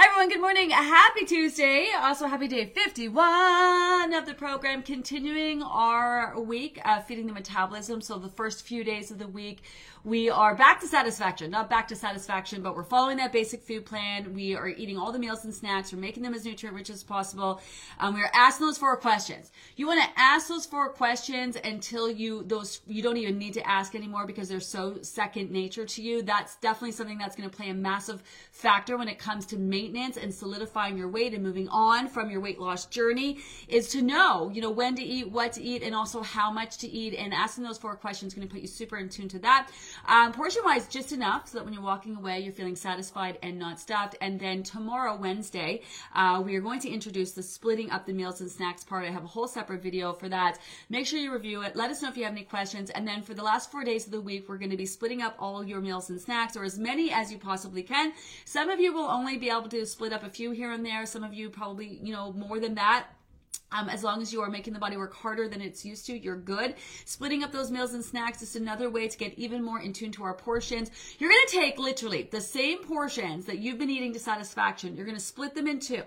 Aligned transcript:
Hi 0.00 0.06
everyone, 0.06 0.30
good 0.30 0.40
morning. 0.40 0.70
Happy 0.70 1.26
Tuesday. 1.26 1.88
Also 1.94 2.26
happy 2.26 2.48
day 2.48 2.64
51 2.64 4.14
of 4.14 4.24
the 4.24 4.32
program. 4.32 4.82
Continuing 4.82 5.62
our 5.62 6.40
week 6.40 6.80
uh, 6.86 7.02
feeding 7.02 7.26
the 7.26 7.34
metabolism. 7.34 8.00
So 8.00 8.16
the 8.16 8.30
first 8.30 8.66
few 8.66 8.82
days 8.82 9.10
of 9.10 9.18
the 9.18 9.28
week, 9.28 9.58
we 10.02 10.30
are 10.30 10.54
back 10.54 10.80
to 10.80 10.86
satisfaction. 10.86 11.50
Not 11.50 11.68
back 11.68 11.88
to 11.88 11.96
satisfaction, 11.96 12.62
but 12.62 12.74
we're 12.74 12.84
following 12.84 13.18
that 13.18 13.32
basic 13.32 13.62
food 13.62 13.84
plan. 13.84 14.32
We 14.32 14.56
are 14.56 14.68
eating 14.68 14.96
all 14.96 15.12
the 15.12 15.18
meals 15.18 15.44
and 15.44 15.54
snacks. 15.54 15.92
We're 15.92 15.98
making 15.98 16.22
them 16.22 16.32
as 16.32 16.44
nutrient 16.44 16.74
rich 16.74 16.88
as 16.88 17.02
possible. 17.02 17.60
Um, 17.98 18.14
we're 18.14 18.30
asking 18.32 18.66
those 18.66 18.78
four 18.78 18.96
questions. 18.96 19.50
You 19.76 19.86
want 19.86 20.02
to 20.02 20.08
ask 20.16 20.48
those 20.48 20.64
four 20.64 20.88
questions 20.88 21.58
until 21.62 22.10
you 22.10 22.44
those 22.44 22.80
you 22.86 23.02
don't 23.02 23.18
even 23.18 23.36
need 23.36 23.54
to 23.54 23.68
ask 23.68 23.94
anymore 23.94 24.26
because 24.26 24.48
they're 24.48 24.60
so 24.60 25.02
second 25.02 25.50
nature 25.50 25.84
to 25.84 26.02
you. 26.02 26.22
That's 26.22 26.56
definitely 26.56 26.92
something 26.92 27.18
that's 27.18 27.36
going 27.36 27.48
to 27.48 27.54
play 27.54 27.68
a 27.68 27.74
massive 27.74 28.22
factor 28.52 28.96
when 28.96 29.08
it 29.08 29.18
comes 29.18 29.44
to 29.46 29.58
maintenance 29.58 30.16
and 30.16 30.32
solidifying 30.32 30.96
your 30.96 31.08
weight 31.08 31.34
and 31.34 31.42
moving 31.42 31.68
on 31.68 32.08
from 32.08 32.30
your 32.30 32.40
weight 32.40 32.58
loss 32.58 32.86
journey 32.86 33.38
is 33.68 33.88
to 33.90 34.00
know, 34.00 34.50
you 34.50 34.62
know, 34.62 34.70
when 34.70 34.94
to 34.96 35.02
eat, 35.02 35.30
what 35.30 35.52
to 35.52 35.62
eat, 35.62 35.82
and 35.82 35.94
also 35.94 36.22
how 36.22 36.50
much 36.50 36.78
to 36.78 36.88
eat. 36.88 37.14
And 37.14 37.34
asking 37.34 37.64
those 37.64 37.78
four 37.78 37.96
questions 37.96 38.32
is 38.32 38.36
going 38.36 38.48
to 38.48 38.52
put 38.52 38.62
you 38.62 38.68
super 38.68 38.96
in 38.96 39.10
tune 39.10 39.28
to 39.28 39.38
that. 39.40 39.68
Um, 40.06 40.32
portion 40.32 40.62
wise, 40.64 40.88
just 40.88 41.12
enough 41.12 41.48
so 41.48 41.58
that 41.58 41.64
when 41.64 41.72
you're 41.72 41.82
walking 41.82 42.16
away, 42.16 42.40
you're 42.40 42.52
feeling 42.52 42.76
satisfied 42.76 43.38
and 43.42 43.58
not 43.58 43.80
stuffed. 43.80 44.16
And 44.20 44.38
then 44.38 44.62
tomorrow, 44.62 45.16
Wednesday, 45.16 45.82
uh, 46.14 46.42
we 46.44 46.56
are 46.56 46.60
going 46.60 46.80
to 46.80 46.90
introduce 46.90 47.32
the 47.32 47.42
splitting 47.42 47.90
up 47.90 48.06
the 48.06 48.12
meals 48.12 48.40
and 48.40 48.50
snacks 48.50 48.84
part. 48.84 49.04
I 49.04 49.10
have 49.10 49.24
a 49.24 49.28
whole 49.28 49.48
separate 49.48 49.82
video 49.82 50.12
for 50.12 50.28
that. 50.28 50.58
Make 50.88 51.06
sure 51.06 51.18
you 51.18 51.32
review 51.32 51.62
it. 51.62 51.76
Let 51.76 51.90
us 51.90 52.02
know 52.02 52.08
if 52.08 52.16
you 52.16 52.24
have 52.24 52.32
any 52.32 52.44
questions. 52.44 52.90
And 52.90 53.06
then 53.06 53.22
for 53.22 53.34
the 53.34 53.42
last 53.42 53.70
four 53.70 53.84
days 53.84 54.06
of 54.06 54.12
the 54.12 54.20
week, 54.20 54.48
we're 54.48 54.58
going 54.58 54.70
to 54.70 54.76
be 54.76 54.86
splitting 54.86 55.22
up 55.22 55.36
all 55.38 55.64
your 55.64 55.80
meals 55.80 56.10
and 56.10 56.20
snacks 56.20 56.56
or 56.56 56.64
as 56.64 56.78
many 56.78 57.12
as 57.12 57.30
you 57.30 57.38
possibly 57.38 57.82
can. 57.82 58.12
Some 58.44 58.70
of 58.70 58.80
you 58.80 58.92
will 58.92 59.08
only 59.08 59.38
be 59.38 59.50
able 59.50 59.68
to 59.68 59.86
split 59.86 60.12
up 60.12 60.22
a 60.22 60.30
few 60.30 60.50
here 60.50 60.72
and 60.72 60.84
there. 60.84 61.06
Some 61.06 61.24
of 61.24 61.34
you 61.34 61.50
probably, 61.50 61.98
you 62.02 62.12
know, 62.12 62.32
more 62.32 62.60
than 62.60 62.74
that. 62.74 63.06
Um, 63.72 63.88
as 63.88 64.02
long 64.02 64.20
as 64.20 64.32
you 64.32 64.40
are 64.42 64.50
making 64.50 64.72
the 64.72 64.80
body 64.80 64.96
work 64.96 65.14
harder 65.14 65.48
than 65.48 65.60
it's 65.60 65.84
used 65.84 66.06
to, 66.06 66.18
you're 66.18 66.36
good. 66.36 66.74
Splitting 67.04 67.44
up 67.44 67.52
those 67.52 67.70
meals 67.70 67.94
and 67.94 68.04
snacks 68.04 68.42
is 68.42 68.56
another 68.56 68.90
way 68.90 69.06
to 69.06 69.16
get 69.16 69.38
even 69.38 69.62
more 69.62 69.80
in 69.80 69.92
tune 69.92 70.10
to 70.12 70.24
our 70.24 70.34
portions. 70.34 70.90
You're 71.18 71.30
going 71.30 71.46
to 71.46 71.56
take 71.56 71.78
literally 71.78 72.28
the 72.30 72.40
same 72.40 72.78
portions 72.82 73.46
that 73.46 73.58
you've 73.58 73.78
been 73.78 73.90
eating 73.90 74.12
to 74.14 74.18
satisfaction. 74.18 74.96
You're 74.96 75.06
going 75.06 75.16
to 75.18 75.22
split 75.22 75.54
them 75.54 75.68
in 75.68 75.78
two. 75.78 76.02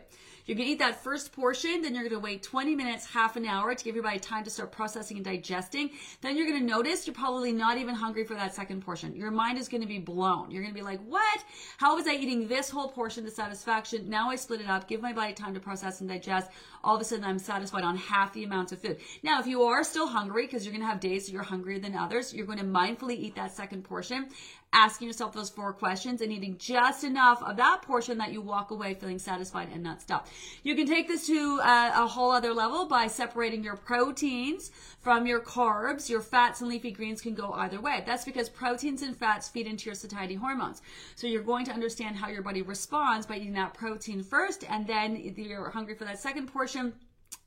You're 0.45 0.57
going 0.57 0.67
to 0.67 0.73
eat 0.73 0.79
that 0.79 1.01
first 1.01 1.31
portion, 1.31 1.81
then 1.81 1.93
you're 1.95 2.03
going 2.03 2.13
to 2.13 2.19
wait 2.19 2.43
20 2.43 2.75
minutes, 2.75 3.05
half 3.05 3.37
an 3.37 3.45
hour 3.45 3.73
to 3.73 3.83
give 3.83 3.95
your 3.95 4.03
body 4.03 4.19
time 4.19 4.43
to 4.43 4.49
start 4.49 4.73
processing 4.73 5.15
and 5.15 5.25
digesting. 5.25 5.91
Then 6.19 6.35
you're 6.35 6.45
going 6.45 6.59
to 6.59 6.65
notice 6.65 7.07
you're 7.07 7.13
probably 7.13 7.53
not 7.53 7.77
even 7.77 7.95
hungry 7.95 8.25
for 8.25 8.33
that 8.33 8.53
second 8.53 8.81
portion. 8.81 9.15
Your 9.15 9.31
mind 9.31 9.57
is 9.57 9.69
going 9.69 9.81
to 9.81 9.87
be 9.87 9.99
blown. 9.99 10.51
You're 10.51 10.61
going 10.61 10.73
to 10.73 10.77
be 10.77 10.83
like, 10.83 10.99
what? 11.07 11.43
How 11.77 11.95
was 11.95 12.07
I 12.07 12.15
eating 12.15 12.47
this 12.47 12.69
whole 12.69 12.89
portion 12.89 13.23
to 13.23 13.31
satisfaction? 13.31 14.09
Now 14.09 14.29
I 14.29 14.35
split 14.35 14.59
it 14.59 14.69
up, 14.69 14.89
give 14.89 15.01
my 15.01 15.13
body 15.13 15.33
time 15.33 15.53
to 15.53 15.61
process 15.61 16.01
and 16.01 16.09
digest. 16.09 16.51
All 16.83 16.95
of 16.95 17.01
a 17.01 17.05
sudden 17.05 17.23
I'm 17.23 17.39
satisfied 17.39 17.85
on 17.85 17.95
half 17.95 18.33
the 18.33 18.43
amount 18.43 18.73
of 18.73 18.81
food. 18.81 18.97
Now, 19.23 19.39
if 19.39 19.47
you 19.47 19.63
are 19.63 19.83
still 19.85 20.07
hungry, 20.07 20.45
because 20.45 20.65
you're 20.65 20.73
going 20.73 20.85
to 20.85 20.89
have 20.89 20.99
days 20.99 21.25
that 21.25 21.31
you're 21.31 21.43
hungrier 21.43 21.79
than 21.79 21.95
others, 21.95 22.33
you're 22.33 22.45
going 22.45 22.59
to 22.59 22.65
mindfully 22.65 23.17
eat 23.17 23.35
that 23.35 23.55
second 23.55 23.83
portion 23.83 24.27
asking 24.73 25.07
yourself 25.07 25.33
those 25.33 25.49
four 25.49 25.71
questions 25.71 26.21
and 26.21 26.31
eating 26.31 26.57
just 26.57 27.03
enough 27.03 27.41
of 27.43 27.55
that 27.57 27.81
portion 27.83 28.17
that 28.17 28.33
you 28.33 28.41
walk 28.41 28.71
away 28.71 28.93
feeling 28.95 29.19
satisfied 29.19 29.69
and 29.71 29.83
not 29.83 30.01
stuffed. 30.01 30.31
You 30.63 30.75
can 30.75 30.87
take 30.87 31.07
this 31.07 31.27
to 31.27 31.59
a, 31.63 31.67
uh, 31.67 32.03
a 32.03 32.07
whole 32.07 32.31
other 32.31 32.53
level 32.53 32.85
by 32.85 33.07
separating 33.07 33.63
your 33.63 33.75
proteins 33.75 34.71
from 34.99 35.27
your 35.27 35.39
carbs. 35.39 36.09
Your 36.09 36.21
fats 36.21 36.61
and 36.61 36.69
leafy 36.69 36.91
greens 36.91 37.21
can 37.21 37.35
go 37.35 37.53
either 37.53 37.79
way. 37.79 38.03
That's 38.05 38.25
because 38.25 38.49
proteins 38.49 39.01
and 39.01 39.15
fats 39.15 39.47
feed 39.47 39.67
into 39.67 39.85
your 39.85 39.95
satiety 39.95 40.35
hormones. 40.35 40.81
So 41.15 41.27
you're 41.27 41.43
going 41.43 41.65
to 41.65 41.71
understand 41.71 42.15
how 42.15 42.29
your 42.29 42.41
body 42.41 42.61
responds 42.61 43.25
by 43.25 43.37
eating 43.37 43.53
that 43.53 43.73
protein 43.73 44.23
first, 44.23 44.65
and 44.69 44.87
then 44.87 45.15
you're 45.35 45.69
hungry 45.69 45.95
for 45.95 46.05
that 46.05 46.19
second 46.19 46.47
portion 46.47 46.93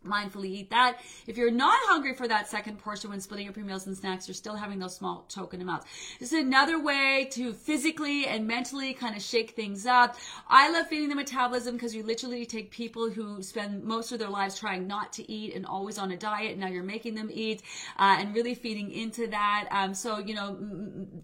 mindfully 0.07 0.47
eat 0.47 0.71
that. 0.71 1.01
If 1.27 1.37
you're 1.37 1.51
not 1.51 1.79
hungry 1.85 2.15
for 2.15 2.29
that 2.29 2.49
second 2.49 2.79
portion 2.79 3.11
when 3.11 3.21
splitting 3.21 3.47
your 3.47 3.65
meals 3.65 3.87
and 3.87 3.97
snacks, 3.97 4.29
you're 4.29 4.35
still 4.35 4.57
having 4.57 4.79
those 4.79 4.97
small 4.97 5.25
token 5.29 5.61
amounts. 5.61 5.87
This 6.19 6.33
is 6.33 6.41
another 6.41 6.81
way 6.81 7.29
to 7.33 7.53
physically 7.53 8.27
and 8.27 8.47
mentally 8.47 8.95
kind 8.95 9.17
of 9.17 9.23
shake 9.23 9.51
things 9.51 9.87
up. 9.87 10.17
I 10.49 10.71
love 10.71 10.89
feeding 10.89 11.09
the 11.09 11.15
metabolism 11.15 11.75
because 11.75 11.95
you 11.95 12.03
literally 12.03 12.47
take 12.47 12.71
people 12.71 13.11
who 13.11 13.43
spend 13.43 13.85
most 13.85 14.13
of 14.13 14.19
their 14.19 14.29
lives 14.29 14.59
trying 14.59 14.87
not 14.87 15.13
to 15.15 15.31
eat 15.31 15.55
and 15.55 15.67
always 15.67 15.99
on 15.99 16.11
a 16.13 16.17
diet. 16.17 16.53
And 16.53 16.61
now 16.61 16.69
you're 16.69 16.83
making 16.83 17.15
them 17.15 17.31
eat 17.33 17.63
uh, 17.99 18.17
and 18.19 18.35
really 18.35 18.55
feeding 18.55 18.91
into 18.91 19.27
that. 19.29 19.69
Um, 19.71 19.95
so, 19.95 20.19
you 20.19 20.35
know, 20.35 20.59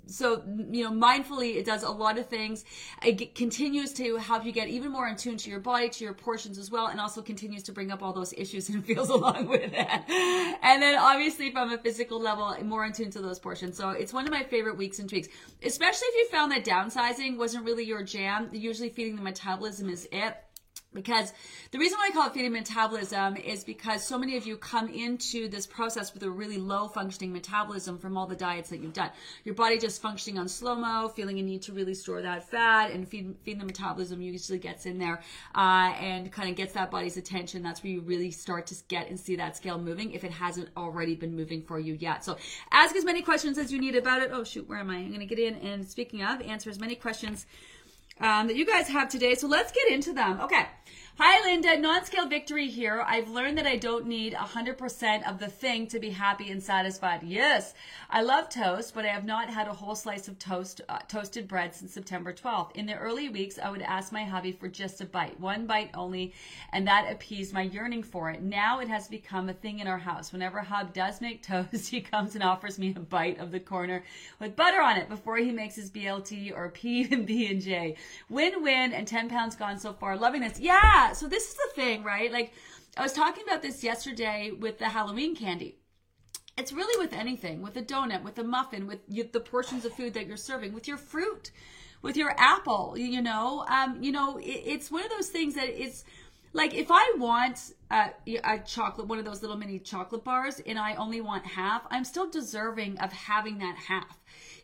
so, 0.06 0.42
you 0.70 0.84
know, 0.84 0.90
mindfully, 0.90 1.56
it 1.56 1.64
does 1.64 1.82
a 1.82 1.90
lot 1.90 2.18
of 2.18 2.26
things. 2.26 2.64
It 3.04 3.34
continues 3.34 3.92
to 3.94 4.16
help 4.16 4.44
you 4.44 4.52
get 4.52 4.68
even 4.68 4.90
more 4.90 5.08
in 5.08 5.16
tune 5.16 5.36
to 5.38 5.50
your 5.50 5.60
body, 5.60 5.88
to 5.88 6.04
your 6.04 6.14
portions 6.14 6.58
as 6.58 6.70
well, 6.70 6.86
and 6.86 7.00
also 7.00 7.22
continues 7.22 7.62
to 7.64 7.72
bring 7.72 7.90
up 7.90 8.02
all 8.02 8.12
those 8.12 8.32
issues 8.34 8.68
and 8.74 8.84
feels 8.92 9.08
along 9.08 9.48
with 9.48 9.72
that. 9.72 10.04
And 10.62 10.82
then 10.82 10.98
obviously 10.98 11.50
from 11.50 11.72
a 11.72 11.78
physical 11.78 12.20
level, 12.20 12.56
more 12.64 12.84
in 12.84 12.92
tune 12.92 13.10
to 13.10 13.20
those 13.20 13.38
portions. 13.38 13.76
So 13.76 13.90
it's 13.90 14.12
one 14.12 14.24
of 14.24 14.30
my 14.30 14.42
favorite 14.42 14.76
weeks 14.76 14.98
and 14.98 15.08
tweaks, 15.08 15.28
especially 15.64 16.06
if 16.08 16.14
you 16.16 16.28
found 16.28 16.52
that 16.52 16.64
downsizing 16.64 17.36
wasn't 17.36 17.64
really 17.64 17.84
your 17.84 18.02
jam. 18.02 18.48
Usually 18.52 18.88
feeding 18.88 19.16
the 19.16 19.22
metabolism 19.22 19.88
is 19.88 20.08
it 20.12 20.36
because 20.94 21.32
the 21.70 21.78
reason 21.78 21.98
why 21.98 22.08
I 22.10 22.14
call 22.14 22.26
it 22.26 22.34
feeding 22.34 22.52
metabolism 22.52 23.36
is 23.36 23.64
because 23.64 24.06
so 24.06 24.18
many 24.18 24.36
of 24.36 24.46
you 24.46 24.56
come 24.56 24.88
into 24.88 25.48
this 25.48 25.66
process 25.66 26.12
with 26.12 26.22
a 26.22 26.30
really 26.30 26.58
low 26.58 26.88
functioning 26.88 27.32
metabolism 27.32 27.98
from 27.98 28.16
all 28.16 28.26
the 28.26 28.36
diets 28.36 28.70
that 28.70 28.78
you've 28.78 28.92
done. 28.92 29.10
Your 29.44 29.54
body 29.54 29.78
just 29.78 30.02
functioning 30.02 30.38
on 30.38 30.48
slow 30.48 30.74
mo, 30.74 31.08
feeling 31.08 31.38
a 31.38 31.42
need 31.42 31.62
to 31.62 31.72
really 31.72 31.94
store 31.94 32.22
that 32.22 32.48
fat, 32.48 32.90
and 32.90 33.08
feed, 33.08 33.34
feeding 33.42 33.60
the 33.60 33.66
metabolism 33.66 34.20
usually 34.20 34.58
gets 34.58 34.86
in 34.86 34.98
there 34.98 35.22
uh, 35.54 35.92
and 35.98 36.30
kind 36.30 36.50
of 36.50 36.56
gets 36.56 36.72
that 36.74 36.90
body's 36.90 37.16
attention. 37.16 37.62
That's 37.62 37.82
where 37.82 37.92
you 37.92 38.00
really 38.00 38.30
start 38.30 38.66
to 38.68 38.74
get 38.88 39.08
and 39.08 39.18
see 39.18 39.36
that 39.36 39.56
scale 39.56 39.78
moving 39.78 40.12
if 40.12 40.24
it 40.24 40.32
hasn't 40.32 40.68
already 40.76 41.14
been 41.14 41.34
moving 41.34 41.62
for 41.62 41.78
you 41.78 41.94
yet. 41.94 42.24
So 42.24 42.36
ask 42.70 42.94
as 42.96 43.04
many 43.04 43.22
questions 43.22 43.58
as 43.58 43.72
you 43.72 43.80
need 43.80 43.96
about 43.96 44.22
it. 44.22 44.30
Oh, 44.32 44.44
shoot, 44.44 44.68
where 44.68 44.78
am 44.78 44.90
I? 44.90 44.96
I'm 44.96 45.08
going 45.08 45.20
to 45.20 45.26
get 45.26 45.38
in 45.38 45.54
and 45.56 45.88
speaking 45.88 46.22
of, 46.22 46.40
answer 46.42 46.70
as 46.70 46.78
many 46.78 46.94
questions 46.94 47.46
um, 48.20 48.46
that 48.46 48.56
you 48.56 48.66
guys 48.66 48.88
have 48.88 49.08
today. 49.08 49.34
So 49.34 49.46
let's 49.46 49.72
get 49.72 49.90
into 49.90 50.12
them. 50.12 50.40
Okay. 50.40 50.66
Hi, 51.18 51.44
Linda. 51.44 51.78
Non-scale 51.78 52.26
victory 52.26 52.68
here. 52.68 53.04
I've 53.06 53.28
learned 53.28 53.58
that 53.58 53.66
I 53.66 53.76
don't 53.76 54.06
need 54.06 54.32
100% 54.32 55.28
of 55.28 55.38
the 55.38 55.46
thing 55.46 55.86
to 55.88 56.00
be 56.00 56.08
happy 56.08 56.50
and 56.50 56.62
satisfied. 56.62 57.22
Yes, 57.22 57.74
I 58.08 58.22
love 58.22 58.48
toast, 58.48 58.94
but 58.94 59.04
I 59.04 59.08
have 59.08 59.26
not 59.26 59.50
had 59.50 59.68
a 59.68 59.74
whole 59.74 59.94
slice 59.94 60.26
of 60.26 60.38
toast, 60.38 60.80
uh, 60.88 61.00
toasted 61.08 61.46
bread 61.46 61.74
since 61.74 61.92
September 61.92 62.32
12th. 62.32 62.72
In 62.74 62.86
the 62.86 62.96
early 62.96 63.28
weeks, 63.28 63.58
I 63.62 63.70
would 63.70 63.82
ask 63.82 64.10
my 64.10 64.24
hubby 64.24 64.52
for 64.52 64.68
just 64.68 65.02
a 65.02 65.04
bite, 65.04 65.38
one 65.38 65.66
bite 65.66 65.90
only, 65.92 66.32
and 66.72 66.88
that 66.88 67.12
appeased 67.12 67.52
my 67.52 67.62
yearning 67.62 68.02
for 68.02 68.30
it. 68.30 68.40
Now 68.40 68.80
it 68.80 68.88
has 68.88 69.06
become 69.06 69.50
a 69.50 69.54
thing 69.54 69.80
in 69.80 69.86
our 69.86 69.98
house. 69.98 70.32
Whenever 70.32 70.60
Hub 70.60 70.94
does 70.94 71.20
make 71.20 71.42
toast, 71.46 71.90
he 71.90 72.00
comes 72.00 72.34
and 72.34 72.42
offers 72.42 72.78
me 72.78 72.94
a 72.96 73.00
bite 73.00 73.38
of 73.38 73.52
the 73.52 73.60
corner 73.60 74.02
with 74.40 74.56
butter 74.56 74.80
on 74.80 74.96
it 74.96 75.10
before 75.10 75.36
he 75.36 75.50
makes 75.50 75.76
his 75.76 75.90
BLT 75.90 76.56
or 76.56 76.70
P 76.70 77.06
and 77.12 77.26
B 77.26 77.48
and 77.48 77.60
J. 77.60 77.96
Win-win 78.30 78.94
and 78.94 79.06
10 79.06 79.28
pounds 79.28 79.56
gone 79.56 79.78
so 79.78 79.92
far. 79.92 80.16
Loving 80.16 80.40
this. 80.40 80.58
Yeah, 80.58 81.01
so 81.12 81.28
this 81.28 81.48
is 81.48 81.54
the 81.54 81.70
thing, 81.74 82.04
right? 82.04 82.32
Like 82.32 82.52
I 82.96 83.02
was 83.02 83.12
talking 83.12 83.42
about 83.46 83.62
this 83.62 83.82
yesterday 83.82 84.50
with 84.50 84.78
the 84.78 84.88
Halloween 84.88 85.34
candy. 85.34 85.78
It's 86.58 86.72
really 86.72 87.02
with 87.02 87.14
anything, 87.14 87.62
with 87.62 87.76
a 87.76 87.82
donut, 87.82 88.22
with 88.22 88.38
a 88.38 88.44
muffin, 88.44 88.86
with 88.86 89.32
the 89.32 89.40
portions 89.40 89.84
of 89.84 89.94
food 89.94 90.14
that 90.14 90.26
you're 90.26 90.36
serving, 90.36 90.74
with 90.74 90.86
your 90.86 90.98
fruit, 90.98 91.50
with 92.02 92.16
your 92.16 92.34
apple. 92.38 92.94
You 92.96 93.22
know, 93.22 93.64
um, 93.68 94.02
you 94.02 94.12
know, 94.12 94.36
it, 94.36 94.62
it's 94.64 94.90
one 94.90 95.02
of 95.02 95.10
those 95.10 95.28
things 95.28 95.54
that 95.54 95.68
it's 95.68 96.04
like 96.52 96.74
if 96.74 96.88
I 96.90 97.14
want 97.16 97.72
a, 97.90 98.10
a, 98.44 98.58
chocolate, 98.58 99.06
one 99.06 99.18
of 99.18 99.24
those 99.24 99.40
little 99.40 99.56
mini 99.56 99.78
chocolate 99.78 100.24
bars, 100.24 100.60
and 100.66 100.78
I 100.78 100.94
only 100.96 101.20
want 101.20 101.46
half, 101.46 101.86
I'm 101.90 102.04
still 102.04 102.28
deserving 102.28 102.98
of 102.98 103.12
having 103.12 103.58
that 103.58 103.76
half 103.76 104.18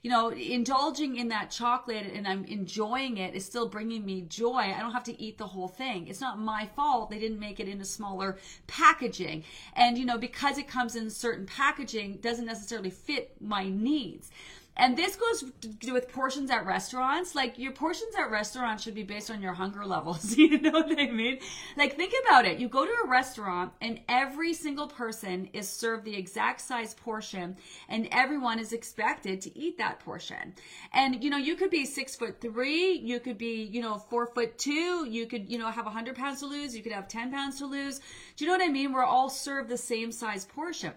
you 0.08 0.14
know, 0.14 0.31
indulging 0.31 1.16
in 1.16 1.28
that 1.28 1.50
chocolate 1.50 2.06
and 2.14 2.26
I'm 2.26 2.46
enjoying 2.46 3.19
it 3.19 3.34
is 3.34 3.44
still 3.44 3.69
bringing 3.69 4.06
me 4.06 4.22
joy. 4.22 4.72
I 4.75 4.78
don't 4.81 4.93
have 4.93 5.05
to 5.05 5.22
eat 5.22 5.37
the 5.37 5.46
whole 5.46 5.69
thing. 5.69 6.08
It's 6.08 6.22
not 6.22 6.38
my 6.38 6.66
fault 6.75 7.10
they 7.10 7.19
didn't 7.19 7.38
make 7.38 7.60
it 7.60 7.69
in 7.69 7.78
a 7.82 7.84
smaller 7.84 8.38
packaging. 8.66 9.44
And, 9.75 9.99
you 9.99 10.06
know, 10.06 10.16
because 10.16 10.56
it 10.56 10.66
comes 10.66 10.96
in 10.96 11.10
certain 11.10 11.44
packaging 11.44 12.20
doesn't 12.22 12.46
necessarily 12.46 12.88
fit 12.88 13.37
my 13.38 13.69
needs. 13.69 14.31
And 14.79 14.97
this 14.97 15.17
goes 15.17 15.45
with 15.91 16.09
portions 16.09 16.51
at 16.51 16.65
restaurants. 16.65 17.35
Like 17.35 17.59
your 17.59 17.73
portions 17.73 18.15
at 18.15 18.31
restaurants 18.31 18.85
should 18.85 18.95
be 18.95 19.03
based 19.03 19.29
on 19.29 19.43
your 19.43 19.53
hunger 19.53 19.85
levels. 19.85 20.37
you 20.37 20.61
know 20.61 20.71
what 20.71 20.99
I 20.99 21.11
mean? 21.11 21.41
Like 21.77 21.97
think 21.97 22.15
about 22.25 22.47
it. 22.47 22.59
You 22.59 22.69
go 22.69 22.87
to 22.87 22.93
a 23.05 23.09
restaurant 23.09 23.73
and 23.81 24.01
every 24.09 24.55
single 24.55 24.87
person 24.87 25.49
is 25.53 25.69
served 25.69 26.05
the 26.05 26.15
exact 26.15 26.61
size 26.61 26.95
portion 26.95 27.57
and 27.89 28.09
everyone 28.13 28.61
is 28.61 28.73
expected 28.73 29.41
to 29.43 29.59
eat 29.59 29.79
that 29.79 29.99
portion. 30.01 30.55
And 30.93 31.25
you 31.25 31.31
know, 31.31 31.39
you 31.39 31.57
could 31.57 31.71
be 31.71 31.85
six 31.85 32.15
foot 32.15 32.41
three, 32.41 32.93
you 32.93 33.19
could 33.19 33.37
be, 33.37 33.65
you 33.65 33.83
know, 33.83 33.99
four 33.99 34.27
foot 34.27 34.59
two, 34.59 35.07
you 35.09 35.27
could, 35.27 35.51
you 35.51 35.59
know, 35.59 35.71
have 35.71 35.89
a 35.89 35.91
hundred 35.91 36.15
pounds 36.15 36.39
to 36.41 36.47
lose, 36.47 36.77
you 36.77 36.83
could 36.85 36.93
have 36.93 37.09
10 37.09 37.33
pounds 37.33 37.59
to 37.59 37.67
lose. 37.67 37.99
Do 38.37 38.45
you 38.45 38.47
know 38.47 38.57
what 38.57 38.69
I 38.69 38.71
mean? 38.71 38.93
We're 38.93 39.03
all 39.03 39.29
served 39.29 39.69
the 39.69 39.77
same 39.77 40.13
size 40.13 40.45
portion. 40.45 40.93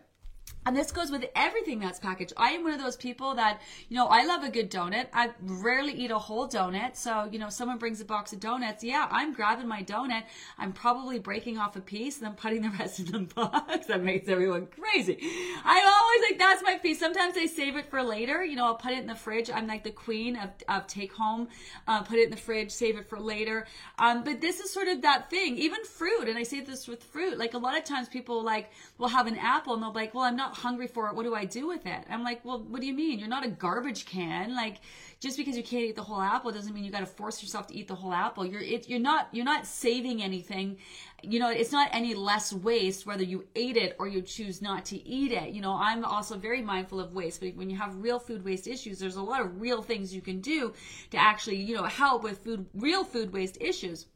And 0.66 0.76
this 0.78 0.92
goes 0.92 1.10
with 1.10 1.26
everything 1.36 1.80
that's 1.80 1.98
packaged. 1.98 2.34
I 2.38 2.52
am 2.52 2.64
one 2.64 2.74
of 2.74 2.80
those 2.80 2.96
people 2.96 3.34
that, 3.36 3.62
you 3.90 3.98
know, 3.98 4.06
I 4.08 4.26
love 4.26 4.44
a 4.44 4.50
good 4.50 4.70
donut. 4.70 5.08
I 5.12 5.32
rarely 5.42 5.94
eat 5.94 6.12
a 6.12 6.20
whole 6.20 6.48
donut. 6.48 6.96
So, 6.96 7.28
you 7.32 7.40
know, 7.40 7.50
someone 7.50 7.80
brings 7.80 8.00
a 8.00 8.06
box 8.06 8.32
of 8.32 8.40
donuts. 8.40 8.84
Yeah, 8.84 9.08
I'm 9.10 9.34
grabbing 9.34 9.68
my 9.68 9.82
donut. 9.82 10.24
I'm 10.60 10.72
probably 10.72 11.18
breaking 11.18 11.58
off 11.58 11.76
a 11.76 11.82
piece 11.82 12.18
and 12.18 12.28
then 12.28 12.36
putting 12.36 12.62
the 12.62 12.70
rest 12.70 13.00
in 13.00 13.12
the 13.12 13.20
box. 13.36 13.88
that 13.88 14.04
makes 14.04 14.30
everyone 14.30 14.68
crazy. 14.68 15.18
I'm 15.66 15.84
always 15.84 16.22
like, 16.30 16.38
that's 16.38 16.62
my 16.62 16.78
piece. 16.78 17.00
Sometimes 17.00 17.36
I 17.38 17.48
save 17.48 17.76
it 17.76 17.90
for 17.90 18.04
later. 18.04 18.44
You 18.46 18.56
know, 18.56 18.66
I'll 18.66 18.76
put 18.76 18.92
it 18.92 19.00
in 19.00 19.08
the 19.08 19.16
fridge. 19.16 19.50
I'm 19.50 19.66
like 19.66 19.84
the 19.84 19.92
queen 19.92 20.36
of, 20.36 20.52
of 20.70 20.86
take 20.86 21.12
home, 21.14 21.48
uh, 21.88 22.04
put 22.04 22.20
it 22.20 22.26
in 22.26 22.30
the 22.30 22.38
fridge, 22.38 22.70
save 22.70 22.98
it 22.98 23.10
for 23.10 23.20
later. 23.20 23.66
Um, 23.98 24.24
but 24.24 24.42
this 24.42 24.60
is 24.60 24.72
sort 24.72 24.90
of 24.90 25.02
that 25.02 25.32
thing. 25.32 25.58
Even 25.58 25.84
fruit, 25.86 26.28
and 26.28 26.38
I 26.38 26.44
say 26.44 26.62
this 26.62 26.88
with 26.88 27.04
fruit, 27.04 27.40
like 27.40 27.56
a 27.56 27.58
lot 27.58 27.76
of 27.80 27.84
times 27.84 28.08
people 28.08 28.44
like 28.44 28.70
will 29.00 29.08
have 29.08 29.26
an 29.26 29.38
apple 29.38 29.74
and 29.74 29.82
they'll 29.82 29.92
be 29.92 30.02
like, 30.02 30.14
well, 30.14 30.24
I'm 30.24 30.36
not 30.36 30.51
hungry 30.56 30.88
for 30.88 31.08
it. 31.08 31.16
What 31.16 31.24
do 31.24 31.36
I 31.36 31.46
do 31.46 31.68
with 31.68 31.86
it? 31.86 32.04
I'm 32.10 32.24
like, 32.24 32.44
well, 32.46 32.60
what 32.60 32.82
do 32.82 32.88
you 32.88 32.94
mean? 32.94 33.20
You're 33.20 33.28
not 33.28 33.46
a 33.46 33.50
garbage 33.50 34.06
can. 34.06 34.56
Like, 34.56 34.78
just 35.20 35.38
because 35.38 35.56
you 35.56 35.64
can't 35.64 35.84
eat 35.84 35.96
the 35.96 36.04
whole 36.04 36.20
apple 36.20 36.52
doesn't 36.52 36.74
mean 36.74 36.84
you 36.84 36.92
got 36.92 37.02
to 37.02 37.06
force 37.06 37.44
yourself 37.44 37.68
to 37.68 37.76
eat 37.76 37.88
the 37.88 37.96
whole 37.96 38.12
apple. 38.12 38.46
You're 38.46 38.62
it, 38.62 38.90
you're 38.90 39.00
not 39.00 39.30
you're 39.32 39.46
not 39.46 39.68
saving 39.68 40.24
anything. 40.24 40.78
You 41.22 41.40
know, 41.40 41.50
it's 41.52 41.72
not 41.72 41.90
any 41.92 42.16
less 42.16 42.52
waste 42.52 43.06
whether 43.06 43.24
you 43.24 43.46
ate 43.56 43.78
it 43.78 43.96
or 44.00 44.08
you 44.08 44.24
choose 44.24 44.62
not 44.62 44.86
to 44.86 45.08
eat 45.08 45.32
it. 45.32 45.52
You 45.52 45.62
know, 45.62 45.74
I'm 45.74 46.04
also 46.04 46.38
very 46.38 46.64
mindful 46.64 47.00
of 47.00 47.14
waste, 47.14 47.42
but 47.42 47.56
when 47.56 47.70
you 47.70 47.78
have 47.78 47.96
real 47.98 48.18
food 48.18 48.44
waste 48.44 48.68
issues, 48.68 48.98
there's 48.98 49.18
a 49.18 49.22
lot 49.22 49.42
of 49.42 49.62
real 49.62 49.84
things 49.84 50.14
you 50.14 50.22
can 50.22 50.42
do 50.42 50.74
to 51.12 51.18
actually, 51.18 51.58
you 51.58 51.76
know, 51.76 51.84
help 51.84 52.24
with 52.24 52.44
food 52.44 52.66
real 52.74 53.04
food 53.04 53.32
waste 53.32 53.58
issues 53.62 54.08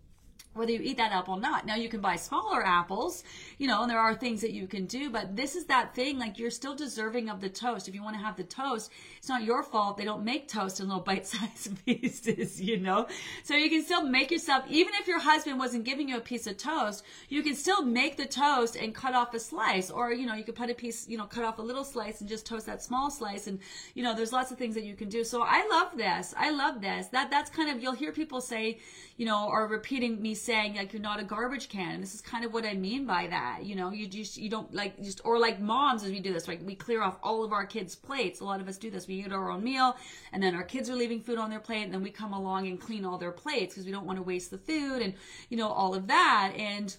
whether 0.56 0.72
you 0.72 0.80
eat 0.81 0.98
that 0.98 1.12
apple 1.12 1.36
or 1.36 1.40
not. 1.40 1.66
Now 1.66 1.75
you 1.75 1.90
can 1.90 2.00
buy 2.00 2.16
smaller 2.16 2.66
apples, 2.66 3.24
you 3.57 3.68
know, 3.68 3.81
and 3.81 3.92
there 3.92 4.00
are 4.00 4.16
things 4.16 4.42
that 4.42 4.52
you 4.52 4.68
can 4.68 4.86
do, 4.86 5.10
but 5.10 5.36
this 5.36 5.56
is 5.56 5.66
that 5.66 5.94
thing, 5.94 6.18
like 6.18 6.40
you're 6.40 6.50
still 6.50 6.74
deserving 6.74 7.30
of 7.30 7.42
the 7.42 7.50
toast. 7.50 7.88
If 7.88 7.94
you 7.94 8.02
want 8.02 8.16
to 8.16 8.24
have 8.24 8.38
the 8.38 8.44
toast, 8.44 8.90
it's 9.18 9.28
not 9.28 9.44
your 9.44 9.63
fault. 9.63 9.98
They 9.98 10.06
don't 10.06 10.24
make 10.24 10.48
toast 10.48 10.80
in 10.80 10.88
little 10.88 11.04
bite-sized 11.04 11.86
pieces, 11.86 12.62
you 12.62 12.78
know? 12.78 13.07
So 13.44 13.56
you 13.56 13.69
can 13.69 13.84
still 13.84 14.04
make 14.04 14.31
yourself, 14.31 14.63
even 14.69 14.94
if 14.96 15.07
your 15.07 15.19
husband 15.19 15.60
wasn't 15.60 15.84
giving 15.84 16.07
you 16.07 16.18
a 16.18 16.22
piece 16.22 16.48
of 16.48 16.57
toast, 16.57 17.04
you 17.28 17.44
can 17.44 17.56
still 17.56 17.84
make 17.84 18.16
the 18.16 18.25
toast 18.25 18.78
and 18.78 18.96
cut 18.96 19.13
off 19.13 19.34
a 19.34 19.40
slice. 19.40 19.92
Or, 19.92 20.13
you 20.13 20.25
know, 20.25 20.36
you 20.36 20.46
could 20.46 20.56
put 20.56 20.69
a 20.69 20.74
piece, 20.74 21.07
you 21.10 21.18
know, 21.18 21.25
cut 21.25 21.44
off 21.44 21.60
a 21.60 21.62
little 21.62 21.84
slice 21.84 22.22
and 22.22 22.30
just 22.30 22.46
toast 22.46 22.66
that 22.68 22.81
small 22.81 23.12
slice. 23.12 23.48
And, 23.48 23.60
you 23.94 24.04
know, 24.04 24.16
there's 24.16 24.31
lots 24.31 24.52
of 24.52 24.57
things 24.57 24.75
that 24.75 24.86
you 24.86 24.96
can 24.96 25.10
do. 25.10 25.25
So 25.25 25.44
I 25.44 25.68
love 25.69 25.98
this. 25.98 26.34
I 26.38 26.52
love 26.52 26.80
this. 26.80 27.07
That, 27.07 27.30
that's 27.30 27.50
kind 27.50 27.69
of, 27.69 27.84
you'll 27.84 27.94
hear 27.94 28.13
people 28.13 28.40
say, 28.40 28.80
you 29.18 29.25
know, 29.25 29.48
or 29.50 29.68
repeating 29.68 30.22
me 30.22 30.34
saying 30.45 30.75
like 30.75 30.94
you're 30.94 31.01
not 31.01 31.19
a 31.19 31.24
garbage 31.24 31.69
can. 31.69 31.95
And 31.95 32.03
this 32.03 32.13
is 32.13 32.21
kind 32.21 32.45
of 32.45 32.53
what 32.53 32.65
I 32.65 32.74
mean 32.74 33.06
by 33.06 33.27
that. 33.27 33.59
You 33.63 33.75
know, 33.75 33.92
you 33.92 34.07
just 34.07 34.38
you 34.38 34.50
don't 34.50 34.74
like 34.74 35.01
just 35.01 35.21
or 35.25 35.39
like 35.39 35.59
moms 35.59 36.03
as 36.03 36.12
we 36.12 36.19
do 36.19 36.31
this, 36.31 36.47
right? 36.47 36.63
We 36.63 36.75
clear 36.75 37.01
off 37.01 37.18
all 37.24 37.44
of 37.44 37.51
our 37.51 37.65
kids' 37.65 37.95
plates. 37.95 38.39
A 38.39 38.45
lot 38.45 38.62
of 38.62 38.68
us 38.68 38.77
do 38.77 38.89
this. 38.89 39.07
We 39.07 39.15
eat 39.15 39.31
our 39.31 39.50
own 39.50 39.63
meal, 39.63 39.95
and 40.31 40.42
then 40.42 40.56
our 40.56 40.63
kids 40.63 40.89
are 40.89 40.95
leaving 40.95 41.21
food 41.21 41.38
on 41.38 41.50
their 41.50 41.59
plate, 41.59 41.83
and 41.83 41.94
then 41.94 42.03
we 42.03 42.12
come 42.12 42.33
along 42.33 42.68
and 42.68 42.80
clean 42.80 43.06
all 43.06 43.18
their 43.18 43.31
plates 43.31 43.74
because 43.74 43.86
we 43.86 43.92
don't 43.92 44.06
want 44.06 44.18
to 44.18 44.24
waste 44.24 44.51
the 44.51 44.57
food 44.57 45.01
and 45.01 45.13
you 45.50 45.57
know 45.57 45.69
all 45.69 45.95
of 45.95 46.07
that 46.07 46.53
and 46.57 46.97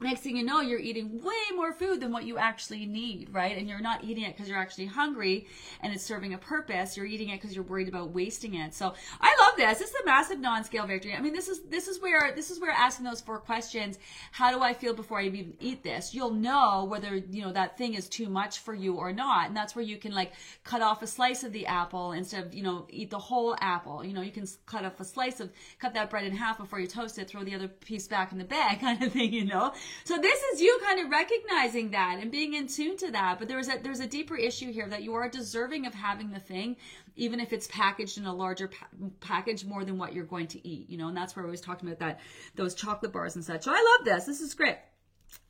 next 0.00 0.20
thing 0.20 0.36
you 0.36 0.44
know 0.44 0.60
you're 0.60 0.78
eating 0.78 1.20
way 1.22 1.56
more 1.56 1.72
food 1.72 2.00
than 2.00 2.12
what 2.12 2.24
you 2.24 2.38
actually 2.38 2.86
need 2.86 3.28
right? 3.32 3.56
And 3.56 3.68
you're 3.68 3.80
not 3.80 4.04
eating 4.04 4.24
it 4.24 4.36
because 4.36 4.48
you're 4.48 4.58
actually 4.58 4.86
hungry 4.86 5.46
and 5.80 5.92
it's 5.92 6.04
serving 6.04 6.34
a 6.34 6.38
purpose. 6.38 6.96
You're 6.96 7.06
eating 7.06 7.30
it 7.30 7.40
because 7.40 7.54
you're 7.54 7.64
worried 7.64 7.88
about 7.88 8.10
wasting 8.10 8.54
it. 8.54 8.74
So 8.74 8.94
i 9.20 9.36
love 9.40 9.56
this. 9.56 9.78
This 9.78 9.90
is 9.90 9.96
a 10.02 10.06
massive 10.06 10.40
non-scale 10.40 10.86
victory. 10.86 11.14
I 11.14 11.20
mean 11.20 11.32
this 11.32 11.48
is 11.48 11.60
this 11.62 11.88
is 11.88 12.00
where 12.00 12.32
this 12.34 12.50
is 12.50 12.60
where 12.60 12.70
asking 12.70 13.04
those 13.04 13.20
four 13.20 13.38
questions 13.38 13.98
how 14.32 14.52
do 14.52 14.62
i 14.62 14.72
feel 14.72 14.94
before 14.94 15.20
i 15.20 15.24
even 15.24 15.54
eat 15.60 15.82
this? 15.82 16.14
You'll 16.14 16.34
know 16.34 16.84
whether 16.84 17.16
you 17.16 17.42
know 17.42 17.52
that 17.52 17.76
thing 17.76 17.94
is 17.94 18.08
too 18.08 18.28
much 18.28 18.60
for 18.60 18.74
you 18.74 18.94
or 18.94 19.12
not. 19.12 19.48
And 19.48 19.56
that's 19.56 19.74
where 19.74 19.84
you 19.84 19.96
can 19.96 20.12
like 20.12 20.32
cut 20.64 20.82
off 20.82 21.02
a 21.02 21.06
slice 21.06 21.44
of 21.44 21.52
the 21.52 21.66
apple 21.66 22.12
instead 22.12 22.46
of 22.46 22.54
you 22.54 22.62
know 22.62 22.86
eat 22.90 23.10
the 23.10 23.18
whole 23.18 23.56
apple. 23.60 24.04
You 24.04 24.12
know 24.12 24.22
you 24.22 24.32
can 24.32 24.46
cut 24.66 24.84
off 24.84 25.00
a 25.00 25.04
slice 25.04 25.40
of 25.40 25.50
cut 25.78 25.94
that 25.94 26.10
bread 26.10 26.24
in 26.24 26.34
half 26.34 26.58
before 26.58 26.80
you 26.80 26.86
toast 26.86 27.18
it 27.18 27.28
throw 27.28 27.44
the 27.44 27.54
other 27.54 27.68
piece 27.68 28.06
back 28.06 28.32
in 28.32 28.38
the 28.38 28.44
bag 28.44 28.80
kind 28.80 29.02
of 29.02 29.12
thing 29.12 29.32
you 29.32 29.44
know 29.44 29.72
so 30.04 30.18
this 30.18 30.40
is 30.52 30.60
you 30.60 30.78
kind 30.84 31.00
of 31.00 31.10
recognizing 31.10 31.90
that 31.90 32.18
and 32.20 32.30
being 32.30 32.54
in 32.54 32.66
tune 32.66 32.96
to 32.98 33.10
that. 33.12 33.38
But 33.38 33.48
there's 33.48 33.68
a 33.68 33.78
there's 33.78 34.00
a 34.00 34.06
deeper 34.06 34.36
issue 34.36 34.72
here 34.72 34.88
that 34.88 35.02
you 35.02 35.14
are 35.14 35.28
deserving 35.28 35.86
of 35.86 35.94
having 35.94 36.30
the 36.30 36.40
thing, 36.40 36.76
even 37.16 37.40
if 37.40 37.52
it's 37.52 37.66
packaged 37.68 38.18
in 38.18 38.26
a 38.26 38.34
larger 38.34 38.68
pa- 38.68 38.86
package 39.20 39.64
more 39.64 39.84
than 39.84 39.98
what 39.98 40.12
you're 40.12 40.24
going 40.24 40.48
to 40.48 40.66
eat. 40.66 40.88
You 40.88 40.98
know, 40.98 41.08
and 41.08 41.16
that's 41.16 41.36
where 41.36 41.46
I 41.46 41.50
was 41.50 41.60
talking 41.60 41.88
about 41.88 42.00
that 42.00 42.20
those 42.54 42.74
chocolate 42.74 43.12
bars 43.12 43.36
and 43.36 43.44
such. 43.44 43.64
So 43.64 43.72
I 43.72 43.96
love 43.98 44.04
this. 44.04 44.24
This 44.24 44.40
is 44.40 44.54
great. 44.54 44.76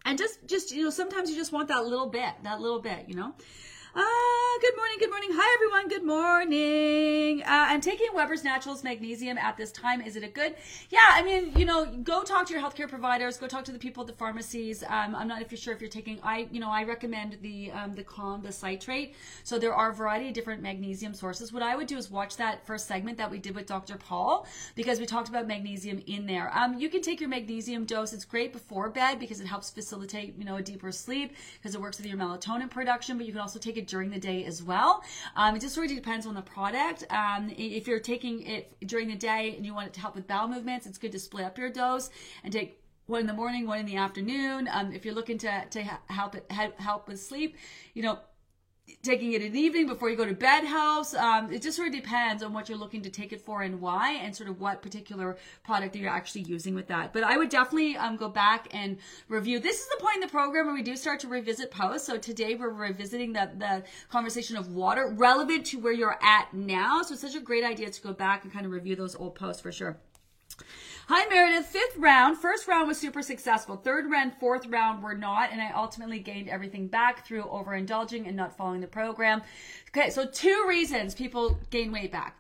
And 0.05 0.19
just 0.19 0.47
just 0.47 0.73
you 0.73 0.85
know, 0.85 0.91
sometimes 0.91 1.31
you 1.31 1.37
just 1.37 1.53
want 1.53 1.69
that 1.69 1.85
little 1.85 2.09
bit, 2.09 2.33
that 2.43 2.61
little 2.61 2.81
bit. 2.81 3.09
You 3.09 3.15
know. 3.15 3.35
Ah, 3.95 4.59
good 4.61 4.77
morning, 4.77 4.99
good 4.99 5.11
morning. 5.11 5.31
Hi, 5.33 5.55
everyone. 5.55 5.89
Good 5.89 6.05
morning. 6.05 7.43
Uh, 7.43 7.47
I'm 7.49 7.81
taking 7.81 8.09
Webber's 8.15 8.45
Naturals 8.45 8.85
Magnesium 8.85 9.39
at 9.39 9.57
this 9.57 9.73
time. 9.73 10.03
Is 10.03 10.15
it 10.15 10.23
a 10.23 10.29
good? 10.29 10.57
Yeah, 10.91 11.09
I 11.11 11.23
mean, 11.23 11.53
you 11.57 11.65
know, 11.65 11.87
go 11.87 12.23
talk 12.23 12.47
to 12.49 12.53
your 12.53 12.63
healthcare 12.63 12.89
providers. 12.89 13.39
Go 13.39 13.47
talk 13.47 13.65
to 13.65 13.73
the 13.73 13.79
people 13.79 14.03
at 14.03 14.07
the 14.07 14.13
pharmacies. 14.13 14.83
Um, 14.83 15.15
I'm 15.15 15.27
not 15.27 15.41
if 15.41 15.51
you're 15.51 15.59
sure 15.59 15.73
if 15.73 15.81
you're 15.81 15.89
taking. 15.89 16.21
I, 16.23 16.49
you 16.53 16.61
know, 16.61 16.71
I 16.71 16.85
recommend 16.85 17.39
the 17.41 17.73
um, 17.73 17.95
the 17.95 18.05
calm, 18.05 18.43
the 18.43 18.53
citrate. 18.53 19.15
So 19.43 19.59
there 19.59 19.73
are 19.73 19.91
a 19.91 19.95
variety 19.95 20.29
of 20.29 20.35
different 20.35 20.61
magnesium 20.63 21.15
sources. 21.15 21.51
What 21.51 21.63
I 21.63 21.75
would 21.75 21.87
do 21.87 21.97
is 21.97 22.11
watch 22.11 22.37
that 22.37 22.67
first 22.67 22.87
segment 22.87 23.17
that 23.17 23.31
we 23.31 23.39
did 23.39 23.55
with 23.55 23.67
Dr. 23.67 23.97
Paul 23.97 24.47
because 24.75 25.01
we 25.01 25.07
talked 25.07 25.31
about 25.31 25.47
magnesium 25.47 26.03
in 26.07 26.27
there. 26.27 26.51
Um, 26.55 26.79
you 26.79 26.91
can 26.91 27.01
take 27.01 27.21
your 27.21 27.31
magnesium 27.31 27.87
dose. 27.87 28.13
It's 28.13 28.27
great 28.27 28.53
before 28.53 28.91
bed 28.91 29.19
because 29.19 29.41
it 29.41 29.47
helps 29.47 29.71
facilitate, 29.71 30.35
you 30.39 30.45
know, 30.45 30.57
a 30.57 30.63
deeper 30.63 30.93
sleep 30.93 31.35
because 31.55 31.75
it 31.75 31.81
works 31.81 31.97
with 31.97 32.07
your 32.07 32.19
melatonin 32.19 32.69
production. 32.69 33.17
But 33.17 33.27
you 33.27 33.33
can 33.33 33.41
also 33.41 33.59
take 33.59 33.78
it 33.79 33.87
during 33.87 34.11
the 34.11 34.19
day 34.19 34.45
as 34.45 34.63
well. 34.63 35.03
Um, 35.37 35.57
it 35.57 35.61
just 35.61 35.77
really 35.77 35.95
depends 35.95 36.27
on 36.27 36.35
the 36.35 36.43
product. 36.43 37.05
Um, 37.11 37.51
if 37.57 37.87
you're 37.89 38.01
taking 38.01 38.43
it 38.43 38.77
during 38.87 39.09
the 39.09 39.17
day 39.17 39.55
and 39.57 39.65
you 39.65 39.75
want 39.75 39.89
it 39.89 39.93
to 39.95 40.01
help 40.01 40.15
with 40.15 40.27
bowel 40.27 40.49
movements, 40.49 40.87
it's 40.87 40.99
good 40.99 41.13
to 41.13 41.19
split 41.19 41.45
up 41.45 41.59
your 41.59 41.71
dose 41.71 42.11
and 42.45 42.53
take 42.53 42.81
one 43.07 43.23
in 43.23 43.27
the 43.27 43.33
morning, 43.33 43.67
one 43.67 43.79
in 43.79 43.87
the 43.87 43.97
afternoon. 43.97 44.69
Um, 44.71 44.93
if 44.93 45.05
you're 45.05 45.15
looking 45.15 45.39
to, 45.39 45.65
to 45.71 45.83
help 46.09 46.35
it 46.35 46.51
help 46.51 47.09
with 47.09 47.21
sleep, 47.21 47.57
you 47.95 48.03
know, 48.03 48.19
taking 49.03 49.33
it 49.33 49.43
in 49.43 49.53
the 49.53 49.61
evening 49.61 49.87
before 49.87 50.11
you 50.11 50.17
go 50.17 50.25
to 50.25 50.35
bed 50.35 50.65
helps. 50.65 51.15
Um, 51.15 51.53
it 51.53 51.63
just 51.63 51.77
sort 51.77 51.89
of 51.89 51.95
depends 51.95 52.43
on 52.43 52.53
what 52.53 52.69
you're 52.69 52.79
looking 52.79 53.03
to 53.03 53.11
take 53.11 53.33
it 53.33 53.41
for 53.41 53.63
and 53.63 53.81
why, 53.81 54.15
and 54.15 54.35
sort 54.35 54.49
of 54.49 54.61
what 54.61 54.83
particular 54.83 55.37
product 55.65 55.93
that 55.93 55.99
you're 55.99 56.11
actually 56.11 56.43
using 56.43 56.75
with 56.75 56.89
that. 56.89 57.13
But 57.13 57.25
I 57.25 57.37
would 57.37 57.49
definitely 57.49 57.97
um, 57.97 58.17
go 58.17 58.29
back 58.29 58.69
and 58.73 58.99
review. 59.29 59.59
This 59.59 59.81
is 59.81 59.89
the 59.89 59.99
point 60.01 60.17
in 60.17 60.21
the 60.21 60.29
program 60.29 60.67
where 60.67 60.75
we 60.75 60.83
do 60.83 60.97
start 60.97 61.21
to 61.21 61.29
revisit 61.29 61.71
posts. 61.71 62.07
So 62.07 62.19
today 62.19 62.55
we're 62.55 62.71
revisiting 62.71 63.33
the, 63.33 63.51
the 63.57 63.85
conversation 64.09 64.57
of 64.57 64.69
water 64.69 65.09
relevant 65.17 65.67
to 65.67 65.79
where 65.79 65.93
you're 65.93 66.19
at 66.23 66.53
now. 66.53 67.03
So 67.03 67.13
it's 67.13 67.23
such 67.23 67.35
a 67.35 67.41
great 67.41 67.65
idea 67.65 67.91
to 67.91 68.03
go 68.03 68.13
back 68.13 68.45
and 68.45 68.53
kind 68.53 68.67
of 68.67 68.73
review 68.73 68.97
those 68.97 69.15
old 69.17 69.35
posts 69.35 69.63
for 69.63 69.73
sure. 69.73 69.99
Hi, 71.11 71.27
Meredith. 71.31 71.65
Fifth 71.65 71.97
round. 71.97 72.37
First 72.37 72.69
round 72.69 72.87
was 72.87 72.99
super 72.99 73.23
successful. 73.23 73.77
Third 73.77 74.11
round, 74.11 74.35
fourth 74.39 74.67
round 74.67 75.03
were 75.03 75.15
not, 75.15 75.51
and 75.51 75.59
I 75.59 75.71
ultimately 75.71 76.19
gained 76.19 76.51
everything 76.51 76.87
back 76.87 77.25
through 77.25 77.45
overindulging 77.45 78.27
and 78.27 78.37
not 78.37 78.59
following 78.59 78.83
the 78.83 78.89
program. 78.89 79.41
Okay, 79.89 80.11
so 80.11 80.27
two 80.27 80.67
reasons 80.69 81.15
people 81.15 81.57
gain 81.71 81.93
weight 81.93 82.13
back 82.13 82.37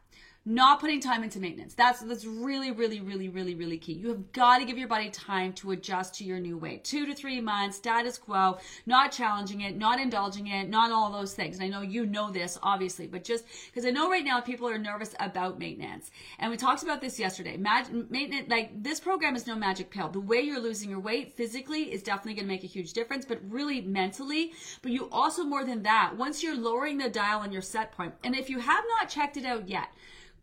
not 0.48 0.80
putting 0.80 0.98
time 0.98 1.22
into 1.22 1.38
maintenance. 1.38 1.74
That's 1.74 2.00
that's 2.00 2.24
really, 2.24 2.70
really, 2.70 3.00
really, 3.00 3.28
really, 3.28 3.54
really 3.54 3.76
key. 3.76 3.92
You 3.92 4.08
have 4.08 4.32
got 4.32 4.58
to 4.58 4.64
give 4.64 4.78
your 4.78 4.88
body 4.88 5.10
time 5.10 5.52
to 5.54 5.72
adjust 5.72 6.14
to 6.16 6.24
your 6.24 6.40
new 6.40 6.56
weight. 6.56 6.84
Two 6.84 7.04
to 7.04 7.14
three 7.14 7.38
months, 7.38 7.76
status 7.76 8.16
quo, 8.16 8.56
not 8.86 9.12
challenging 9.12 9.60
it, 9.60 9.76
not 9.76 10.00
indulging 10.00 10.46
it, 10.46 10.70
not 10.70 10.90
all 10.90 11.12
those 11.12 11.34
things. 11.34 11.56
And 11.56 11.64
I 11.64 11.68
know 11.68 11.82
you 11.82 12.06
know 12.06 12.30
this, 12.30 12.58
obviously, 12.62 13.06
but 13.06 13.24
just 13.24 13.44
because 13.66 13.84
I 13.84 13.90
know 13.90 14.10
right 14.10 14.24
now 14.24 14.40
people 14.40 14.66
are 14.66 14.78
nervous 14.78 15.14
about 15.20 15.58
maintenance. 15.58 16.10
And 16.38 16.50
we 16.50 16.56
talked 16.56 16.82
about 16.82 17.02
this 17.02 17.18
yesterday. 17.18 17.58
Mag- 17.58 18.10
maintenance, 18.10 18.48
like 18.48 18.82
this 18.82 19.00
program 19.00 19.36
is 19.36 19.46
no 19.46 19.54
magic 19.54 19.90
pill. 19.90 20.08
The 20.08 20.18
way 20.18 20.40
you're 20.40 20.60
losing 20.62 20.88
your 20.88 21.00
weight 21.00 21.34
physically 21.34 21.92
is 21.92 22.02
definitely 22.02 22.34
going 22.34 22.46
to 22.46 22.54
make 22.54 22.64
a 22.64 22.68
huge 22.68 22.94
difference, 22.94 23.26
but 23.26 23.38
really 23.50 23.82
mentally. 23.82 24.52
But 24.80 24.92
you 24.92 25.10
also 25.12 25.44
more 25.44 25.66
than 25.66 25.82
that, 25.82 26.16
once 26.16 26.42
you're 26.42 26.56
lowering 26.56 26.96
the 26.96 27.10
dial 27.10 27.40
on 27.40 27.52
your 27.52 27.60
set 27.60 27.92
point, 27.92 28.14
and 28.24 28.34
if 28.34 28.48
you 28.48 28.60
have 28.60 28.84
not 28.98 29.10
checked 29.10 29.36
it 29.36 29.44
out 29.44 29.68
yet, 29.68 29.88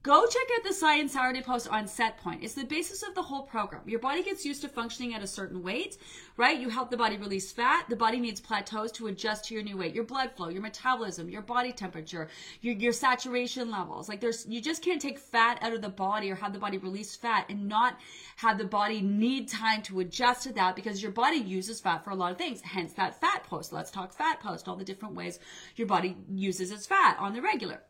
Go 0.05 0.23
check 0.27 0.43
out 0.55 0.63
the 0.63 0.71
Science 0.71 1.13
Saturday 1.13 1.41
post 1.41 1.67
on 1.67 1.87
Set 1.87 2.19
Point. 2.19 2.43
It's 2.43 2.53
the 2.53 2.63
basis 2.63 3.01
of 3.01 3.15
the 3.15 3.23
whole 3.23 3.41
program. 3.41 3.81
Your 3.89 3.99
body 3.99 4.21
gets 4.21 4.45
used 4.45 4.61
to 4.61 4.67
functioning 4.67 5.15
at 5.15 5.23
a 5.23 5.27
certain 5.27 5.63
weight, 5.63 5.97
right? 6.37 6.59
You 6.59 6.69
help 6.69 6.91
the 6.91 6.95
body 6.95 7.17
release 7.17 7.51
fat. 7.51 7.89
The 7.89 7.95
body 7.95 8.19
needs 8.19 8.39
plateaus 8.39 8.91
to 8.91 9.07
adjust 9.07 9.45
to 9.45 9.55
your 9.55 9.63
new 9.63 9.77
weight. 9.77 9.95
Your 9.95 10.03
blood 10.03 10.29
flow, 10.37 10.49
your 10.49 10.61
metabolism, 10.61 11.27
your 11.27 11.41
body 11.41 11.71
temperature, 11.71 12.29
your, 12.61 12.75
your 12.75 12.91
saturation 12.93 13.71
levels. 13.71 14.07
Like 14.07 14.21
there's, 14.21 14.45
you 14.47 14.61
just 14.61 14.83
can't 14.83 15.01
take 15.01 15.17
fat 15.17 15.57
out 15.63 15.73
of 15.73 15.81
the 15.81 15.89
body 15.89 16.29
or 16.29 16.35
have 16.35 16.53
the 16.53 16.59
body 16.59 16.77
release 16.77 17.15
fat 17.15 17.47
and 17.49 17.67
not 17.67 17.97
have 18.35 18.59
the 18.59 18.65
body 18.65 19.01
need 19.01 19.49
time 19.49 19.81
to 19.81 20.01
adjust 20.01 20.43
to 20.43 20.53
that 20.53 20.75
because 20.75 21.01
your 21.01 21.13
body 21.13 21.37
uses 21.37 21.81
fat 21.81 22.03
for 22.03 22.11
a 22.11 22.15
lot 22.15 22.31
of 22.31 22.37
things. 22.37 22.61
Hence 22.61 22.93
that 22.93 23.19
fat 23.19 23.43
post. 23.45 23.73
Let's 23.73 23.89
talk 23.89 24.13
fat 24.13 24.39
post, 24.39 24.67
all 24.67 24.75
the 24.75 24.85
different 24.85 25.15
ways 25.15 25.39
your 25.75 25.87
body 25.87 26.15
uses 26.29 26.69
its 26.69 26.85
fat 26.85 27.17
on 27.19 27.33
the 27.33 27.41
regular. 27.41 27.81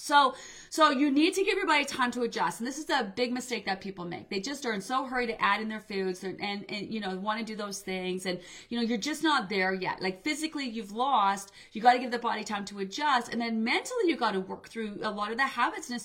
So, 0.00 0.34
so 0.70 0.90
you 0.90 1.10
need 1.10 1.34
to 1.34 1.44
give 1.44 1.56
your 1.56 1.66
body 1.66 1.84
time 1.84 2.10
to 2.12 2.22
adjust, 2.22 2.60
and 2.60 2.66
this 2.66 2.78
is 2.78 2.88
a 2.90 3.12
big 3.14 3.32
mistake 3.32 3.66
that 3.66 3.80
people 3.80 4.04
make. 4.04 4.30
They 4.30 4.40
just 4.40 4.64
are 4.64 4.72
in 4.72 4.80
so 4.80 5.04
hurry 5.04 5.26
to 5.26 5.40
add 5.42 5.60
in 5.60 5.68
their 5.68 5.80
foods 5.80 6.24
and, 6.24 6.40
and, 6.40 6.64
and 6.68 6.92
you 6.92 7.00
know 7.00 7.16
want 7.16 7.38
to 7.38 7.44
do 7.44 7.54
those 7.54 7.80
things, 7.80 8.26
and 8.26 8.40
you 8.68 8.78
know 8.78 8.82
you're 8.82 8.98
just 8.98 9.22
not 9.22 9.48
there 9.48 9.74
yet. 9.74 10.00
Like 10.00 10.24
physically, 10.24 10.68
you've 10.68 10.92
lost. 10.92 11.52
You 11.72 11.82
got 11.82 11.92
to 11.92 11.98
give 11.98 12.10
the 12.10 12.18
body 12.18 12.44
time 12.44 12.64
to 12.66 12.78
adjust, 12.78 13.32
and 13.32 13.40
then 13.40 13.62
mentally, 13.62 14.04
you 14.06 14.16
got 14.16 14.32
to 14.32 14.40
work 14.40 14.68
through 14.68 14.98
a 15.02 15.10
lot 15.10 15.30
of 15.32 15.36
the 15.36 15.46
habits 15.46 15.90
and 15.90 16.00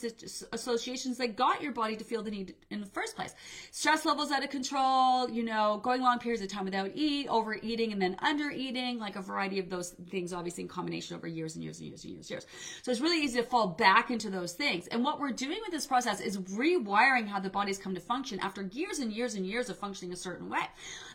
associations 0.51 1.17
that 1.17 1.35
got 1.35 1.61
your 1.61 1.71
body 1.71 1.95
to 1.95 2.03
feel 2.03 2.21
the 2.21 2.31
need 2.31 2.55
in 2.69 2.81
the 2.81 2.87
first 2.87 3.15
place. 3.15 3.33
Stress 3.71 4.05
levels 4.05 4.31
out 4.31 4.43
of 4.43 4.49
control. 4.49 5.29
You 5.29 5.43
know, 5.43 5.79
going 5.83 6.01
long 6.01 6.19
periods 6.19 6.43
of 6.43 6.49
time 6.49 6.65
without 6.65 6.91
eat, 6.93 7.27
overeating, 7.29 7.91
and 7.93 8.01
then 8.01 8.17
under 8.19 8.51
eating, 8.51 8.99
like 8.99 9.15
a 9.15 9.21
variety 9.21 9.59
of 9.59 9.69
those 9.69 9.91
things, 10.09 10.33
obviously 10.33 10.63
in 10.63 10.67
combination 10.67 11.15
over 11.15 11.27
years 11.27 11.55
and 11.55 11.63
years 11.63 11.79
and 11.79 11.87
years 11.87 12.03
and 12.03 12.13
years 12.13 12.25
and 12.25 12.31
years. 12.31 12.45
So 12.81 12.91
it's 12.91 13.01
really 13.01 13.23
easy 13.23 13.39
to 13.39 13.45
fall 13.45 13.67
back 13.67 13.84
into 14.09 14.29
those 14.29 14.53
things. 14.53 14.87
And 14.87 15.03
what 15.03 15.19
we're 15.19 15.31
doing 15.31 15.59
with 15.61 15.71
this 15.71 15.85
process 15.85 16.19
is 16.19 16.37
rewiring 16.37 17.27
how 17.27 17.39
the 17.39 17.49
body's 17.49 17.77
come 17.77 17.93
to 17.95 18.01
function 18.01 18.39
after 18.39 18.63
years 18.63 18.99
and 18.99 19.11
years 19.11 19.35
and 19.35 19.45
years 19.45 19.69
of 19.69 19.77
functioning 19.77 20.13
a 20.13 20.15
certain 20.15 20.49
way. 20.49 20.61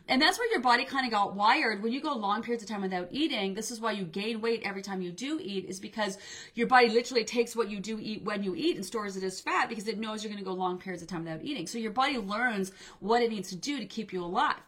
And 0.08 0.20
that's 0.20 0.38
where 0.38 0.50
your 0.50 0.60
body 0.60 0.84
kind 0.84 1.06
of 1.06 1.12
got 1.12 1.34
wired. 1.34 1.82
When 1.82 1.92
you 1.92 2.00
go 2.00 2.14
long 2.14 2.42
periods 2.42 2.62
of 2.62 2.68
time 2.68 2.82
without 2.82 3.08
eating, 3.10 3.54
this 3.54 3.70
is 3.70 3.80
why 3.80 3.92
you 3.92 4.04
gain 4.04 4.40
weight 4.40 4.62
every 4.64 4.82
time 4.82 5.02
you 5.02 5.10
do 5.10 5.40
eat, 5.42 5.66
is 5.66 5.80
because 5.80 6.18
your 6.54 6.66
body 6.66 6.88
literally 6.88 7.24
takes 7.24 7.56
what 7.56 7.70
you 7.70 7.80
do 7.80 7.98
eat 8.00 8.24
when 8.24 8.42
you 8.42 8.54
eat 8.54 8.76
and 8.76 8.84
stores 8.84 9.16
it 9.16 9.22
as 9.22 9.40
fat 9.40 9.68
because 9.68 9.88
it 9.88 9.98
knows 9.98 10.22
you're 10.22 10.32
going 10.32 10.42
to 10.42 10.48
go 10.48 10.54
long 10.54 10.78
periods 10.78 11.02
of 11.02 11.08
time 11.08 11.24
without 11.24 11.42
eating. 11.42 11.66
So 11.66 11.78
your 11.78 11.92
body 11.92 12.18
learns 12.18 12.72
what 13.00 13.22
it 13.22 13.30
needs 13.30 13.48
to 13.50 13.56
do 13.56 13.78
to 13.78 13.86
keep 13.86 14.12
you 14.12 14.24
alive. 14.24 14.60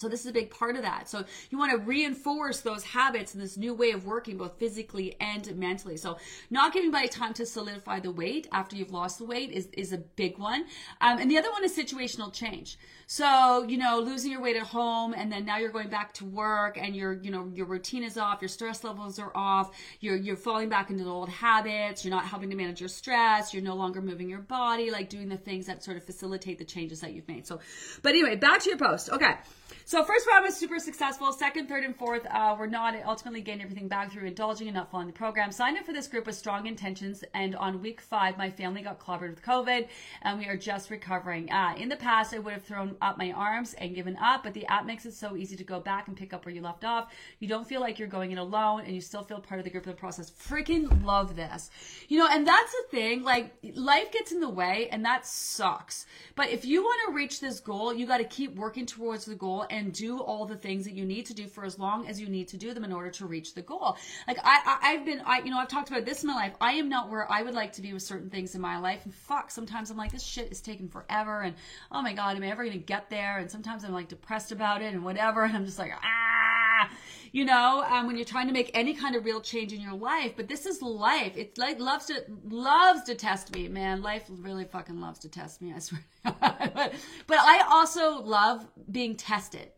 So 0.00 0.08
this 0.08 0.20
is 0.20 0.26
a 0.28 0.32
big 0.32 0.48
part 0.48 0.76
of 0.76 0.82
that. 0.82 1.10
So 1.10 1.24
you 1.50 1.58
want 1.58 1.72
to 1.72 1.78
reinforce 1.78 2.60
those 2.60 2.82
habits 2.82 3.34
and 3.34 3.42
this 3.42 3.58
new 3.58 3.74
way 3.74 3.90
of 3.90 4.06
working 4.06 4.38
both 4.38 4.58
physically 4.58 5.14
and 5.20 5.54
mentally. 5.56 5.98
So 5.98 6.16
not 6.48 6.72
giving 6.72 6.90
body 6.90 7.08
time 7.08 7.34
to 7.34 7.44
solidify 7.44 8.00
the 8.00 8.10
weight 8.10 8.48
after 8.50 8.76
you've 8.76 8.92
lost 8.92 9.18
the 9.18 9.26
weight 9.26 9.50
is, 9.50 9.68
is 9.74 9.92
a 9.92 9.98
big 9.98 10.38
one. 10.38 10.64
Um, 11.02 11.18
and 11.18 11.30
the 11.30 11.36
other 11.36 11.50
one 11.50 11.64
is 11.64 11.76
situational 11.76 12.32
change. 12.32 12.78
So, 13.06 13.64
you 13.68 13.76
know, 13.76 14.00
losing 14.00 14.32
your 14.32 14.40
weight 14.40 14.56
at 14.56 14.62
home 14.62 15.12
and 15.12 15.30
then 15.30 15.44
now 15.44 15.58
you're 15.58 15.68
going 15.68 15.90
back 15.90 16.14
to 16.14 16.24
work 16.24 16.78
and 16.80 16.96
your, 16.96 17.12
you 17.12 17.30
know, 17.30 17.50
your 17.54 17.66
routine 17.66 18.02
is 18.02 18.16
off, 18.16 18.40
your 18.40 18.48
stress 18.48 18.82
levels 18.82 19.18
are 19.18 19.32
off, 19.34 19.76
you're, 20.00 20.16
you're 20.16 20.36
falling 20.36 20.70
back 20.70 20.88
into 20.88 21.04
the 21.04 21.10
old 21.10 21.28
habits, 21.28 22.06
you're 22.06 22.14
not 22.14 22.24
helping 22.24 22.48
to 22.48 22.56
manage 22.56 22.80
your 22.80 22.88
stress, 22.88 23.52
you're 23.52 23.62
no 23.62 23.74
longer 23.74 24.00
moving 24.00 24.30
your 24.30 24.38
body, 24.40 24.90
like 24.90 25.10
doing 25.10 25.28
the 25.28 25.36
things 25.36 25.66
that 25.66 25.84
sort 25.84 25.98
of 25.98 26.04
facilitate 26.04 26.58
the 26.58 26.64
changes 26.64 27.00
that 27.00 27.12
you've 27.12 27.28
made. 27.28 27.46
So, 27.46 27.60
but 28.00 28.10
anyway, 28.10 28.36
back 28.36 28.60
to 28.60 28.70
your 28.70 28.78
post. 28.78 29.10
Okay. 29.10 29.34
So 29.84 30.04
first 30.04 30.26
round 30.28 30.44
was 30.44 30.56
super 30.56 30.78
successful. 30.78 31.32
Second, 31.32 31.68
third, 31.68 31.84
and 31.84 31.96
fourth 31.96 32.26
uh, 32.30 32.54
were 32.58 32.66
not 32.66 32.94
ultimately 33.06 33.40
gained 33.40 33.62
everything 33.62 33.88
back 33.88 34.12
through 34.12 34.26
indulging 34.26 34.68
and 34.68 34.76
not 34.76 34.90
following 34.90 35.08
the 35.08 35.12
program. 35.12 35.50
Signed 35.50 35.78
up 35.78 35.84
for 35.84 35.92
this 35.92 36.06
group 36.06 36.26
with 36.26 36.36
strong 36.36 36.66
intentions, 36.66 37.24
and 37.34 37.56
on 37.56 37.82
week 37.82 38.00
five, 38.00 38.38
my 38.38 38.50
family 38.50 38.82
got 38.82 39.00
clobbered 39.00 39.30
with 39.30 39.42
COVID, 39.42 39.88
and 40.22 40.38
we 40.38 40.46
are 40.46 40.56
just 40.56 40.90
recovering. 40.90 41.50
Uh, 41.50 41.74
in 41.76 41.88
the 41.88 41.96
past, 41.96 42.34
I 42.34 42.38
would 42.38 42.52
have 42.52 42.62
thrown 42.62 42.96
up 43.00 43.18
my 43.18 43.32
arms 43.32 43.74
and 43.74 43.94
given 43.94 44.16
up, 44.18 44.44
but 44.44 44.54
the 44.54 44.66
app 44.66 44.86
makes 44.86 45.06
it 45.06 45.14
so 45.14 45.36
easy 45.36 45.56
to 45.56 45.64
go 45.64 45.80
back 45.80 46.08
and 46.08 46.16
pick 46.16 46.32
up 46.32 46.44
where 46.44 46.54
you 46.54 46.62
left 46.62 46.84
off. 46.84 47.12
You 47.38 47.48
don't 47.48 47.66
feel 47.66 47.80
like 47.80 47.98
you're 47.98 48.08
going 48.08 48.30
in 48.30 48.38
alone, 48.38 48.82
and 48.84 48.94
you 48.94 49.00
still 49.00 49.22
feel 49.22 49.40
part 49.40 49.58
of 49.58 49.64
the 49.64 49.70
group 49.70 49.86
of 49.86 49.92
the 49.92 50.00
process. 50.00 50.30
Freaking 50.30 51.04
love 51.04 51.34
this, 51.34 51.70
you 52.08 52.18
know. 52.18 52.28
And 52.30 52.46
that's 52.46 52.72
the 52.72 52.96
thing. 52.96 53.22
Like 53.22 53.54
life 53.74 54.12
gets 54.12 54.30
in 54.30 54.40
the 54.40 54.48
way, 54.48 54.88
and 54.92 55.04
that 55.04 55.26
sucks. 55.26 56.06
But 56.36 56.50
if 56.50 56.64
you 56.64 56.82
want 56.82 57.00
to 57.08 57.14
reach 57.14 57.40
this 57.40 57.60
goal, 57.60 57.92
you 57.94 58.06
got 58.06 58.18
to 58.18 58.24
keep 58.24 58.54
working 58.56 58.86
towards 58.86 59.24
the 59.24 59.34
goal 59.34 59.66
and 59.70 59.92
do 59.92 60.18
all 60.18 60.46
the 60.46 60.56
things 60.56 60.84
that 60.84 60.94
you 60.94 61.04
need 61.04 61.26
to 61.26 61.34
do 61.34 61.46
for 61.46 61.64
as 61.64 61.78
long 61.78 62.06
as 62.08 62.20
you 62.20 62.28
need 62.28 62.48
to 62.48 62.56
do 62.56 62.74
them 62.74 62.84
in 62.84 62.92
order 62.92 63.10
to 63.10 63.26
reach 63.26 63.54
the 63.54 63.62
goal. 63.62 63.96
Like 64.26 64.38
I, 64.42 64.78
I 64.82 64.90
have 64.92 65.04
been, 65.04 65.22
I, 65.24 65.38
you 65.40 65.50
know, 65.50 65.58
I've 65.58 65.68
talked 65.68 65.90
about 65.90 66.04
this 66.04 66.22
in 66.22 66.28
my 66.28 66.34
life. 66.34 66.54
I 66.60 66.72
am 66.72 66.88
not 66.88 67.10
where 67.10 67.30
I 67.30 67.42
would 67.42 67.54
like 67.54 67.72
to 67.74 67.82
be 67.82 67.92
with 67.92 68.02
certain 68.02 68.30
things 68.30 68.54
in 68.54 68.60
my 68.60 68.78
life. 68.78 69.00
And 69.04 69.14
fuck, 69.14 69.50
sometimes 69.50 69.90
I'm 69.90 69.96
like, 69.96 70.12
this 70.12 70.22
shit 70.22 70.50
is 70.50 70.60
taking 70.60 70.88
forever. 70.88 71.42
And 71.42 71.54
oh 71.92 72.02
my 72.02 72.12
God, 72.12 72.36
am 72.36 72.42
I 72.42 72.50
ever 72.50 72.64
going 72.64 72.78
to 72.78 72.84
get 72.84 73.08
there? 73.10 73.38
And 73.38 73.50
sometimes 73.50 73.84
I'm 73.84 73.92
like 73.92 74.08
depressed 74.08 74.52
about 74.52 74.82
it 74.82 74.92
and 74.92 75.04
whatever. 75.04 75.44
And 75.50 75.56
I'm 75.56 75.64
just 75.64 75.80
like, 75.80 75.92
ah, 75.92 76.39
you 77.32 77.44
know, 77.44 77.84
um, 77.88 78.06
when 78.06 78.16
you're 78.16 78.24
trying 78.24 78.46
to 78.46 78.52
make 78.52 78.70
any 78.74 78.94
kind 78.94 79.14
of 79.14 79.24
real 79.24 79.40
change 79.40 79.72
in 79.72 79.80
your 79.80 79.94
life. 79.94 80.32
But 80.36 80.48
this 80.48 80.66
is 80.66 80.82
life. 80.82 81.36
It 81.36 81.56
like 81.58 81.78
loves 81.78 82.06
to 82.06 82.24
loves 82.44 83.02
to 83.04 83.14
test 83.14 83.54
me, 83.54 83.68
man. 83.68 84.02
Life 84.02 84.24
really 84.28 84.64
fucking 84.64 85.00
loves 85.00 85.20
to 85.20 85.28
test 85.28 85.62
me. 85.62 85.72
I 85.74 85.78
swear. 85.80 86.04
but 86.24 86.94
but 87.26 87.38
I 87.38 87.64
also 87.70 88.22
love 88.22 88.66
being 88.90 89.16
tested 89.16 89.70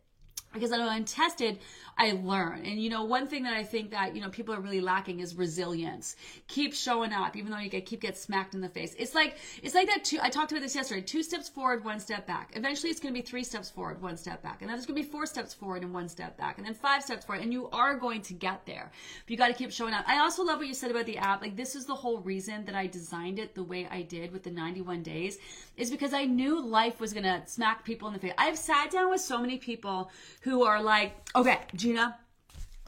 because 0.52 0.71
when 0.71 0.82
I'm 0.82 1.04
tested, 1.04 1.59
I 1.99 2.12
learn. 2.12 2.64
And 2.64 2.82
you 2.82 2.90
know, 2.90 3.04
one 3.04 3.26
thing 3.26 3.44
that 3.44 3.52
I 3.52 3.64
think 3.64 3.90
that, 3.90 4.14
you 4.14 4.22
know, 4.22 4.30
people 4.30 4.54
are 4.54 4.61
really 4.61 4.80
lacking 4.80 5.20
is 5.20 5.34
resilience. 5.34 6.16
Keep 6.49 6.75
showing 6.75 7.12
up, 7.12 7.37
even 7.37 7.50
though 7.50 7.58
you 7.58 7.68
get, 7.68 7.87
keep 7.87 8.00
get 8.00 8.16
smacked 8.16 8.54
in 8.54 8.61
the 8.61 8.68
face. 8.68 8.94
It's 8.99 9.14
like, 9.14 9.37
it's 9.62 9.75
like 9.75 9.88
that 9.88 10.04
two, 10.04 10.18
I 10.20 10.30
talked 10.30 10.52
about 10.52 10.62
this 10.62 10.75
yesterday, 10.75 11.02
two 11.02 11.22
steps 11.22 11.49
forward, 11.49 11.84
one 11.84 12.00
step 12.00 12.26
back. 12.26 12.50
Eventually 12.54 12.90
it's 12.90 13.00
going 13.00 13.14
to 13.14 13.20
be 13.20 13.26
three 13.26 13.44
steps 13.44 13.70
forward, 13.70 14.00
one 14.02 14.16
step 14.16 14.42
back. 14.42 14.61
And 14.61 14.68
then 14.68 14.76
there's 14.76 14.87
going 14.87 15.00
to 15.00 15.06
be 15.06 15.12
four 15.12 15.26
steps 15.26 15.54
forward 15.54 15.82
and 15.82 15.92
one 15.92 16.08
step 16.08 16.37
back. 16.37 16.58
And 16.58 16.66
then 16.66 16.75
five 16.75 17.02
steps 17.02 17.25
forward. 17.25 17.42
And 17.42 17.52
you 17.52 17.68
are 17.70 17.96
going 17.96 18.22
to 18.22 18.34
get 18.34 18.66
there. 18.66 18.90
But 19.25 19.30
you 19.30 19.37
got 19.37 19.49
to 19.49 19.54
keep 19.54 19.70
showing 19.70 19.94
up. 19.94 20.04
I 20.08 20.18
also 20.18 20.42
love 20.42 20.58
what 20.58 20.68
you 20.68 20.75
said 20.75 20.90
about 20.90 21.06
the 21.06 21.18
app. 21.18 21.42
Like 21.42 21.56
this 21.56 21.76
is 21.76 21.87
the 21.87 21.94
whole 21.94 22.18
reason 22.18 22.64
that 22.64 22.75
I 22.75 22.87
designed 22.87 23.38
it 23.38 23.54
the 23.54 23.62
way 23.62 23.87
I 23.90 24.02
did 24.02 24.32
with 24.32 24.42
the 24.42 24.50
91 24.50 25.02
days 25.02 25.38
is 25.76 25.90
because 25.90 26.12
I 26.12 26.25
knew 26.25 26.61
life 26.61 27.00
was 27.00 27.12
going 27.12 27.25
to 27.25 27.42
smack 27.46 27.84
people 27.84 28.08
in 28.08 28.14
the 28.14 28.20
face. 28.20 28.32
I've 28.37 28.58
sat 28.58 28.90
down 28.90 29.11
with 29.11 29.20
so 29.20 29.38
many 29.38 29.58
people 29.58 30.11
who 30.42 30.64
are 30.64 30.82
like, 30.82 31.14
okay, 31.34 31.61
Gina, 31.83 32.17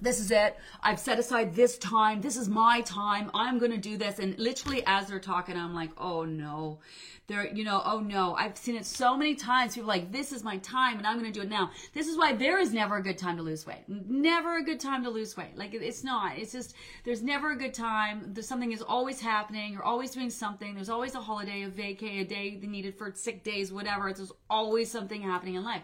this 0.01 0.21
is 0.21 0.31
it. 0.31 0.57
I've 0.81 1.01
set 1.01 1.19
aside 1.19 1.53
this 1.53 1.77
time. 1.79 2.21
This 2.21 2.37
is 2.37 2.49
my 2.49 2.81
time. 2.83 3.29
I'm 3.35 3.59
going 3.59 3.73
to 3.73 3.77
do 3.77 3.97
this. 3.97 4.21
And 4.21 4.39
literally 4.39 4.85
as 4.87 5.09
they're 5.09 5.19
talking, 5.19 5.57
I'm 5.57 5.75
like, 5.75 5.91
oh 5.99 6.25
no. 6.25 6.79
They're, 7.27 7.53
you 7.53 7.65
know, 7.65 7.83
oh 7.85 7.99
no. 7.99 8.37
I've 8.37 8.57
seen 8.57 8.77
it 8.77 8.87
so 8.87 9.17
many 9.17 9.35
times. 9.35 9.75
People 9.75 9.89
like, 9.89 10.13
this 10.13 10.31
is 10.31 10.45
my 10.45 10.59
time 10.59 10.99
and 10.99 11.09
I'm 11.09 11.19
going 11.19 11.33
to 11.33 11.37
do 11.37 11.45
it 11.45 11.51
now. 11.51 11.73
This 11.93 12.07
is 12.07 12.17
why 12.17 12.35
there 12.35 12.61
is 12.61 12.73
never 12.73 12.99
a 12.99 13.03
good 13.03 13.19
time 13.19 13.37
to 13.39 13.43
lose 13.43 13.67
weight. 13.67 13.83
Never 13.89 14.59
a 14.59 14.63
good 14.63 14.79
time 14.79 15.03
to 15.03 15.11
lose 15.11 15.37
weight. 15.37 15.57
Like 15.57 15.75
it's 15.75 16.05
not. 16.05 16.39
It's 16.39 16.53
just, 16.53 16.77
there's 17.05 17.23
never 17.23 17.51
a 17.51 17.57
good 17.57 17.75
time. 17.75 18.31
There's 18.33 18.47
something 18.47 18.71
is 18.71 18.83
always 18.83 19.21
happening. 19.21 19.73
You're 19.73 19.83
always 19.83 20.13
doing 20.13 20.31
something. 20.31 20.77
There's 20.77 20.89
always 20.89 21.17
a 21.17 21.21
holiday, 21.21 21.63
a 21.63 21.69
vacay, 21.69 22.21
a 22.21 22.25
day 22.25 22.61
needed 22.63 22.97
for 22.97 23.11
sick 23.17 23.43
days, 23.43 23.73
whatever. 23.73 24.13
Just 24.13 24.31
always 24.49 24.89
something 24.89 25.21
happening 25.21 25.57
in 25.57 25.65
life. 25.65 25.83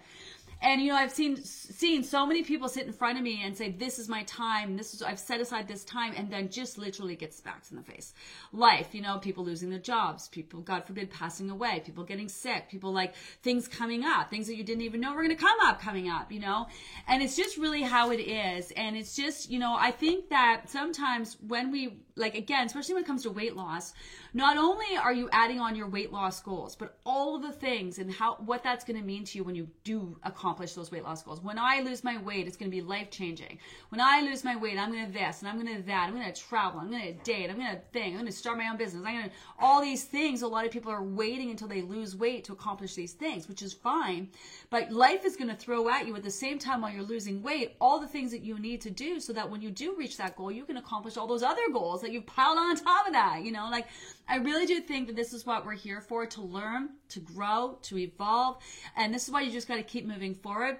And 0.62 0.82
you 0.82 0.88
know, 0.88 0.96
I've 0.96 1.12
seen 1.12 1.36
seen 1.42 2.02
so 2.02 2.26
many 2.26 2.42
people 2.42 2.68
sit 2.68 2.86
in 2.86 2.92
front 2.92 3.16
of 3.16 3.24
me 3.24 3.42
and 3.42 3.56
say, 3.56 3.70
"This 3.70 3.98
is 3.98 4.08
my 4.08 4.22
time. 4.24 4.76
This 4.76 4.92
is 4.92 5.02
I've 5.02 5.18
set 5.18 5.40
aside 5.40 5.66
this 5.66 5.84
time," 5.84 6.12
and 6.16 6.30
then 6.30 6.50
just 6.50 6.76
literally 6.76 7.16
get 7.16 7.32
smacked 7.32 7.70
in 7.70 7.76
the 7.76 7.82
face. 7.82 8.12
Life, 8.52 8.94
you 8.94 9.00
know, 9.00 9.18
people 9.18 9.44
losing 9.44 9.70
their 9.70 9.78
jobs, 9.78 10.28
people, 10.28 10.60
God 10.60 10.84
forbid, 10.84 11.10
passing 11.10 11.50
away, 11.50 11.82
people 11.84 12.04
getting 12.04 12.28
sick, 12.28 12.68
people 12.68 12.92
like 12.92 13.14
things 13.42 13.68
coming 13.68 14.04
up, 14.04 14.28
things 14.28 14.46
that 14.48 14.56
you 14.56 14.64
didn't 14.64 14.82
even 14.82 15.00
know 15.00 15.14
were 15.14 15.22
going 15.22 15.36
to 15.36 15.42
come 15.42 15.58
up, 15.62 15.80
coming 15.80 16.10
up, 16.10 16.30
you 16.30 16.40
know. 16.40 16.66
And 17.08 17.22
it's 17.22 17.36
just 17.36 17.56
really 17.56 17.82
how 17.82 18.10
it 18.10 18.20
is. 18.20 18.70
And 18.72 18.96
it's 18.96 19.16
just, 19.16 19.50
you 19.50 19.58
know, 19.58 19.76
I 19.78 19.90
think 19.90 20.28
that 20.28 20.68
sometimes 20.68 21.38
when 21.46 21.70
we 21.70 22.00
like 22.16 22.34
again, 22.34 22.66
especially 22.66 22.94
when 22.94 23.04
it 23.04 23.06
comes 23.06 23.22
to 23.22 23.30
weight 23.30 23.56
loss, 23.56 23.94
not 24.32 24.56
only 24.56 24.96
are 24.96 25.12
you 25.12 25.28
adding 25.32 25.60
on 25.60 25.74
your 25.74 25.88
weight 25.88 26.12
loss 26.12 26.40
goals, 26.40 26.76
but 26.76 26.98
all 27.04 27.36
of 27.36 27.42
the 27.42 27.52
things 27.52 27.98
and 27.98 28.12
how 28.12 28.36
what 28.36 28.62
that's 28.62 28.84
going 28.84 28.98
to 28.98 29.04
mean 29.04 29.24
to 29.24 29.38
you 29.38 29.44
when 29.44 29.54
you 29.54 29.68
do 29.84 30.16
accomplish 30.22 30.74
those 30.74 30.90
weight 30.90 31.04
loss 31.04 31.22
goals. 31.22 31.40
When 31.40 31.58
I 31.58 31.80
lose 31.80 32.04
my 32.04 32.18
weight, 32.22 32.46
it's 32.46 32.56
going 32.56 32.70
to 32.70 32.76
be 32.76 32.82
life 32.82 33.10
changing. 33.10 33.58
When 33.88 34.00
I 34.00 34.20
lose 34.20 34.44
my 34.44 34.56
weight, 34.56 34.78
I'm 34.78 34.92
going 34.92 35.06
to 35.06 35.12
this 35.12 35.40
and 35.40 35.48
I'm 35.48 35.60
going 35.60 35.76
to 35.76 35.82
that. 35.82 36.08
I'm 36.08 36.14
going 36.14 36.32
to 36.32 36.40
travel. 36.40 36.80
I'm 36.80 36.90
going 36.90 37.02
to 37.02 37.24
date. 37.24 37.50
I'm 37.50 37.56
going 37.56 37.74
to 37.74 37.82
think. 37.92 38.08
I'm 38.08 38.20
going 38.20 38.26
to 38.26 38.32
start 38.32 38.58
my 38.58 38.68
own 38.68 38.76
business. 38.76 39.04
I'm 39.04 39.14
going 39.14 39.30
to 39.30 39.34
all 39.58 39.80
these 39.80 40.04
things. 40.04 40.42
A 40.42 40.48
lot 40.48 40.64
of 40.64 40.70
people 40.70 40.92
are 40.92 41.02
waiting 41.02 41.50
until 41.50 41.68
they 41.68 41.82
lose 41.82 42.16
weight 42.16 42.44
to 42.44 42.52
accomplish 42.52 42.94
these 42.94 43.12
things, 43.12 43.48
which 43.48 43.62
is 43.62 43.72
fine. 43.72 44.28
But 44.70 44.92
life 44.92 45.24
is 45.24 45.36
going 45.36 45.50
to 45.50 45.56
throw 45.56 45.88
at 45.88 46.06
you 46.06 46.14
at 46.16 46.22
the 46.22 46.30
same 46.30 46.58
time 46.58 46.82
while 46.82 46.92
you're 46.92 47.02
losing 47.02 47.42
weight 47.42 47.76
all 47.80 47.98
the 47.98 48.06
things 48.06 48.30
that 48.30 48.42
you 48.42 48.58
need 48.58 48.80
to 48.82 48.90
do 48.90 49.20
so 49.20 49.32
that 49.32 49.50
when 49.50 49.60
you 49.60 49.70
do 49.70 49.94
reach 49.96 50.16
that 50.18 50.36
goal, 50.36 50.50
you 50.50 50.64
can 50.64 50.76
accomplish 50.76 51.16
all 51.16 51.26
those 51.26 51.42
other 51.42 51.62
goals 51.72 52.00
that 52.02 52.12
you've 52.12 52.26
piled 52.26 52.58
on 52.58 52.76
top 52.76 53.06
of 53.06 53.12
that. 53.12 53.42
You 53.42 53.52
know, 53.52 53.68
like 53.70 53.86
I 54.28 54.36
really 54.36 54.66
do 54.66 54.80
think 54.80 55.08
that 55.08 55.16
this 55.16 55.32
is 55.32 55.44
what 55.44 55.66
we're 55.66 55.74
here 55.74 56.00
for 56.00 56.24
to 56.26 56.42
learn, 56.42 56.90
to 57.08 57.20
grow, 57.20 57.78
to 57.82 57.98
evolve. 57.98 58.62
And 58.96 59.12
this 59.12 59.24
is 59.24 59.30
why 59.32 59.42
you 59.42 59.50
just 59.50 59.68
got 59.68 59.76
to 59.76 59.82
keep 59.82 60.06
moving 60.06 60.34
forward. 60.34 60.78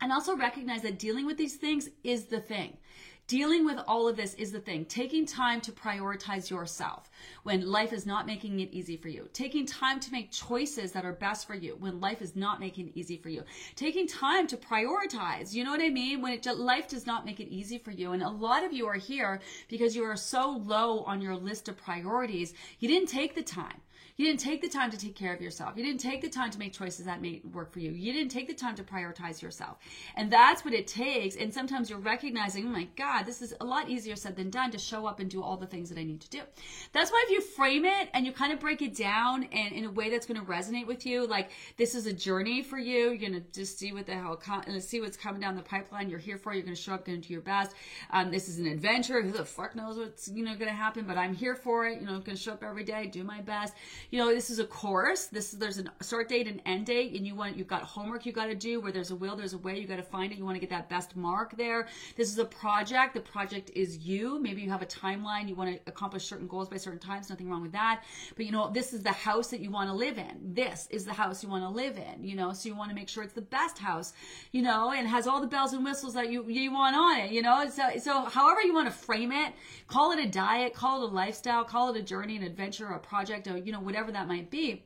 And 0.00 0.12
also 0.12 0.36
recognize 0.36 0.82
that 0.82 0.98
dealing 0.98 1.26
with 1.26 1.36
these 1.36 1.56
things 1.56 1.88
is 2.02 2.26
the 2.26 2.40
thing 2.40 2.76
dealing 3.26 3.64
with 3.64 3.78
all 3.86 4.08
of 4.08 4.16
this 4.16 4.34
is 4.34 4.52
the 4.52 4.60
thing. 4.60 4.84
Taking 4.84 5.26
time 5.26 5.60
to 5.62 5.72
prioritize 5.72 6.50
yourself 6.50 7.10
when 7.42 7.70
life 7.70 7.92
is 7.92 8.06
not 8.06 8.26
making 8.26 8.60
it 8.60 8.70
easy 8.72 8.96
for 8.96 9.08
you. 9.08 9.28
Taking 9.32 9.66
time 9.66 10.00
to 10.00 10.12
make 10.12 10.30
choices 10.30 10.92
that 10.92 11.04
are 11.04 11.12
best 11.12 11.46
for 11.46 11.54
you 11.54 11.76
when 11.78 12.00
life 12.00 12.20
is 12.20 12.36
not 12.36 12.60
making 12.60 12.88
it 12.88 12.96
easy 12.96 13.16
for 13.16 13.28
you. 13.28 13.42
Taking 13.76 14.06
time 14.06 14.46
to 14.48 14.56
prioritize. 14.56 15.54
You 15.54 15.64
know 15.64 15.70
what 15.70 15.80
I 15.80 15.90
mean? 15.90 16.20
When 16.20 16.32
it, 16.32 16.46
life 16.46 16.88
does 16.88 17.06
not 17.06 17.24
make 17.24 17.40
it 17.40 17.48
easy 17.48 17.78
for 17.78 17.90
you. 17.90 18.12
And 18.12 18.22
a 18.22 18.28
lot 18.28 18.64
of 18.64 18.72
you 18.72 18.86
are 18.86 18.94
here 18.94 19.40
because 19.68 19.96
you 19.96 20.04
are 20.04 20.16
so 20.16 20.50
low 20.64 21.00
on 21.00 21.20
your 21.20 21.36
list 21.36 21.68
of 21.68 21.76
priorities. 21.76 22.54
You 22.78 22.88
didn't 22.88 23.08
take 23.08 23.34
the 23.34 23.42
time. 23.42 23.80
You 24.16 24.26
didn't 24.26 24.40
take 24.40 24.62
the 24.62 24.68
time 24.68 24.92
to 24.92 24.96
take 24.96 25.16
care 25.16 25.34
of 25.34 25.40
yourself. 25.40 25.76
You 25.76 25.84
didn't 25.84 26.00
take 26.00 26.20
the 26.20 26.28
time 26.28 26.50
to 26.52 26.58
make 26.58 26.72
choices 26.72 27.04
that 27.06 27.20
may 27.20 27.42
work 27.52 27.72
for 27.72 27.80
you. 27.80 27.90
You 27.90 28.12
didn't 28.12 28.30
take 28.30 28.46
the 28.46 28.54
time 28.54 28.76
to 28.76 28.84
prioritize 28.84 29.42
yourself. 29.42 29.78
And 30.14 30.30
that's 30.30 30.64
what 30.64 30.72
it 30.72 30.86
takes. 30.86 31.34
And 31.34 31.52
sometimes 31.52 31.90
you're 31.90 31.98
recognizing, 31.98 32.64
oh 32.66 32.70
my 32.70 32.86
God, 32.96 33.24
this 33.24 33.42
is 33.42 33.54
a 33.60 33.64
lot 33.64 33.88
easier 33.88 34.14
said 34.14 34.36
than 34.36 34.50
done 34.50 34.70
to 34.70 34.78
show 34.78 35.06
up 35.06 35.18
and 35.18 35.28
do 35.28 35.42
all 35.42 35.56
the 35.56 35.66
things 35.66 35.88
that 35.88 35.98
I 35.98 36.04
need 36.04 36.20
to 36.20 36.30
do. 36.30 36.42
That's 36.92 37.10
why 37.10 37.24
if 37.26 37.32
you 37.32 37.40
frame 37.40 37.84
it 37.84 38.08
and 38.14 38.24
you 38.24 38.30
kind 38.30 38.52
of 38.52 38.60
break 38.60 38.82
it 38.82 38.94
down 38.94 39.48
and 39.52 39.72
in 39.72 39.84
a 39.84 39.90
way 39.90 40.10
that's 40.10 40.26
going 40.26 40.38
to 40.38 40.46
resonate 40.46 40.86
with 40.86 41.04
you, 41.04 41.26
like 41.26 41.50
this 41.76 41.96
is 41.96 42.06
a 42.06 42.12
journey 42.12 42.62
for 42.62 42.78
you. 42.78 43.10
You're 43.10 43.16
going 43.16 43.32
to 43.32 43.42
just 43.52 43.80
see 43.80 43.92
what 43.92 44.06
the 44.06 44.14
hell, 44.14 44.40
see 44.78 45.00
what's 45.00 45.16
coming 45.16 45.40
down 45.40 45.56
the 45.56 45.62
pipeline. 45.62 46.08
You're 46.08 46.20
here 46.20 46.38
for. 46.38 46.54
You're 46.54 46.62
going 46.62 46.76
to 46.76 46.80
show 46.80 46.94
up, 46.94 47.04
going 47.04 47.20
to 47.20 47.26
do 47.26 47.34
your 47.34 47.42
best. 47.42 47.74
Um, 48.10 48.30
this 48.30 48.48
is 48.48 48.60
an 48.60 48.66
adventure. 48.66 49.20
Who 49.22 49.32
the 49.32 49.44
fuck 49.44 49.74
knows 49.74 49.96
what's 49.98 50.28
you 50.28 50.44
know 50.44 50.54
going 50.54 50.70
to 50.70 50.76
happen? 50.76 51.04
But 51.04 51.18
I'm 51.18 51.34
here 51.34 51.56
for 51.56 51.88
it. 51.88 52.00
You 52.00 52.06
know, 52.06 52.14
I'm 52.14 52.22
going 52.22 52.36
to 52.36 52.42
show 52.42 52.52
up 52.52 52.62
every 52.62 52.84
day, 52.84 53.08
do 53.08 53.24
my 53.24 53.40
best 53.40 53.74
you 54.14 54.20
know, 54.20 54.32
this 54.32 54.48
is 54.48 54.60
a 54.60 54.64
course. 54.64 55.26
This 55.26 55.52
is 55.52 55.58
there's 55.58 55.78
a 55.80 55.86
start 56.00 56.28
date 56.28 56.46
and 56.46 56.62
end 56.64 56.86
date, 56.86 57.14
and 57.16 57.26
you 57.26 57.34
want 57.34 57.56
you've 57.56 57.66
got 57.66 57.82
homework 57.82 58.24
you 58.24 58.30
got 58.30 58.46
to 58.46 58.54
do. 58.54 58.80
Where 58.80 58.92
there's 58.92 59.10
a 59.10 59.16
will, 59.16 59.34
there's 59.34 59.54
a 59.54 59.58
way. 59.58 59.76
You 59.80 59.88
got 59.88 59.96
to 59.96 60.04
find 60.04 60.30
it. 60.30 60.38
You 60.38 60.44
want 60.44 60.54
to 60.54 60.60
get 60.60 60.70
that 60.70 60.88
best 60.88 61.16
mark 61.16 61.56
there. 61.56 61.88
This 62.16 62.30
is 62.30 62.38
a 62.38 62.44
project. 62.44 63.14
The 63.14 63.20
project 63.20 63.72
is 63.74 63.98
you. 63.98 64.38
Maybe 64.38 64.62
you 64.62 64.70
have 64.70 64.82
a 64.82 64.86
timeline. 64.86 65.48
You 65.48 65.56
want 65.56 65.74
to 65.74 65.80
accomplish 65.88 66.26
certain 66.26 66.46
goals 66.46 66.68
by 66.68 66.76
certain 66.76 67.00
times. 67.00 67.28
Nothing 67.28 67.50
wrong 67.50 67.60
with 67.60 67.72
that. 67.72 68.04
But 68.36 68.46
you 68.46 68.52
know, 68.52 68.70
this 68.70 68.92
is 68.92 69.02
the 69.02 69.10
house 69.10 69.48
that 69.48 69.58
you 69.58 69.72
want 69.72 69.90
to 69.90 69.96
live 69.96 70.16
in. 70.16 70.54
This 70.54 70.86
is 70.92 71.04
the 71.04 71.12
house 71.12 71.42
you 71.42 71.48
want 71.48 71.64
to 71.64 71.68
live 71.68 71.98
in. 71.98 72.22
You 72.22 72.36
know, 72.36 72.52
so 72.52 72.68
you 72.68 72.76
want 72.76 72.90
to 72.90 72.94
make 72.94 73.08
sure 73.08 73.24
it's 73.24 73.32
the 73.32 73.40
best 73.40 73.78
house. 73.78 74.12
You 74.52 74.62
know, 74.62 74.92
and 74.92 75.08
has 75.08 75.26
all 75.26 75.40
the 75.40 75.48
bells 75.48 75.72
and 75.72 75.84
whistles 75.84 76.14
that 76.14 76.30
you 76.30 76.48
you 76.48 76.72
want 76.72 76.94
on 76.94 77.18
it. 77.18 77.32
You 77.32 77.42
know, 77.42 77.68
so 77.68 77.82
so 77.98 78.26
however 78.26 78.62
you 78.62 78.74
want 78.74 78.86
to 78.86 78.94
frame 78.94 79.32
it, 79.32 79.54
call 79.88 80.12
it 80.12 80.20
a 80.20 80.28
diet, 80.28 80.72
call 80.72 81.02
it 81.02 81.10
a 81.10 81.12
lifestyle, 81.12 81.64
call 81.64 81.92
it 81.92 81.98
a 81.98 82.02
journey, 82.02 82.36
an 82.36 82.44
adventure, 82.44 82.86
a 82.86 83.00
project, 83.00 83.48
or 83.48 83.56
you 83.56 83.72
know, 83.72 83.80
whatever 83.80 84.03
that 84.12 84.28
might 84.28 84.50
be 84.50 84.84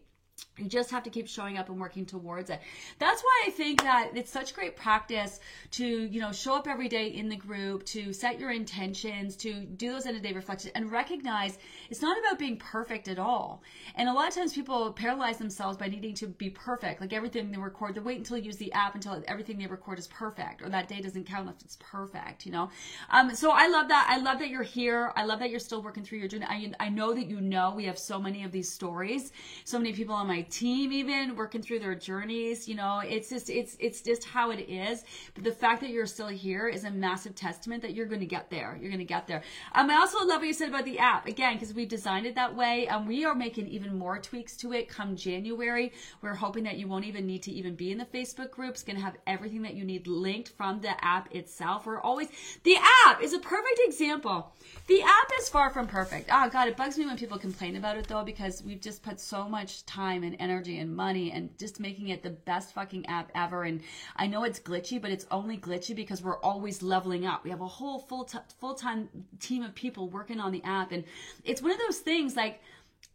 you 0.59 0.67
just 0.67 0.91
have 0.91 1.03
to 1.05 1.11
keep 1.11 1.29
showing 1.29 1.57
up 1.57 1.69
and 1.69 1.81
working 1.81 2.05
towards 2.05 2.51
it. 2.51 2.61
That's 2.99 3.23
why 3.23 3.45
i 3.47 3.51
think 3.51 3.83
that 3.83 4.11
it's 4.15 4.31
such 4.31 4.55
great 4.55 4.77
practice 4.77 5.41
to 5.73 5.87
you 5.87 6.21
know 6.21 6.33
show 6.33 6.55
up 6.55 6.67
every 6.67 6.89
day 6.89 7.09
in 7.09 7.29
the 7.29 7.37
group 7.37 7.85
to 7.87 8.13
set 8.13 8.39
your 8.41 8.51
intentions 8.51 9.37
to 9.37 9.65
do 9.65 9.93
those 9.93 10.07
end 10.07 10.17
of 10.17 10.23
day 10.23 10.33
reflections 10.33 10.73
and 10.75 10.91
recognize 10.91 11.59
it's 11.91 12.03
not 12.03 12.19
about 12.19 12.39
being 12.39 12.57
perfect 12.57 13.09
at 13.09 13.19
all. 13.19 13.63
And 13.95 14.09
a 14.09 14.13
lot 14.13 14.29
of 14.29 14.35
times 14.35 14.53
people 14.53 14.93
paralyze 14.93 15.39
themselves 15.39 15.77
by 15.77 15.89
needing 15.89 16.15
to 16.15 16.27
be 16.27 16.51
perfect 16.51 17.01
like 17.01 17.13
everything 17.13 17.51
they 17.51 17.59
record 17.59 17.95
they 17.95 18.01
wait 18.01 18.19
until 18.19 18.37
you 18.37 18.45
use 18.45 18.57
the 18.57 18.73
app 18.73 18.95
until 18.95 19.23
everything 19.29 19.59
they 19.59 19.67
record 19.67 19.99
is 19.99 20.07
perfect 20.07 20.63
or 20.63 20.69
that 20.69 20.89
day 20.89 21.01
doesn't 21.01 21.27
count 21.27 21.49
if 21.49 21.61
it's 21.63 21.77
perfect 21.81 22.47
you 22.47 22.53
know? 22.53 22.71
Um, 23.11 23.35
so 23.35 23.51
i 23.53 23.69
love 23.69 23.89
that 23.89 24.07
i 24.11 24.19
love 24.19 24.39
that 24.39 24.49
you're 24.49 24.63
here 24.63 25.13
i 25.17 25.25
love 25.25 25.39
that 25.41 25.51
you're 25.51 25.61
still 25.61 25.83
working 25.83 26.05
through 26.05 26.19
your 26.19 26.29
journey. 26.29 26.47
I, 26.49 26.73
I 26.81 26.89
know 26.89 27.13
that 27.15 27.27
you 27.27 27.41
know 27.41 27.73
we 27.75 27.85
have 27.85 27.99
so 27.99 28.21
many 28.21 28.45
of 28.45 28.53
these 28.53 28.71
stories 28.71 29.33
so 29.65 29.79
many 29.79 29.93
people 29.93 30.15
on 30.15 30.28
my 30.29 30.43
team 30.43 30.93
even 30.93 31.35
working 31.35 31.63
through 31.63 31.81
their 31.81 31.95
journeys 31.97 32.69
you 32.69 32.75
know 32.75 33.01
it's 33.05 33.31
just 33.31 33.51
it's 33.51 33.77
it's 33.81 34.01
just 34.03 34.25
how 34.25 34.51
it 34.51 34.69
is. 34.69 35.05
But 35.35 35.45
the 35.45 35.53
fact 35.53 35.81
that 35.81 35.91
you're 35.91 36.07
still 36.07 36.29
here 36.29 36.69
is 36.69 36.85
a 36.85 36.91
massive 36.91 37.35
testament 37.35 37.83
that 37.83 37.95
you're 37.95 38.07
going 38.07 38.21
to 38.21 38.27
get 38.27 38.51
there. 38.51 38.79
You're 38.81 38.91
going 38.91 38.99
to 38.99 39.05
get 39.05 39.27
there. 39.27 39.43
Um, 39.75 39.91
i 39.91 39.95
also 39.97 40.19
love 40.25 40.41
what 40.41 40.47
you 40.47 40.53
said 40.53 40.69
about 40.69 40.85
the 40.85 40.99
app. 40.99 41.27
Again 41.27 41.55
because 41.55 41.75
we 41.75 41.87
designed 41.87 42.27
it 42.27 42.35
that 42.35 42.55
way 42.55 42.87
and 42.87 43.07
we 43.09 43.25
are 43.25 43.35
making 43.35 43.69
even 43.69 43.97
more 43.97 44.19
tweaks 44.19 44.57
to 44.59 44.73
it 44.73 44.89
come 44.89 45.17
january. 45.17 45.93
We're 46.23 46.35
hoping 46.35 46.65
that 46.65 46.77
you 46.77 46.89
won't 46.89 47.05
even 47.05 47.27
need 47.27 47.43
to 47.45 47.53
even 47.53 47.75
be 47.75 47.91
in 47.91 47.99
the 47.99 48.05
facebook 48.05 48.51
group 48.51 48.71
it's 48.71 48.83
going 48.83 48.97
to 48.97 49.03
have 49.03 49.17
everything 49.27 49.63
that 49.63 49.75
you 49.75 49.85
need 49.85 50.07
linked 50.07 50.51
from 50.51 50.81
the 50.81 51.05
app 51.05 51.35
itself. 51.35 51.87
We're 51.87 52.01
always 52.01 52.29
the 52.65 52.77
app 53.07 53.23
is 53.23 53.33
a 53.33 53.39
perfect 53.39 53.81
example. 53.85 54.53
The 54.87 55.03
app 55.03 55.31
is 55.41 55.49
far 55.49 55.71
from 55.71 55.87
perfect. 55.87 56.29
Oh 56.33 56.49
god 56.49 56.69
it 56.69 56.77
bugs 56.77 56.99
me 56.99 57.07
when 57.07 57.17
people 57.17 57.39
complain 57.39 57.77
about 57.77 57.97
it 57.97 58.07
though 58.07 58.25
because 58.25 58.63
we've 58.63 58.81
just 58.81 59.03
put 59.03 59.21
so 59.21 59.49
much 59.49 59.85
time 59.87 60.18
and 60.25 60.37
energy 60.39 60.79
and 60.79 60.95
money 60.95 61.33
and 61.33 61.57
just 61.59 61.81
making 61.81 62.09
it 62.09 62.23
the 62.23 62.31
best 62.31 62.75
fucking 62.75 63.07
app 63.07 63.31
ever. 63.35 63.65
And 63.65 63.81
I 64.17 64.27
know 64.27 64.45
it's 64.45 64.61
glitchy, 64.61 65.01
but 65.01 65.11
it's 65.11 65.27
only 65.31 65.59
glitchy 65.59 65.95
because 65.95 66.23
we're 66.23 66.41
always 66.41 66.83
leveling 66.83 67.27
up. 67.27 67.45
We 67.45 67.51
have 67.51 67.61
a 67.61 67.67
whole 67.67 67.99
full 67.99 68.25
t- 68.25 68.39
full 68.61 68.75
time 68.75 69.09
team 69.41 69.63
of 69.63 69.75
people 69.75 70.09
working 70.09 70.41
on 70.41 70.53
the 70.53 70.63
app, 70.65 70.93
and 70.93 71.05
it's 71.45 71.63
one 71.63 71.73
of 71.73 71.79
those 71.79 71.99
things 71.99 72.37
like 72.37 72.61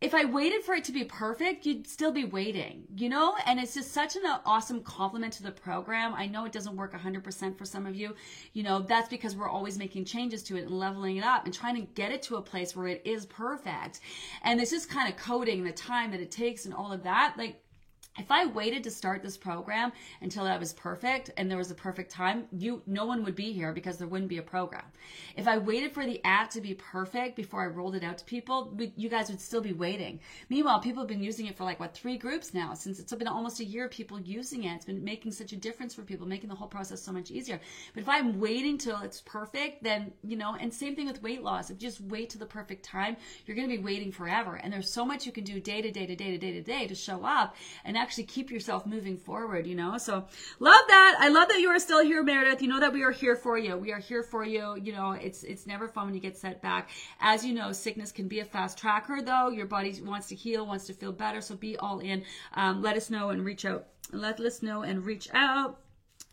if 0.03 0.13
I 0.13 0.25
waited 0.25 0.63
for 0.63 0.75
it 0.75 0.83
to 0.85 0.91
be 0.91 1.05
perfect, 1.05 1.65
you'd 1.65 1.87
still 1.87 2.11
be 2.11 2.25
waiting, 2.25 2.83
you 2.93 3.07
know? 3.07 3.35
And 3.45 3.57
it's 3.57 3.73
just 3.73 3.93
such 3.93 4.17
an 4.17 4.23
awesome 4.45 4.81
compliment 4.83 5.31
to 5.33 5.43
the 5.43 5.51
program. 5.51 6.13
I 6.13 6.25
know 6.25 6.43
it 6.43 6.51
doesn't 6.51 6.75
work 6.75 6.93
100% 6.93 7.57
for 7.57 7.63
some 7.63 7.85
of 7.85 7.95
you. 7.95 8.13
You 8.51 8.63
know, 8.63 8.81
that's 8.81 9.07
because 9.07 9.33
we're 9.33 9.49
always 9.49 9.77
making 9.77 10.03
changes 10.03 10.43
to 10.43 10.57
it 10.57 10.63
and 10.63 10.71
leveling 10.71 11.15
it 11.15 11.23
up 11.23 11.45
and 11.45 11.53
trying 11.53 11.75
to 11.75 11.87
get 11.93 12.11
it 12.11 12.21
to 12.23 12.35
a 12.35 12.41
place 12.41 12.75
where 12.75 12.87
it 12.87 13.01
is 13.05 13.25
perfect. 13.25 14.01
And 14.41 14.59
it's 14.59 14.71
just 14.71 14.89
kind 14.89 15.07
of 15.07 15.17
coding 15.17 15.63
the 15.63 15.71
time 15.71 16.11
that 16.11 16.19
it 16.19 16.31
takes 16.31 16.65
and 16.65 16.73
all 16.73 16.91
of 16.91 17.03
that. 17.03 17.35
Like, 17.37 17.63
if 18.19 18.29
I 18.29 18.45
waited 18.45 18.83
to 18.83 18.91
start 18.91 19.23
this 19.23 19.37
program 19.37 19.91
until 20.21 20.43
I 20.43 20.57
was 20.57 20.71
perfect 20.71 21.31
and 21.35 21.49
there 21.49 21.57
was 21.57 21.71
a 21.71 21.75
perfect 21.75 22.11
time, 22.11 22.45
you 22.51 22.83
no 22.85 23.05
one 23.05 23.23
would 23.23 23.35
be 23.35 23.51
here 23.51 23.73
because 23.73 23.97
there 23.97 24.07
wouldn't 24.07 24.29
be 24.29 24.37
a 24.37 24.43
program. 24.43 24.85
If 25.35 25.47
I 25.47 25.57
waited 25.57 25.93
for 25.93 26.05
the 26.05 26.23
app 26.23 26.51
to 26.51 26.61
be 26.61 26.75
perfect 26.75 27.35
before 27.35 27.63
I 27.63 27.67
rolled 27.67 27.95
it 27.95 28.03
out 28.03 28.19
to 28.19 28.25
people, 28.25 28.77
you 28.95 29.09
guys 29.09 29.29
would 29.29 29.41
still 29.41 29.61
be 29.61 29.73
waiting. 29.73 30.19
Meanwhile, 30.49 30.81
people 30.81 31.01
have 31.01 31.07
been 31.07 31.23
using 31.23 31.47
it 31.47 31.57
for 31.57 31.63
like 31.63 31.79
what 31.79 31.95
three 31.95 32.17
groups 32.17 32.53
now 32.53 32.75
since 32.75 32.99
it's 32.99 33.11
been 33.13 33.27
almost 33.27 33.59
a 33.59 33.65
year. 33.65 33.89
People 33.89 34.19
using 34.21 34.65
it, 34.65 34.75
it's 34.75 34.85
been 34.85 35.03
making 35.03 35.31
such 35.31 35.51
a 35.51 35.57
difference 35.57 35.95
for 35.95 36.03
people, 36.03 36.27
making 36.27 36.49
the 36.49 36.55
whole 36.55 36.67
process 36.67 37.01
so 37.01 37.11
much 37.11 37.31
easier. 37.31 37.59
But 37.95 38.03
if 38.03 38.09
I'm 38.09 38.39
waiting 38.39 38.77
till 38.77 38.99
it's 39.01 39.21
perfect, 39.21 39.83
then 39.83 40.13
you 40.23 40.37
know, 40.37 40.55
and 40.59 40.71
same 40.71 40.95
thing 40.95 41.07
with 41.07 41.23
weight 41.23 41.41
loss. 41.41 41.71
If 41.71 41.81
you 41.81 41.89
just 41.89 42.01
wait 42.01 42.29
to 42.31 42.37
the 42.37 42.45
perfect 42.45 42.85
time, 42.85 43.17
you're 43.47 43.55
going 43.55 43.67
to 43.67 43.75
be 43.75 43.83
waiting 43.83 44.11
forever. 44.11 44.59
And 44.61 44.71
there's 44.71 44.91
so 44.91 45.03
much 45.03 45.25
you 45.25 45.31
can 45.31 45.43
do 45.43 45.59
day 45.59 45.81
to 45.81 45.89
day 45.89 46.05
to 46.05 46.15
day 46.15 46.29
to 46.29 46.37
day 46.37 46.51
to 46.51 46.61
day 46.61 46.85
to 46.85 46.93
show 46.93 47.25
up 47.25 47.55
and 47.83 47.97
actually 48.03 48.25
keep 48.25 48.51
yourself 48.51 48.85
moving 48.85 49.17
forward, 49.17 49.65
you 49.65 49.75
know? 49.75 49.97
So 49.97 50.25
love 50.59 50.83
that. 50.89 51.15
I 51.19 51.29
love 51.29 51.47
that 51.47 51.59
you 51.61 51.69
are 51.69 51.79
still 51.79 52.03
here, 52.03 52.21
Meredith. 52.21 52.61
You 52.61 52.67
know 52.67 52.81
that 52.81 52.91
we 52.91 53.01
are 53.01 53.11
here 53.11 53.35
for 53.35 53.57
you. 53.57 53.77
We 53.77 53.93
are 53.93 53.99
here 53.99 54.21
for 54.21 54.43
you. 54.43 54.75
You 54.75 54.91
know, 54.91 55.13
it's, 55.13 55.43
it's 55.43 55.65
never 55.65 55.87
fun 55.87 56.05
when 56.05 56.13
you 56.13 56.19
get 56.19 56.37
set 56.37 56.61
back. 56.61 56.89
As 57.21 57.45
you 57.45 57.53
know, 57.53 57.71
sickness 57.71 58.11
can 58.11 58.27
be 58.27 58.41
a 58.41 58.45
fast 58.45 58.77
tracker 58.77 59.21
though. 59.21 59.49
Your 59.49 59.65
body 59.65 59.99
wants 60.03 60.27
to 60.27 60.35
heal, 60.35 60.67
wants 60.67 60.85
to 60.87 60.93
feel 60.93 61.13
better. 61.13 61.39
So 61.41 61.55
be 61.55 61.77
all 61.77 61.99
in. 61.99 62.23
Um, 62.55 62.81
let 62.81 62.97
us 62.97 63.09
know 63.09 63.29
and 63.29 63.43
reach 63.45 63.63
out. 63.63 63.87
Let 64.11 64.39
us 64.41 64.61
know 64.61 64.81
and 64.83 65.05
reach 65.05 65.29
out. 65.33 65.79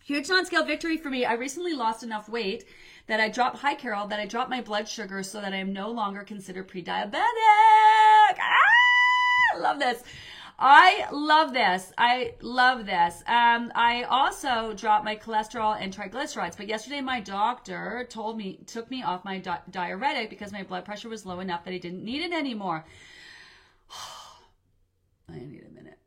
Huge 0.03 0.29
non-scale 0.29 0.65
victory 0.65 0.97
for 0.97 1.09
me. 1.09 1.25
I 1.25 1.35
recently 1.35 1.75
lost 1.75 2.03
enough 2.03 2.29
weight 2.29 2.65
that 3.07 3.21
I 3.21 3.29
dropped, 3.29 3.59
hi 3.59 3.75
Carol, 3.75 4.09
that 4.09 4.19
I 4.19 4.27
dropped 4.27 4.51
my 4.51 4.61
blood 4.61 4.89
sugar 4.89 5.23
so 5.23 5.41
that 5.41 5.53
I 5.53 5.59
am 5.59 5.73
no 5.73 5.89
longer 5.91 6.25
considered 6.25 6.67
pre-diabetic. 6.67 7.15
Ah, 8.41 9.59
love 9.59 9.79
this. 9.79 10.03
I 10.63 11.07
love 11.11 11.55
this. 11.55 11.91
I 11.97 12.35
love 12.43 12.85
this. 12.85 13.23
Um, 13.27 13.73
I 13.75 14.05
also 14.11 14.75
dropped 14.75 15.07
my 15.07 15.17
cholesterol 15.17 15.81
and 15.81 15.95
triglycerides, 15.95 16.59
but 16.59 16.69
yesterday 16.69 17.01
my 17.01 17.21
doctor 17.21 18.07
told 18.11 18.37
me, 18.37 18.61
took 18.67 18.91
me 18.91 19.03
off 19.03 19.25
my 19.25 19.39
di- 19.39 19.63
diuretic 19.71 20.29
because 20.29 20.53
my 20.53 20.63
blood 20.63 20.85
pressure 20.85 21.09
was 21.09 21.25
low 21.25 21.41
enough 21.41 21.65
that 21.65 21.73
I 21.73 21.79
didn't 21.79 22.05
need 22.05 22.21
it 22.21 22.35
anymore. 22.35 22.85
I 25.31 25.39
need 25.39 25.65
a 25.67 25.75
minute. 25.75 25.99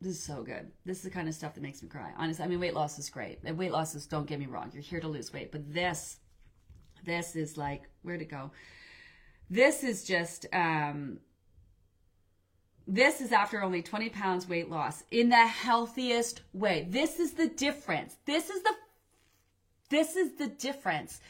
This 0.00 0.16
is 0.16 0.22
so 0.22 0.42
good. 0.42 0.70
This 0.86 0.98
is 0.98 1.02
the 1.02 1.10
kind 1.10 1.28
of 1.28 1.34
stuff 1.34 1.54
that 1.54 1.62
makes 1.62 1.82
me 1.82 1.90
cry. 1.90 2.12
Honestly, 2.16 2.46
I 2.46 2.48
mean, 2.48 2.60
weight 2.60 2.74
loss 2.74 2.98
is 2.98 3.10
great. 3.10 3.40
And 3.44 3.58
weight 3.58 3.72
loss 3.72 3.94
is, 3.94 4.06
don't 4.06 4.26
get 4.26 4.38
me 4.38 4.46
wrong, 4.46 4.70
you're 4.72 4.82
here 4.82 5.00
to 5.00 5.08
lose 5.08 5.34
weight. 5.34 5.52
But 5.52 5.70
this, 5.70 6.16
this 7.04 7.36
is 7.36 7.58
like, 7.58 7.82
where'd 8.00 8.22
it 8.22 8.30
go? 8.30 8.52
This 9.50 9.84
is 9.84 10.02
just, 10.04 10.46
um, 10.52 11.18
this 12.86 13.20
is 13.20 13.32
after 13.32 13.62
only 13.62 13.82
20 13.82 14.10
pounds 14.10 14.48
weight 14.48 14.70
loss 14.70 15.02
in 15.10 15.28
the 15.28 15.46
healthiest 15.46 16.42
way. 16.52 16.86
This 16.88 17.18
is 17.18 17.32
the 17.32 17.48
difference. 17.48 18.16
This 18.26 18.48
is 18.50 18.62
the 18.62 18.72
this 19.88 20.16
is 20.16 20.32
the 20.36 20.48
difference. 20.48 21.20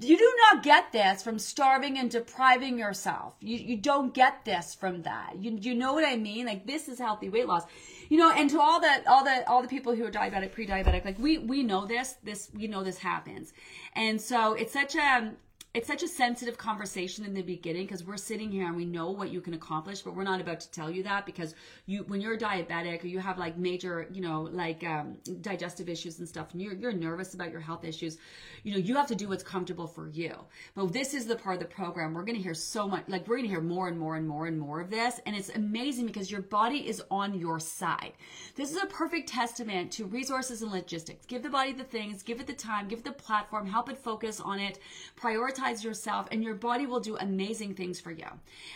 You 0.00 0.16
do 0.16 0.34
not 0.42 0.62
get 0.64 0.90
this 0.92 1.22
from 1.22 1.38
starving 1.38 1.98
and 1.98 2.10
depriving 2.10 2.78
yourself. 2.78 3.34
You, 3.40 3.56
you 3.56 3.76
don't 3.76 4.12
get 4.12 4.44
this 4.44 4.74
from 4.74 5.02
that. 5.02 5.36
You, 5.38 5.56
you 5.60 5.74
know 5.74 5.92
what 5.92 6.04
I 6.04 6.16
mean? 6.16 6.46
Like 6.46 6.66
this 6.66 6.88
is 6.88 6.98
healthy 6.98 7.28
weight 7.28 7.46
loss. 7.46 7.64
You 8.08 8.18
know, 8.18 8.32
and 8.32 8.50
to 8.50 8.60
all 8.60 8.80
the 8.80 9.02
all 9.08 9.24
the 9.24 9.48
all 9.48 9.62
the 9.62 9.68
people 9.68 9.94
who 9.94 10.04
are 10.04 10.10
diabetic, 10.10 10.52
pre-diabetic, 10.52 11.04
like 11.04 11.18
we 11.18 11.38
we 11.38 11.62
know 11.62 11.86
this, 11.86 12.16
this 12.24 12.50
we 12.54 12.66
know 12.66 12.82
this 12.82 12.98
happens. 12.98 13.52
And 13.94 14.20
so 14.20 14.54
it's 14.54 14.72
such 14.72 14.96
a 14.96 15.32
it's 15.74 15.88
such 15.88 16.04
a 16.04 16.08
sensitive 16.08 16.56
conversation 16.56 17.24
in 17.24 17.34
the 17.34 17.42
beginning 17.42 17.84
because 17.84 18.04
we're 18.04 18.16
sitting 18.16 18.48
here 18.48 18.68
and 18.68 18.76
we 18.76 18.84
know 18.84 19.10
what 19.10 19.30
you 19.30 19.40
can 19.40 19.54
accomplish, 19.54 20.02
but 20.02 20.14
we're 20.14 20.22
not 20.22 20.40
about 20.40 20.60
to 20.60 20.70
tell 20.70 20.88
you 20.88 21.02
that 21.02 21.26
because 21.26 21.56
you, 21.86 22.04
when 22.04 22.20
you're 22.20 22.38
diabetic 22.38 23.02
or 23.02 23.08
you 23.08 23.18
have 23.18 23.38
like 23.38 23.58
major, 23.58 24.06
you 24.12 24.20
know, 24.20 24.42
like 24.52 24.84
um, 24.84 25.16
digestive 25.40 25.88
issues 25.88 26.20
and 26.20 26.28
stuff, 26.28 26.52
and 26.52 26.62
you're 26.62 26.74
you're 26.74 26.92
nervous 26.92 27.34
about 27.34 27.50
your 27.50 27.60
health 27.60 27.84
issues, 27.84 28.18
you 28.62 28.70
know, 28.70 28.78
you 28.78 28.94
have 28.94 29.08
to 29.08 29.16
do 29.16 29.28
what's 29.28 29.42
comfortable 29.42 29.88
for 29.88 30.08
you. 30.08 30.32
But 30.76 30.92
this 30.92 31.12
is 31.12 31.26
the 31.26 31.34
part 31.34 31.56
of 31.56 31.68
the 31.68 31.74
program 31.74 32.14
we're 32.14 32.22
going 32.22 32.36
to 32.36 32.42
hear 32.42 32.54
so 32.54 32.86
much, 32.86 33.02
like 33.08 33.26
we're 33.26 33.38
going 33.38 33.48
to 33.48 33.52
hear 33.52 33.60
more 33.60 33.88
and 33.88 33.98
more 33.98 34.14
and 34.14 34.28
more 34.28 34.46
and 34.46 34.56
more 34.56 34.80
of 34.80 34.90
this, 34.90 35.20
and 35.26 35.34
it's 35.34 35.48
amazing 35.56 36.06
because 36.06 36.30
your 36.30 36.42
body 36.42 36.88
is 36.88 37.02
on 37.10 37.36
your 37.36 37.58
side. 37.58 38.12
This 38.54 38.70
is 38.70 38.80
a 38.80 38.86
perfect 38.86 39.28
testament 39.28 39.90
to 39.92 40.04
resources 40.04 40.62
and 40.62 40.70
logistics. 40.70 41.26
Give 41.26 41.42
the 41.42 41.50
body 41.50 41.72
the 41.72 41.82
things, 41.82 42.22
give 42.22 42.38
it 42.38 42.46
the 42.46 42.52
time, 42.52 42.86
give 42.86 43.00
it 43.00 43.04
the 43.04 43.10
platform, 43.10 43.66
help 43.66 43.90
it 43.90 43.98
focus 43.98 44.38
on 44.38 44.60
it, 44.60 44.78
prioritize 45.20 45.63
prioritize 45.64 45.84
yourself 45.84 46.28
and 46.30 46.42
your 46.42 46.54
body 46.54 46.86
will 46.86 47.00
do 47.00 47.16
amazing 47.16 47.74
things 47.74 48.00
for 48.00 48.10
you. 48.10 48.26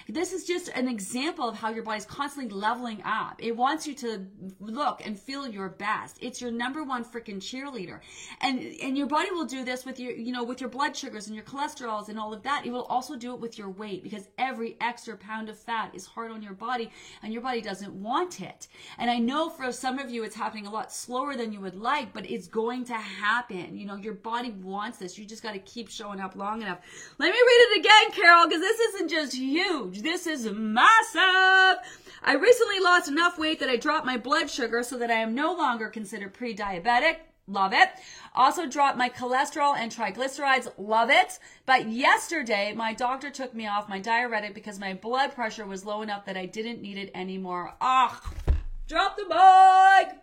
This 0.09 0.33
is 0.33 0.45
just 0.45 0.69
an 0.69 0.89
example 0.89 1.49
of 1.49 1.57
how 1.57 1.71
your 1.71 1.83
body's 1.83 2.05
constantly 2.05 2.53
leveling 2.55 3.03
up. 3.05 3.37
It 3.43 3.57
wants 3.57 3.87
you 3.87 3.95
to 3.97 4.27
look 4.61 5.05
and 5.05 5.19
feel 5.19 5.47
your 5.47 5.69
best. 5.69 6.19
It's 6.21 6.41
your 6.41 6.51
number 6.51 6.85
one 6.85 7.05
freaking 7.05 7.37
cheerleader. 7.37 8.01
And 8.41 8.61
and 8.83 8.97
your 8.97 9.07
body 9.07 9.31
will 9.31 9.45
do 9.45 9.65
this 9.65 9.85
with 9.85 9.99
your 9.99 10.13
you 10.13 10.33
know 10.33 10.45
with 10.45 10.61
your 10.61 10.71
blood 10.71 10.97
sugars 10.97 11.27
and 11.27 11.37
your 11.37 11.45
cholesterols 11.45 12.09
and 12.09 12.19
all 12.19 12.33
of 12.33 12.43
that. 12.43 12.67
It 12.67 12.71
will 12.71 12.85
also 12.85 13.17
do 13.17 13.35
it 13.35 13.41
with 13.41 13.59
your 13.59 13.71
weight 13.71 14.03
because 14.03 14.29
every 14.39 14.77
extra 14.81 15.17
pound 15.17 15.49
of 15.49 15.59
fat 15.59 15.95
is 15.95 16.07
hard 16.07 16.31
on 16.31 16.43
your 16.43 16.55
body 16.55 16.91
and 17.23 17.33
your 17.33 17.43
body 17.43 17.61
doesn't 17.61 17.93
want 17.93 18.41
it. 18.41 18.69
And 18.99 19.11
I 19.11 19.19
know 19.19 19.51
for 19.51 19.71
some 19.73 19.99
of 19.99 20.11
you 20.11 20.25
it's 20.25 20.37
happening 20.37 20.67
a 20.67 20.71
lot 20.71 20.93
slower 20.93 21.37
than 21.37 21.53
you 21.53 21.61
would 21.61 21.77
like, 21.77 22.13
but 22.13 22.29
it's 22.31 22.47
going 22.47 22.85
to 22.87 22.95
happen. 22.95 23.77
You 23.77 23.87
know, 23.87 23.97
your 23.97 24.15
body 24.15 24.51
wants 24.51 24.99
this. 24.99 25.19
You 25.19 25.25
just 25.25 25.43
got 25.43 25.53
to 25.53 25.59
keep 25.59 25.89
showing 25.89 26.21
up 26.21 26.37
long 26.37 26.63
enough 26.63 26.78
let 27.19 27.31
me 27.31 27.39
read 27.39 27.67
it 27.71 27.81
again, 27.81 28.13
Carol, 28.13 28.47
because 28.47 28.61
this 28.61 28.81
isn't 28.81 29.11
just 29.11 29.35
huge. 29.35 30.03
This 30.03 30.27
is 30.27 30.51
massive. 30.51 31.83
I 32.23 32.35
recently 32.35 32.81
lost 32.81 33.09
enough 33.09 33.39
weight 33.39 33.61
that 33.61 33.69
I 33.69 33.77
dropped 33.77 34.07
my 34.07 34.17
blood 34.17 34.51
sugar 34.51 34.83
so 34.83 34.99
that 34.99 35.11
I 35.11 35.21
am 35.21 35.35
no 35.35 35.53
longer 35.53 35.89
considered 35.89 36.35
pre-diabetic. 36.35 37.17
Love 37.47 37.73
it. 37.73 37.89
Also 38.35 38.67
dropped 38.67 38.99
my 38.99 39.09
cholesterol 39.09 39.75
and 39.77 39.91
triglycerides. 39.91 40.71
Love 40.77 41.09
it. 41.11 41.39
But 41.65 41.89
yesterday, 41.89 42.75
my 42.77 42.93
doctor 42.93 43.31
took 43.31 43.55
me 43.55 43.67
off 43.67 43.89
my 43.89 43.99
diuretic 43.99 44.55
because 44.55 44.79
my 44.79 44.93
blood 44.93 45.35
pressure 45.35 45.67
was 45.67 45.87
low 45.87 46.03
enough 46.03 46.27
that 46.27 46.37
I 46.37 46.45
didn't 46.45 46.83
need 46.83 46.99
it 46.99 47.11
anymore. 47.15 47.75
Ah, 47.81 48.21
drop 48.87 49.17
the 49.17 49.25
mic. 49.25 50.19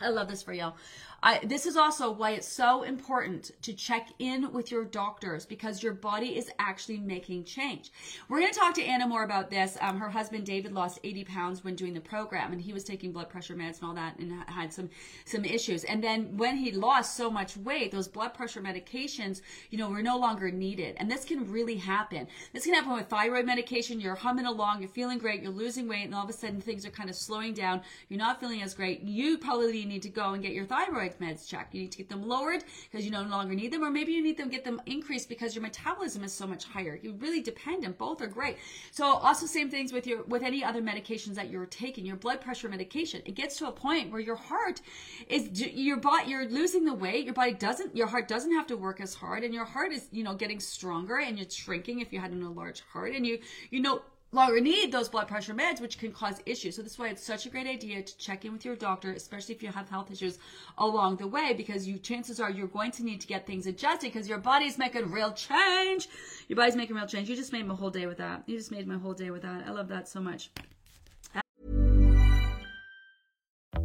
I 0.00 0.08
love 0.10 0.28
this 0.28 0.42
for 0.42 0.52
you. 0.52 0.72
I, 1.20 1.40
this 1.44 1.66
is 1.66 1.76
also 1.76 2.12
why 2.12 2.32
it's 2.32 2.46
so 2.46 2.84
important 2.84 3.50
to 3.62 3.72
check 3.72 4.08
in 4.20 4.52
with 4.52 4.70
your 4.70 4.84
doctors 4.84 5.44
because 5.44 5.82
your 5.82 5.92
body 5.92 6.38
is 6.38 6.48
actually 6.60 6.98
making 6.98 7.42
change. 7.42 7.90
We're 8.28 8.38
going 8.38 8.52
to 8.52 8.58
talk 8.58 8.74
to 8.74 8.84
Anna 8.84 9.06
more 9.08 9.24
about 9.24 9.50
this. 9.50 9.76
Um, 9.80 9.98
her 9.98 10.10
husband 10.10 10.46
David 10.46 10.72
lost 10.72 11.00
80 11.02 11.24
pounds 11.24 11.64
when 11.64 11.74
doing 11.74 11.92
the 11.92 12.00
program, 12.00 12.52
and 12.52 12.60
he 12.60 12.72
was 12.72 12.84
taking 12.84 13.10
blood 13.10 13.28
pressure 13.28 13.54
meds 13.54 13.80
and 13.80 13.88
all 13.88 13.94
that, 13.94 14.16
and 14.18 14.32
had 14.48 14.72
some 14.72 14.90
some 15.24 15.44
issues. 15.44 15.82
And 15.84 16.02
then 16.04 16.36
when 16.36 16.56
he 16.56 16.70
lost 16.70 17.16
so 17.16 17.28
much 17.28 17.56
weight, 17.56 17.90
those 17.90 18.06
blood 18.06 18.32
pressure 18.32 18.60
medications, 18.60 19.40
you 19.70 19.78
know, 19.78 19.90
were 19.90 20.02
no 20.02 20.18
longer 20.18 20.52
needed. 20.52 20.94
And 20.98 21.10
this 21.10 21.24
can 21.24 21.50
really 21.50 21.76
happen. 21.76 22.28
This 22.52 22.64
can 22.64 22.74
happen 22.74 22.92
with 22.92 23.08
thyroid 23.08 23.44
medication. 23.44 24.00
You're 24.00 24.14
humming 24.14 24.46
along, 24.46 24.80
you're 24.80 24.88
feeling 24.88 25.18
great, 25.18 25.42
you're 25.42 25.50
losing 25.50 25.88
weight, 25.88 26.04
and 26.04 26.14
all 26.14 26.24
of 26.24 26.30
a 26.30 26.32
sudden 26.32 26.60
things 26.60 26.86
are 26.86 26.90
kind 26.90 27.10
of 27.10 27.16
slowing 27.16 27.54
down. 27.54 27.82
You're 28.08 28.18
not 28.18 28.38
feeling 28.38 28.62
as 28.62 28.72
great. 28.72 29.02
You 29.02 29.38
probably 29.38 29.84
need 29.84 30.02
to 30.02 30.08
go 30.08 30.32
and 30.34 30.42
get 30.42 30.52
your 30.52 30.64
thyroid 30.64 31.07
meds 31.16 31.46
checked. 31.48 31.74
You 31.74 31.82
need 31.82 31.92
to 31.92 31.98
get 31.98 32.08
them 32.08 32.26
lowered 32.26 32.64
because 32.90 33.04
you 33.04 33.10
no 33.10 33.22
longer 33.22 33.54
need 33.54 33.72
them, 33.72 33.82
or 33.82 33.90
maybe 33.90 34.12
you 34.12 34.22
need 34.22 34.36
them 34.36 34.48
get 34.48 34.64
them 34.64 34.80
increased 34.86 35.28
because 35.28 35.54
your 35.54 35.62
metabolism 35.62 36.24
is 36.24 36.32
so 36.32 36.46
much 36.46 36.64
higher. 36.64 36.98
You 37.02 37.14
really 37.14 37.40
depend, 37.40 37.84
and 37.84 37.96
both 37.96 38.20
are 38.20 38.26
great. 38.26 38.58
So 38.90 39.04
also 39.04 39.46
same 39.46 39.70
things 39.70 39.92
with 39.92 40.06
your 40.06 40.22
with 40.24 40.42
any 40.42 40.64
other 40.64 40.82
medications 40.82 41.34
that 41.34 41.50
you're 41.50 41.66
taking. 41.66 42.04
Your 42.04 42.16
blood 42.16 42.40
pressure 42.40 42.68
medication, 42.68 43.22
it 43.24 43.34
gets 43.34 43.56
to 43.58 43.68
a 43.68 43.72
point 43.72 44.10
where 44.10 44.20
your 44.20 44.36
heart 44.36 44.80
is 45.28 45.48
your 45.60 45.96
body 45.96 46.30
you're 46.30 46.48
losing 46.48 46.84
the 46.84 46.94
weight. 46.94 47.24
Your 47.24 47.34
body 47.34 47.52
doesn't 47.52 47.96
your 47.96 48.06
heart 48.06 48.28
doesn't 48.28 48.52
have 48.52 48.66
to 48.68 48.76
work 48.76 49.00
as 49.00 49.14
hard, 49.14 49.44
and 49.44 49.54
your 49.54 49.64
heart 49.64 49.92
is 49.92 50.08
you 50.12 50.24
know 50.24 50.34
getting 50.34 50.60
stronger, 50.60 51.18
and 51.18 51.38
it's 51.38 51.54
shrinking 51.54 52.00
if 52.00 52.12
you 52.12 52.20
had 52.20 52.32
a 52.32 52.48
large 52.48 52.82
heart, 52.92 53.12
and 53.14 53.26
you 53.26 53.38
you 53.70 53.80
know 53.80 54.02
longer 54.32 54.60
need 54.60 54.92
those 54.92 55.08
blood 55.08 55.28
pressure 55.28 55.54
meds, 55.54 55.80
which 55.80 55.98
can 55.98 56.12
cause 56.12 56.40
issues. 56.46 56.76
So 56.76 56.82
this 56.82 56.92
is 56.92 56.98
why 56.98 57.08
it's 57.08 57.24
such 57.24 57.46
a 57.46 57.48
great 57.48 57.66
idea 57.66 58.02
to 58.02 58.18
check 58.18 58.44
in 58.44 58.52
with 58.52 58.64
your 58.64 58.76
doctor, 58.76 59.12
especially 59.12 59.54
if 59.54 59.62
you 59.62 59.70
have 59.70 59.88
health 59.88 60.10
issues 60.10 60.38
along 60.76 61.16
the 61.16 61.26
way, 61.26 61.54
because 61.54 61.86
you 61.86 61.98
chances 61.98 62.40
are 62.40 62.50
you're 62.50 62.66
going 62.66 62.90
to 62.92 63.04
need 63.04 63.20
to 63.20 63.26
get 63.26 63.46
things 63.46 63.66
adjusted 63.66 64.12
because 64.12 64.28
your 64.28 64.38
body's 64.38 64.78
making 64.78 65.10
real 65.10 65.32
change. 65.32 66.08
Your 66.48 66.56
body's 66.56 66.76
making 66.76 66.96
real 66.96 67.06
change. 67.06 67.28
You 67.28 67.36
just 67.36 67.52
made 67.52 67.66
my 67.66 67.74
whole 67.74 67.90
day 67.90 68.06
with 68.06 68.18
that. 68.18 68.42
You 68.46 68.56
just 68.56 68.70
made 68.70 68.86
my 68.86 68.98
whole 68.98 69.14
day 69.14 69.30
with 69.30 69.42
that. 69.42 69.64
I 69.66 69.70
love 69.70 69.88
that 69.88 70.08
so 70.08 70.20
much. 70.20 70.50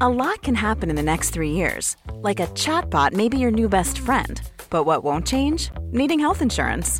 A 0.01 0.09
lot 0.09 0.41
can 0.41 0.55
happen 0.55 0.89
in 0.89 0.97
the 0.97 1.03
next 1.03 1.29
three 1.29 1.51
years. 1.51 1.95
Like 2.15 2.41
a 2.41 2.47
chatbot 2.47 3.13
may 3.13 3.29
be 3.29 3.37
your 3.37 3.51
new 3.51 3.69
best 3.69 3.99
friend. 3.99 4.41
But 4.69 4.83
what 4.83 5.03
won't 5.03 5.25
change? 5.25 5.71
Needing 5.91 6.19
health 6.19 6.41
insurance. 6.41 6.99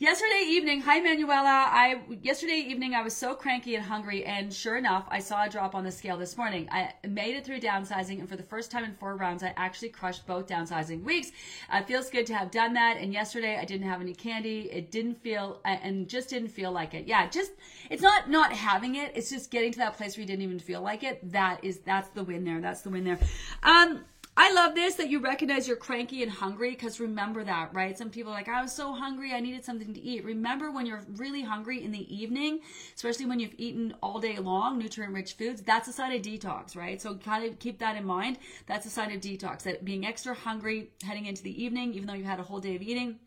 Yesterday 0.00 0.44
evening, 0.46 0.80
hi 0.80 1.00
Manuela. 1.00 1.66
I 1.72 2.00
yesterday 2.22 2.64
evening 2.68 2.94
I 2.94 3.02
was 3.02 3.16
so 3.16 3.34
cranky 3.34 3.74
and 3.74 3.84
hungry, 3.84 4.24
and 4.24 4.54
sure 4.54 4.76
enough, 4.76 5.08
I 5.10 5.18
saw 5.18 5.42
a 5.42 5.48
drop 5.48 5.74
on 5.74 5.82
the 5.82 5.90
scale 5.90 6.16
this 6.16 6.36
morning. 6.36 6.68
I 6.70 6.92
made 7.04 7.34
it 7.34 7.44
through 7.44 7.58
downsizing, 7.58 8.20
and 8.20 8.28
for 8.28 8.36
the 8.36 8.44
first 8.44 8.70
time 8.70 8.84
in 8.84 8.94
four 8.94 9.16
rounds, 9.16 9.42
I 9.42 9.52
actually 9.56 9.88
crushed 9.88 10.24
both 10.24 10.46
downsizing 10.46 11.02
weeks. 11.02 11.32
It 11.74 11.88
feels 11.88 12.10
good 12.10 12.26
to 12.26 12.34
have 12.36 12.52
done 12.52 12.74
that. 12.74 12.98
And 12.98 13.12
yesterday, 13.12 13.58
I 13.60 13.64
didn't 13.64 13.88
have 13.88 14.00
any 14.00 14.14
candy. 14.14 14.70
It 14.70 14.92
didn't 14.92 15.16
feel, 15.16 15.60
and 15.64 16.08
just 16.08 16.28
didn't 16.28 16.50
feel 16.50 16.70
like 16.70 16.94
it. 16.94 17.08
Yeah, 17.08 17.28
just 17.28 17.50
it's 17.90 18.00
not 18.00 18.30
not 18.30 18.52
having 18.52 18.94
it. 18.94 19.10
It's 19.16 19.30
just 19.30 19.50
getting 19.50 19.72
to 19.72 19.78
that 19.78 19.96
place 19.96 20.16
where 20.16 20.20
you 20.20 20.28
didn't 20.28 20.42
even 20.42 20.60
feel 20.60 20.80
like 20.80 21.02
it. 21.02 21.32
That 21.32 21.64
is 21.64 21.80
that's 21.80 22.10
the 22.10 22.22
win 22.22 22.44
there. 22.44 22.60
That's 22.60 22.82
the 22.82 22.90
win 22.90 23.02
there. 23.02 23.18
Um. 23.64 24.04
I 24.40 24.52
love 24.52 24.76
this 24.76 24.94
that 24.94 25.10
you 25.10 25.18
recognize 25.18 25.66
you're 25.66 25.76
cranky 25.76 26.22
and 26.22 26.30
hungry 26.30 26.70
because 26.70 27.00
remember 27.00 27.42
that, 27.42 27.74
right? 27.74 27.98
Some 27.98 28.08
people 28.08 28.30
like, 28.30 28.48
I 28.48 28.62
was 28.62 28.72
so 28.72 28.92
hungry, 28.92 29.32
I 29.32 29.40
needed 29.40 29.64
something 29.64 29.92
to 29.92 30.00
eat. 30.00 30.24
Remember 30.24 30.70
when 30.70 30.86
you're 30.86 31.02
really 31.16 31.42
hungry 31.42 31.82
in 31.82 31.90
the 31.90 32.14
evening, 32.14 32.60
especially 32.94 33.26
when 33.26 33.40
you've 33.40 33.56
eaten 33.58 33.96
all 34.00 34.20
day 34.20 34.38
long, 34.38 34.78
nutrient 34.78 35.12
rich 35.12 35.32
foods, 35.32 35.62
that's 35.62 35.88
a 35.88 35.92
sign 35.92 36.12
of 36.12 36.22
detox, 36.22 36.76
right? 36.76 37.02
So 37.02 37.16
kind 37.16 37.50
of 37.50 37.58
keep 37.58 37.80
that 37.80 37.96
in 37.96 38.04
mind. 38.04 38.38
That's 38.66 38.86
a 38.86 38.90
sign 38.90 39.10
of 39.10 39.20
detox, 39.20 39.64
that 39.64 39.84
being 39.84 40.06
extra 40.06 40.36
hungry 40.36 40.92
heading 41.02 41.26
into 41.26 41.42
the 41.42 41.60
evening, 41.60 41.94
even 41.94 42.06
though 42.06 42.14
you 42.14 42.22
had 42.22 42.38
a 42.38 42.44
whole 42.44 42.60
day 42.60 42.76
of 42.76 42.82
eating 42.82 43.18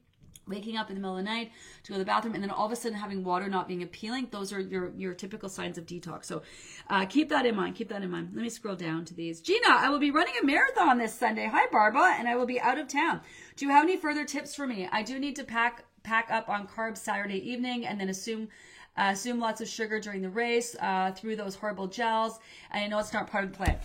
waking 0.52 0.78
up 0.78 0.90
in 0.90 0.96
the 0.96 1.02
middle 1.02 1.18
of 1.18 1.24
the 1.24 1.30
night 1.30 1.52
to 1.84 1.92
go 1.92 1.96
to 1.96 2.00
the 2.00 2.06
bathroom 2.06 2.36
and 2.36 2.44
then 2.44 2.52
all 2.52 2.66
of 2.66 2.72
a 2.72 2.76
sudden 2.76 2.98
having 2.98 3.24
water 3.24 3.48
not 3.48 3.68
being 3.68 3.82
appealing 3.82 4.28
those 4.32 4.54
are 4.54 4.60
your 4.60 4.92
your 4.96 5.14
typical 5.14 5.50
signs 5.50 5.78
of 5.78 5.86
detox. 5.86 6.26
So 6.26 6.44
uh, 6.90 7.06
keep 7.06 7.30
that 7.30 7.46
in 7.46 7.56
mind 7.56 7.76
keep 7.76 7.90
that 7.90 8.04
in 8.04 8.12
mind. 8.12 8.32
Let 8.34 8.44
me 8.44 8.50
scroll 8.50 8.76
down 8.76 9.06
to 9.06 9.14
these. 9.14 9.42
Gina 9.42 9.70
i 9.70 9.90
will 9.90 10.00
be 10.00 10.12
running 10.12 10.34
a 10.42 10.46
marathon 10.46 10.98
this 10.98 11.14
sunday. 11.14 11.48
Hi 11.52 11.68
barbara 11.72 12.16
and 12.18 12.28
i 12.28 12.36
will 12.36 12.46
be 12.46 12.60
out 12.60 12.78
of 12.78 12.88
town. 12.88 13.22
Do 13.56 13.66
you 13.66 13.72
have 13.72 13.84
any 13.84 13.98
further 13.98 14.26
tips 14.26 14.54
for 14.54 14.68
me? 14.68 14.88
I 14.92 15.02
do 15.02 15.20
need 15.20 15.36
to 15.38 15.44
pack 15.44 15.86
pack 16.04 16.30
up 16.32 16.50
on 16.50 16.68
carbs 16.68 16.98
saturday 16.98 17.38
evening 17.50 17.86
and 17.86 18.00
then 18.00 18.10
assume 18.10 18.50
uh, 18.98 19.12
assume 19.14 19.40
lots 19.40 19.62
of 19.62 19.70
sugar 19.70 20.00
during 20.00 20.22
the 20.22 20.30
race 20.30 20.76
uh, 20.82 21.12
through 21.14 21.38
those 21.38 21.56
horrible 21.56 21.88
gels. 21.88 22.40
I 22.72 22.86
know 22.88 23.00
it's 23.00 23.14
not 23.14 23.32
part 23.32 23.46
of 23.46 23.52
the 23.52 23.58
plan 23.58 23.80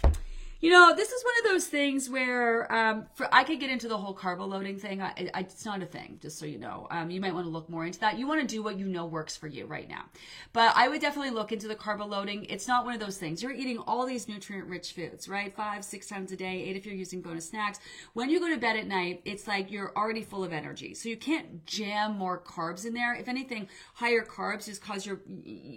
You 0.67 0.73
know, 0.73 0.93
this 0.97 1.13
is 1.13 1.25
one 1.25 1.35
of 1.39 1.53
those 1.53 1.69
things 1.69 2.11
where 2.11 2.73
um, 2.75 3.07
for, 3.15 3.33
I 3.33 3.45
could 3.45 3.61
get 3.61 3.71
into 3.71 3.87
the 3.87 3.97
whole 3.97 4.13
carbo 4.13 4.47
loading 4.47 4.81
thing. 4.81 5.01
I, 5.01 5.31
I, 5.33 5.43
it's 5.43 5.65
not 5.65 5.81
a 5.81 5.87
thing, 5.87 6.19
just 6.21 6.41
so 6.41 6.45
you 6.45 6.59
know. 6.59 6.89
Um, 6.91 7.09
you 7.09 7.21
might 7.21 7.33
want 7.33 7.47
to 7.47 7.51
look 7.51 7.71
more 7.71 7.87
into 7.87 8.01
that. 8.01 8.19
You 8.19 8.27
want 8.27 8.41
to 8.41 8.47
do 8.49 8.65
what 8.65 8.77
you 8.77 8.89
know 8.89 9.07
works 9.07 9.37
for 9.37 9.47
you 9.47 9.67
right 9.67 9.89
now. 9.89 10.07
But 10.53 10.73
I 10.75 10.89
would 10.89 11.01
definitely 11.01 11.31
look 11.31 11.53
into 11.53 11.69
the 11.69 11.77
carbo 11.77 12.07
loading. 12.07 12.47
It's 12.47 12.67
not 12.67 12.85
one 12.85 12.95
of 12.95 13.01
those 13.01 13.17
things. 13.17 13.45
You're 13.45 13.53
eating 13.53 13.79
all 13.87 14.07
these 14.07 14.27
nutrient 14.27 14.67
rich 14.67 14.91
foods, 14.91 15.29
right? 15.29 15.55
Five, 15.55 15.85
six 15.85 16.09
times 16.09 16.33
a 16.33 16.37
day, 16.37 16.65
eight 16.65 16.75
if 16.75 16.85
you're 16.85 16.97
using 16.97 17.23
bonus 17.23 17.49
snacks. 17.49 17.79
When 18.15 18.29
you 18.29 18.41
go 18.41 18.51
to 18.51 18.57
bed 18.57 18.75
at 18.75 18.89
night, 18.89 19.23
it's 19.25 19.47
like 19.47 19.71
you're 19.71 19.93
already 19.97 20.23
full 20.23 20.43
of 20.43 20.53
energy. 20.53 20.95
So 20.95 21.09
you 21.09 21.17
can't 21.17 21.65
jam 21.65 22.19
more 22.19 22.43
carbs 22.43 22.85
in 22.85 22.93
there. 22.93 23.15
If 23.15 23.29
anything, 23.29 23.69
higher 23.95 24.25
carbs 24.25 24.67
just 24.67 24.83
cause 24.83 25.07
your 25.07 25.21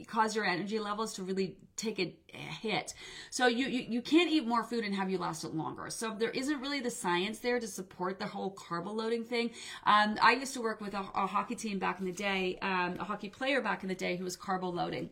cause 0.08 0.36
your 0.36 0.46
energy 0.46 0.80
levels 0.80 1.14
to 1.14 1.24
really 1.24 1.58
take 1.80 2.00
a, 2.00 2.16
hit. 2.62 2.94
So 3.32 3.48
you, 3.48 3.66
you 3.68 3.86
you 3.90 4.02
can't 4.02 4.30
eat 4.30 4.46
more 4.46 4.64
food 4.64 4.79
and 4.84 4.96
have 4.96 5.10
you 5.10 5.18
last 5.18 5.44
it 5.44 5.54
longer. 5.54 5.90
So 5.90 6.16
there 6.18 6.30
isn't 6.30 6.60
really 6.62 6.80
the 6.80 6.92
science 6.92 7.40
there 7.40 7.60
to 7.60 7.68
support 7.68 8.20
the 8.20 8.28
whole 8.28 8.52
carbo 8.52 8.92
loading 8.92 9.24
thing. 9.24 9.52
Um, 9.86 10.18
I 10.22 10.34
used 10.34 10.54
to 10.54 10.62
work 10.62 10.82
with 10.82 10.94
a, 10.94 11.06
a 11.16 11.28
hockey 11.28 11.56
team 11.56 11.80
back 11.80 12.00
in 12.00 12.06
the 12.06 12.12
day, 12.12 12.58
um, 12.62 12.98
a 13.00 13.04
hockey 13.04 13.30
player 13.30 13.62
back 13.62 13.84
in 13.84 13.90
the 13.90 13.96
day 13.96 14.16
who 14.18 14.24
was 14.24 14.36
carbo 14.36 14.70
loading. 14.70 15.10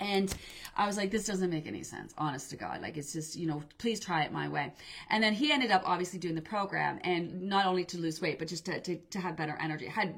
And 0.00 0.34
I 0.76 0.86
was 0.86 0.96
like, 0.96 1.10
this 1.10 1.24
doesn't 1.24 1.50
make 1.50 1.66
any 1.66 1.82
sense, 1.84 2.12
honest 2.18 2.50
to 2.50 2.56
God. 2.56 2.82
Like, 2.82 2.96
it's 2.96 3.12
just, 3.12 3.36
you 3.36 3.46
know, 3.46 3.62
please 3.78 4.00
try 4.00 4.24
it 4.24 4.32
my 4.32 4.48
way. 4.48 4.72
And 5.08 5.22
then 5.22 5.32
he 5.32 5.52
ended 5.52 5.70
up 5.70 5.82
obviously 5.86 6.18
doing 6.18 6.34
the 6.34 6.42
program 6.42 6.98
and 7.04 7.42
not 7.42 7.66
only 7.66 7.84
to 7.86 7.98
lose 7.98 8.20
weight, 8.20 8.38
but 8.38 8.48
just 8.48 8.66
to, 8.66 8.80
to, 8.80 8.96
to 8.96 9.20
have 9.20 9.36
better 9.36 9.56
energy. 9.60 9.86
Had 9.86 10.14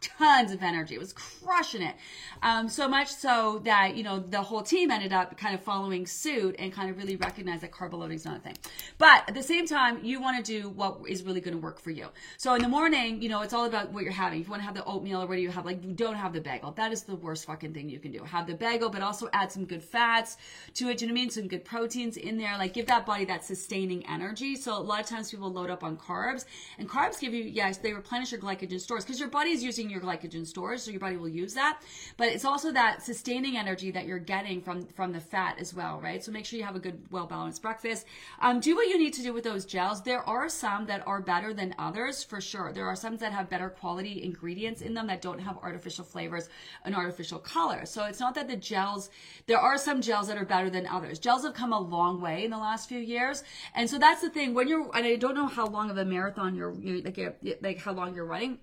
tons 0.00 0.52
of 0.52 0.62
energy. 0.62 0.94
It 0.94 1.00
was 1.00 1.12
crushing 1.12 1.82
it. 1.82 1.96
Um, 2.42 2.68
so 2.68 2.86
much 2.88 3.08
so 3.08 3.60
that, 3.64 3.96
you 3.96 4.04
know, 4.04 4.20
the 4.20 4.40
whole 4.40 4.62
team 4.62 4.90
ended 4.90 5.12
up 5.12 5.36
kind 5.36 5.54
of 5.54 5.62
following 5.62 6.06
suit 6.06 6.54
and 6.58 6.72
kind 6.72 6.90
of 6.90 6.96
really 6.96 7.16
recognized 7.16 7.62
that 7.62 7.72
carb 7.72 7.92
loading 7.92 8.16
is 8.16 8.24
not 8.24 8.36
a 8.36 8.40
thing. 8.40 8.56
But 8.98 9.24
at 9.28 9.34
the 9.34 9.42
same 9.42 9.66
time, 9.66 10.04
you 10.04 10.20
want 10.20 10.44
to 10.44 10.60
do 10.60 10.68
what 10.68 11.00
is 11.08 11.24
really 11.24 11.40
going 11.40 11.54
to 11.54 11.60
work 11.60 11.80
for 11.80 11.90
you. 11.90 12.06
So 12.36 12.54
in 12.54 12.62
the 12.62 12.68
morning, 12.68 13.20
you 13.20 13.28
know, 13.28 13.42
it's 13.42 13.52
all 13.52 13.64
about 13.64 13.92
what 13.92 14.04
you're 14.04 14.12
having. 14.12 14.40
If 14.40 14.46
you 14.46 14.50
want 14.50 14.62
to 14.62 14.66
have 14.66 14.76
the 14.76 14.84
oatmeal 14.84 15.22
or 15.22 15.26
what 15.26 15.34
do 15.34 15.40
you 15.40 15.50
have, 15.50 15.66
like, 15.66 15.82
you 15.82 15.92
don't 15.92 16.14
have 16.14 16.32
the 16.32 16.40
bagel. 16.40 16.70
That 16.72 16.92
is 16.92 17.02
the 17.02 17.16
worst 17.16 17.46
fucking 17.46 17.74
thing 17.74 17.88
you 17.88 17.98
can 17.98 18.12
do. 18.12 18.22
Have 18.22 18.46
the 18.46 18.54
bagel, 18.54 18.90
but 18.90 19.02
also 19.08 19.28
add 19.32 19.50
some 19.50 19.64
good 19.64 19.82
fats 19.82 20.36
to 20.74 20.88
it. 20.88 21.00
You 21.00 21.08
know 21.08 21.14
what 21.14 21.18
I 21.18 21.22
mean? 21.22 21.30
Some 21.30 21.48
good 21.48 21.64
proteins 21.64 22.16
in 22.16 22.36
there. 22.36 22.56
Like 22.58 22.74
give 22.74 22.86
that 22.86 23.06
body 23.06 23.24
that 23.24 23.44
sustaining 23.44 24.06
energy. 24.06 24.54
So 24.54 24.76
a 24.76 24.78
lot 24.78 25.00
of 25.00 25.06
times 25.06 25.30
people 25.30 25.50
load 25.50 25.70
up 25.70 25.82
on 25.82 25.96
carbs 25.96 26.44
and 26.78 26.88
carbs 26.88 27.18
give 27.18 27.34
you, 27.34 27.42
yes, 27.44 27.78
they 27.78 27.92
replenish 27.92 28.32
your 28.32 28.40
glycogen 28.40 28.80
stores 28.80 29.04
because 29.04 29.18
your 29.18 29.30
body 29.30 29.50
is 29.50 29.62
using 29.64 29.90
your 29.90 30.00
glycogen 30.00 30.46
stores. 30.46 30.82
So 30.82 30.90
your 30.90 31.00
body 31.00 31.16
will 31.16 31.28
use 31.28 31.54
that. 31.54 31.80
But 32.16 32.28
it's 32.28 32.44
also 32.44 32.70
that 32.72 33.02
sustaining 33.02 33.56
energy 33.56 33.90
that 33.90 34.06
you're 34.06 34.18
getting 34.18 34.60
from, 34.60 34.86
from 34.88 35.12
the 35.12 35.20
fat 35.20 35.58
as 35.58 35.74
well, 35.74 36.00
right? 36.00 36.22
So 36.22 36.30
make 36.30 36.44
sure 36.44 36.58
you 36.58 36.64
have 36.64 36.76
a 36.76 36.80
good, 36.80 37.00
well 37.10 37.26
balanced 37.26 37.62
breakfast. 37.62 38.06
Um, 38.40 38.60
do 38.60 38.76
what 38.76 38.88
you 38.88 38.98
need 38.98 39.14
to 39.14 39.22
do 39.22 39.32
with 39.32 39.44
those 39.44 39.64
gels. 39.64 40.02
There 40.02 40.22
are 40.28 40.48
some 40.48 40.86
that 40.86 41.06
are 41.06 41.20
better 41.20 41.54
than 41.54 41.74
others 41.78 42.22
for 42.22 42.40
sure. 42.40 42.72
There 42.72 42.86
are 42.86 42.96
some 42.96 43.16
that 43.16 43.32
have 43.32 43.48
better 43.48 43.70
quality 43.70 44.22
ingredients 44.22 44.82
in 44.82 44.94
them 44.94 45.06
that 45.06 45.22
don't 45.22 45.38
have 45.38 45.56
artificial 45.58 46.04
flavors 46.04 46.48
and 46.84 46.94
artificial 46.94 47.38
colors. 47.38 47.90
So 47.90 48.04
it's 48.04 48.20
not 48.20 48.34
that 48.34 48.48
the 48.48 48.56
gels 48.56 48.97
there 49.46 49.58
are 49.58 49.78
some 49.78 50.00
gels 50.00 50.28
that 50.28 50.36
are 50.36 50.44
better 50.44 50.70
than 50.70 50.86
others. 50.86 51.18
Gels 51.18 51.44
have 51.44 51.54
come 51.54 51.72
a 51.72 51.80
long 51.80 52.20
way 52.20 52.44
in 52.44 52.50
the 52.50 52.58
last 52.58 52.88
few 52.88 52.98
years. 52.98 53.42
And 53.74 53.88
so 53.88 53.98
that's 53.98 54.22
the 54.22 54.30
thing 54.30 54.54
when 54.54 54.68
you're, 54.68 54.90
and 54.96 55.06
I 55.06 55.16
don't 55.16 55.34
know 55.34 55.46
how 55.46 55.66
long 55.66 55.90
of 55.90 55.96
a 55.96 56.04
marathon 56.04 56.54
you're, 56.54 56.74
you're 56.74 57.02
like, 57.02 57.18
like 57.62 57.78
how 57.78 57.92
long 57.92 58.14
you're 58.14 58.26
running 58.26 58.58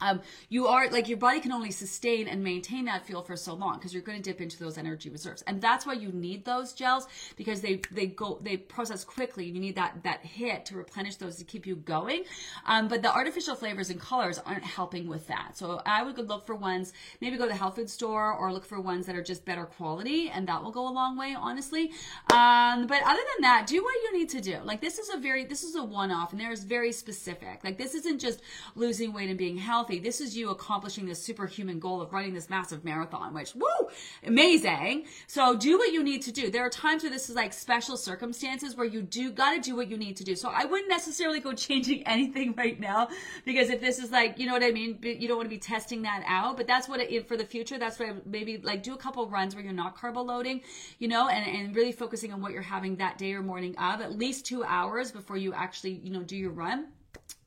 um, 0.00 0.20
you 0.48 0.66
are 0.66 0.88
like 0.90 1.08
your 1.08 1.18
body 1.18 1.40
can 1.40 1.52
only 1.52 1.70
sustain 1.70 2.28
and 2.28 2.42
maintain 2.42 2.84
that 2.86 3.06
fuel 3.06 3.22
for 3.22 3.36
so 3.36 3.54
long 3.54 3.74
because 3.74 3.92
you're 3.92 4.02
going 4.02 4.20
to 4.20 4.30
dip 4.30 4.40
into 4.40 4.58
those 4.58 4.78
energy 4.78 5.10
reserves. 5.10 5.42
And 5.46 5.60
that's 5.60 5.86
why 5.86 5.94
you 5.94 6.10
need 6.12 6.44
those 6.44 6.72
gels 6.72 7.06
because 7.36 7.60
they 7.60 7.80
they 7.90 8.06
go 8.06 8.38
they 8.42 8.56
process 8.56 9.04
quickly 9.04 9.44
you 9.44 9.60
need 9.60 9.76
that 9.76 10.02
that 10.04 10.20
hit 10.24 10.66
to 10.66 10.76
replenish 10.76 11.16
those 11.16 11.36
to 11.36 11.44
keep 11.44 11.66
you 11.66 11.76
going. 11.76 12.24
Um, 12.66 12.88
but 12.88 13.02
the 13.02 13.12
artificial 13.12 13.54
flavors 13.54 13.90
and 13.90 14.00
colors 14.00 14.38
aren't 14.44 14.64
helping 14.64 15.08
with 15.08 15.26
that. 15.28 15.56
So 15.56 15.80
i 15.86 16.02
would 16.02 16.18
look 16.18 16.46
for 16.46 16.54
ones 16.54 16.92
maybe 17.20 17.36
go 17.36 17.44
to 17.44 17.50
the 17.50 17.56
health 17.56 17.76
food 17.76 17.90
store 17.90 18.32
or 18.32 18.52
look 18.52 18.64
for 18.64 18.80
ones 18.80 19.06
that 19.06 19.16
are 19.16 19.22
just 19.22 19.44
better 19.44 19.64
quality 19.64 20.30
and 20.30 20.46
that 20.48 20.62
will 20.62 20.70
go 20.70 20.88
a 20.88 20.92
long 20.92 21.16
way 21.16 21.36
honestly. 21.38 21.92
Um, 22.32 22.86
but 22.86 23.02
other 23.04 23.22
than 23.34 23.42
that 23.42 23.66
do 23.66 23.82
what 23.82 23.94
you 24.04 24.18
need 24.18 24.28
to 24.30 24.40
do. 24.40 24.58
Like 24.64 24.80
this 24.80 24.98
is 24.98 25.10
a 25.10 25.18
very 25.18 25.44
this 25.44 25.62
is 25.62 25.74
a 25.74 25.84
one-off 25.84 26.32
and 26.32 26.40
there 26.40 26.52
is 26.52 26.64
very 26.64 26.92
specific. 26.92 27.62
Like 27.64 27.78
this 27.78 27.94
isn't 27.94 28.18
just 28.20 28.40
losing 28.74 29.12
weight 29.12 29.28
and 29.28 29.38
being 29.38 29.56
healthy 29.56 29.89
healthy. 29.90 30.02
This 30.02 30.20
is 30.20 30.36
you 30.36 30.50
accomplishing 30.50 31.06
this 31.06 31.22
superhuman 31.22 31.78
goal 31.80 32.00
of 32.00 32.12
running 32.12 32.34
this 32.34 32.48
massive 32.48 32.84
marathon, 32.84 33.34
which, 33.34 33.54
woo, 33.54 33.88
amazing. 34.24 35.06
So 35.26 35.56
do 35.56 35.78
what 35.78 35.92
you 35.92 36.02
need 36.04 36.22
to 36.22 36.32
do. 36.32 36.50
There 36.50 36.64
are 36.64 36.70
times 36.70 37.02
where 37.02 37.10
this 37.10 37.28
is 37.28 37.36
like 37.36 37.52
special 37.52 37.96
circumstances 37.96 38.76
where 38.76 38.86
you 38.86 39.02
do 39.02 39.32
got 39.32 39.54
to 39.54 39.60
do 39.60 39.74
what 39.74 39.88
you 39.90 39.96
need 39.96 40.16
to 40.18 40.24
do. 40.24 40.36
So 40.36 40.48
I 40.48 40.64
wouldn't 40.64 40.88
necessarily 40.88 41.40
go 41.40 41.52
changing 41.66 42.06
anything 42.06 42.54
right 42.56 42.78
now 42.78 43.08
because 43.44 43.68
if 43.68 43.80
this 43.80 43.98
is 43.98 44.10
like, 44.10 44.38
you 44.38 44.46
know 44.46 44.52
what 44.52 44.62
I 44.62 44.70
mean? 44.70 44.98
You 45.02 45.26
don't 45.26 45.36
want 45.36 45.46
to 45.46 45.54
be 45.54 45.58
testing 45.58 46.02
that 46.02 46.22
out, 46.26 46.56
but 46.56 46.66
that's 46.66 46.88
what 46.88 47.00
it, 47.00 47.26
for 47.26 47.36
the 47.36 47.44
future, 47.44 47.78
that's 47.78 47.98
what 47.98 48.26
maybe 48.26 48.58
like 48.58 48.82
do 48.82 48.94
a 48.94 48.98
couple 48.98 49.28
runs 49.28 49.54
where 49.54 49.64
you're 49.64 49.72
not 49.72 49.96
carbo 49.96 50.22
loading, 50.22 50.62
you 50.98 51.08
know, 51.08 51.28
and, 51.28 51.44
and 51.56 51.74
really 51.74 51.92
focusing 51.92 52.32
on 52.32 52.40
what 52.40 52.52
you're 52.52 52.62
having 52.62 52.96
that 52.96 53.18
day 53.18 53.32
or 53.32 53.42
morning 53.42 53.76
of 53.76 54.00
at 54.00 54.16
least 54.16 54.46
two 54.46 54.62
hours 54.64 55.10
before 55.10 55.36
you 55.36 55.52
actually, 55.52 56.00
you 56.04 56.10
know, 56.10 56.22
do 56.22 56.36
your 56.36 56.50
run 56.50 56.86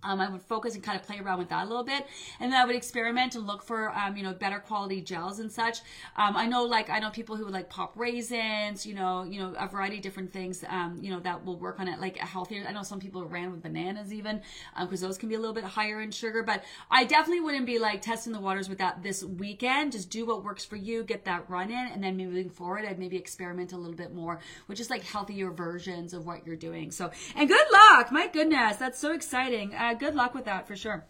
um, 0.04 0.20
I 0.20 0.30
would 0.30 0.42
focus 0.42 0.76
and 0.76 0.84
kind 0.84 1.00
of 1.00 1.06
play 1.06 1.20
around 1.20 1.40
with 1.40 1.50
that 1.50 1.66
a 1.66 1.68
little 1.68 1.84
bit, 1.84 2.06
and 2.40 2.52
then 2.52 2.62
I 2.62 2.66
would 2.66 2.76
experiment 2.76 3.36
and 3.36 3.48
look 3.48 3.64
for, 3.64 3.92
um, 3.92 4.18
you 4.18 4.24
know, 4.24 4.34
better 4.34 4.60
quality 4.60 5.02
gels 5.02 5.40
and 5.40 5.52
such. 5.52 5.80
Um, 6.16 6.36
I 6.36 6.46
know, 6.46 6.64
like, 6.64 6.90
I 6.90 7.00
know 7.00 7.10
people 7.10 7.36
who 7.36 7.46
would 7.46 7.54
like 7.54 7.70
pop 7.70 7.94
raisins, 7.96 8.86
you 8.86 8.94
know, 8.94 9.24
you 9.24 9.40
know, 9.40 9.54
a 9.58 9.68
variety 9.68 9.98
of 9.98 10.04
different 10.04 10.32
things, 10.34 10.64
um, 10.68 10.98
you 11.02 11.12
know, 11.12 11.20
that 11.22 11.46
will 11.46 11.58
work 11.58 11.80
on 11.80 11.88
it, 11.88 12.00
like 12.00 12.18
a 12.18 12.26
healthier. 12.26 12.66
I 12.68 12.72
know 12.72 12.84
some 12.84 13.00
people 13.00 13.26
ran 13.26 13.52
with 13.52 13.64
bananas 13.64 14.12
even, 14.12 14.42
because 14.80 15.04
um, 15.04 15.10
those 15.10 15.18
can 15.18 15.30
be 15.30 15.36
a 15.36 15.40
little 15.40 15.54
bit 15.54 15.64
higher 15.64 16.02
in 16.02 16.12
sugar. 16.12 16.44
But 16.44 16.64
I 16.92 17.04
definitely 17.04 17.42
wouldn't 17.42 17.66
be 17.66 17.80
like 17.80 18.02
testing 18.02 18.34
the 18.34 18.40
waters 18.40 18.70
with 18.70 18.78
that 18.80 19.04
this 19.04 19.24
weekend. 19.24 19.92
Just 19.94 20.10
do 20.10 20.26
what 20.26 20.44
works 20.44 20.66
for 20.66 20.76
you, 20.76 21.04
get 21.04 21.26
that 21.26 21.50
run 21.50 21.70
in, 21.70 21.88
and 21.94 22.04
then 22.04 22.18
moving 22.18 22.50
forward, 22.50 22.86
I'd 22.86 23.00
maybe 23.00 23.18
experiment 23.18 23.74
a 23.74 23.78
little 23.78 23.96
bit 23.96 24.14
more 24.14 24.40
with 24.68 24.78
just 24.78 24.90
like 24.90 25.04
healthier 25.04 25.52
versions 25.52 26.14
of 26.14 26.26
what 26.26 26.46
you're 26.46 26.56
doing. 26.56 26.92
So, 26.92 27.12
and 27.36 27.48
good 27.48 27.68
luck. 27.72 28.12
My 28.12 28.28
goodness, 28.28 28.78
that's 28.78 29.00
so 29.00 29.14
exciting. 29.14 29.74
Uh, 29.74 29.93
good 29.94 30.16
luck 30.16 30.34
with 30.34 30.46
that 30.46 30.68
for 30.68 30.76
sure. 30.76 31.06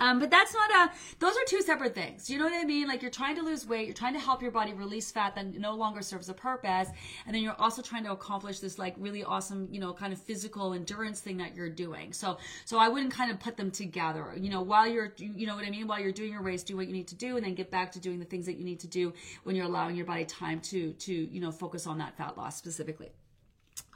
Um, 0.00 0.20
but 0.20 0.30
that's 0.30 0.54
not 0.54 0.70
a, 0.70 0.92
those 1.18 1.32
are 1.32 1.44
two 1.46 1.60
separate 1.60 1.94
things. 1.94 2.30
You 2.30 2.38
know 2.38 2.44
what 2.44 2.54
I 2.54 2.64
mean? 2.64 2.86
Like 2.86 3.02
you're 3.02 3.10
trying 3.10 3.34
to 3.36 3.42
lose 3.42 3.66
weight, 3.66 3.86
you're 3.86 3.94
trying 3.94 4.14
to 4.14 4.20
help 4.20 4.42
your 4.42 4.52
body 4.52 4.72
release 4.72 5.10
fat 5.10 5.34
that 5.34 5.58
no 5.58 5.74
longer 5.74 6.02
serves 6.02 6.28
a 6.28 6.34
purpose. 6.34 6.88
And 7.26 7.34
then 7.34 7.42
you're 7.42 7.58
also 7.58 7.82
trying 7.82 8.04
to 8.04 8.12
accomplish 8.12 8.60
this 8.60 8.78
like 8.78 8.94
really 8.98 9.24
awesome, 9.24 9.68
you 9.72 9.80
know, 9.80 9.92
kind 9.92 10.12
of 10.12 10.20
physical 10.20 10.72
endurance 10.72 11.20
thing 11.20 11.36
that 11.38 11.56
you're 11.56 11.68
doing. 11.68 12.12
So, 12.12 12.38
so 12.64 12.78
I 12.78 12.88
wouldn't 12.88 13.12
kind 13.12 13.32
of 13.32 13.40
put 13.40 13.56
them 13.56 13.70
together, 13.72 14.34
you 14.36 14.50
know, 14.50 14.62
while 14.62 14.86
you're, 14.86 15.12
you 15.16 15.46
know 15.46 15.56
what 15.56 15.64
I 15.64 15.70
mean? 15.70 15.88
While 15.88 16.00
you're 16.00 16.12
doing 16.12 16.32
your 16.32 16.42
race, 16.42 16.62
do 16.62 16.76
what 16.76 16.86
you 16.86 16.92
need 16.92 17.08
to 17.08 17.16
do 17.16 17.36
and 17.36 17.44
then 17.44 17.54
get 17.54 17.70
back 17.70 17.92
to 17.92 18.00
doing 18.00 18.20
the 18.20 18.24
things 18.24 18.46
that 18.46 18.56
you 18.56 18.64
need 18.64 18.80
to 18.80 18.88
do 18.88 19.12
when 19.42 19.56
you're 19.56 19.66
allowing 19.66 19.96
your 19.96 20.06
body 20.06 20.24
time 20.24 20.60
to, 20.60 20.92
to, 20.92 21.12
you 21.12 21.40
know, 21.40 21.50
focus 21.50 21.86
on 21.86 21.98
that 21.98 22.16
fat 22.16 22.36
loss 22.36 22.56
specifically. 22.56 23.10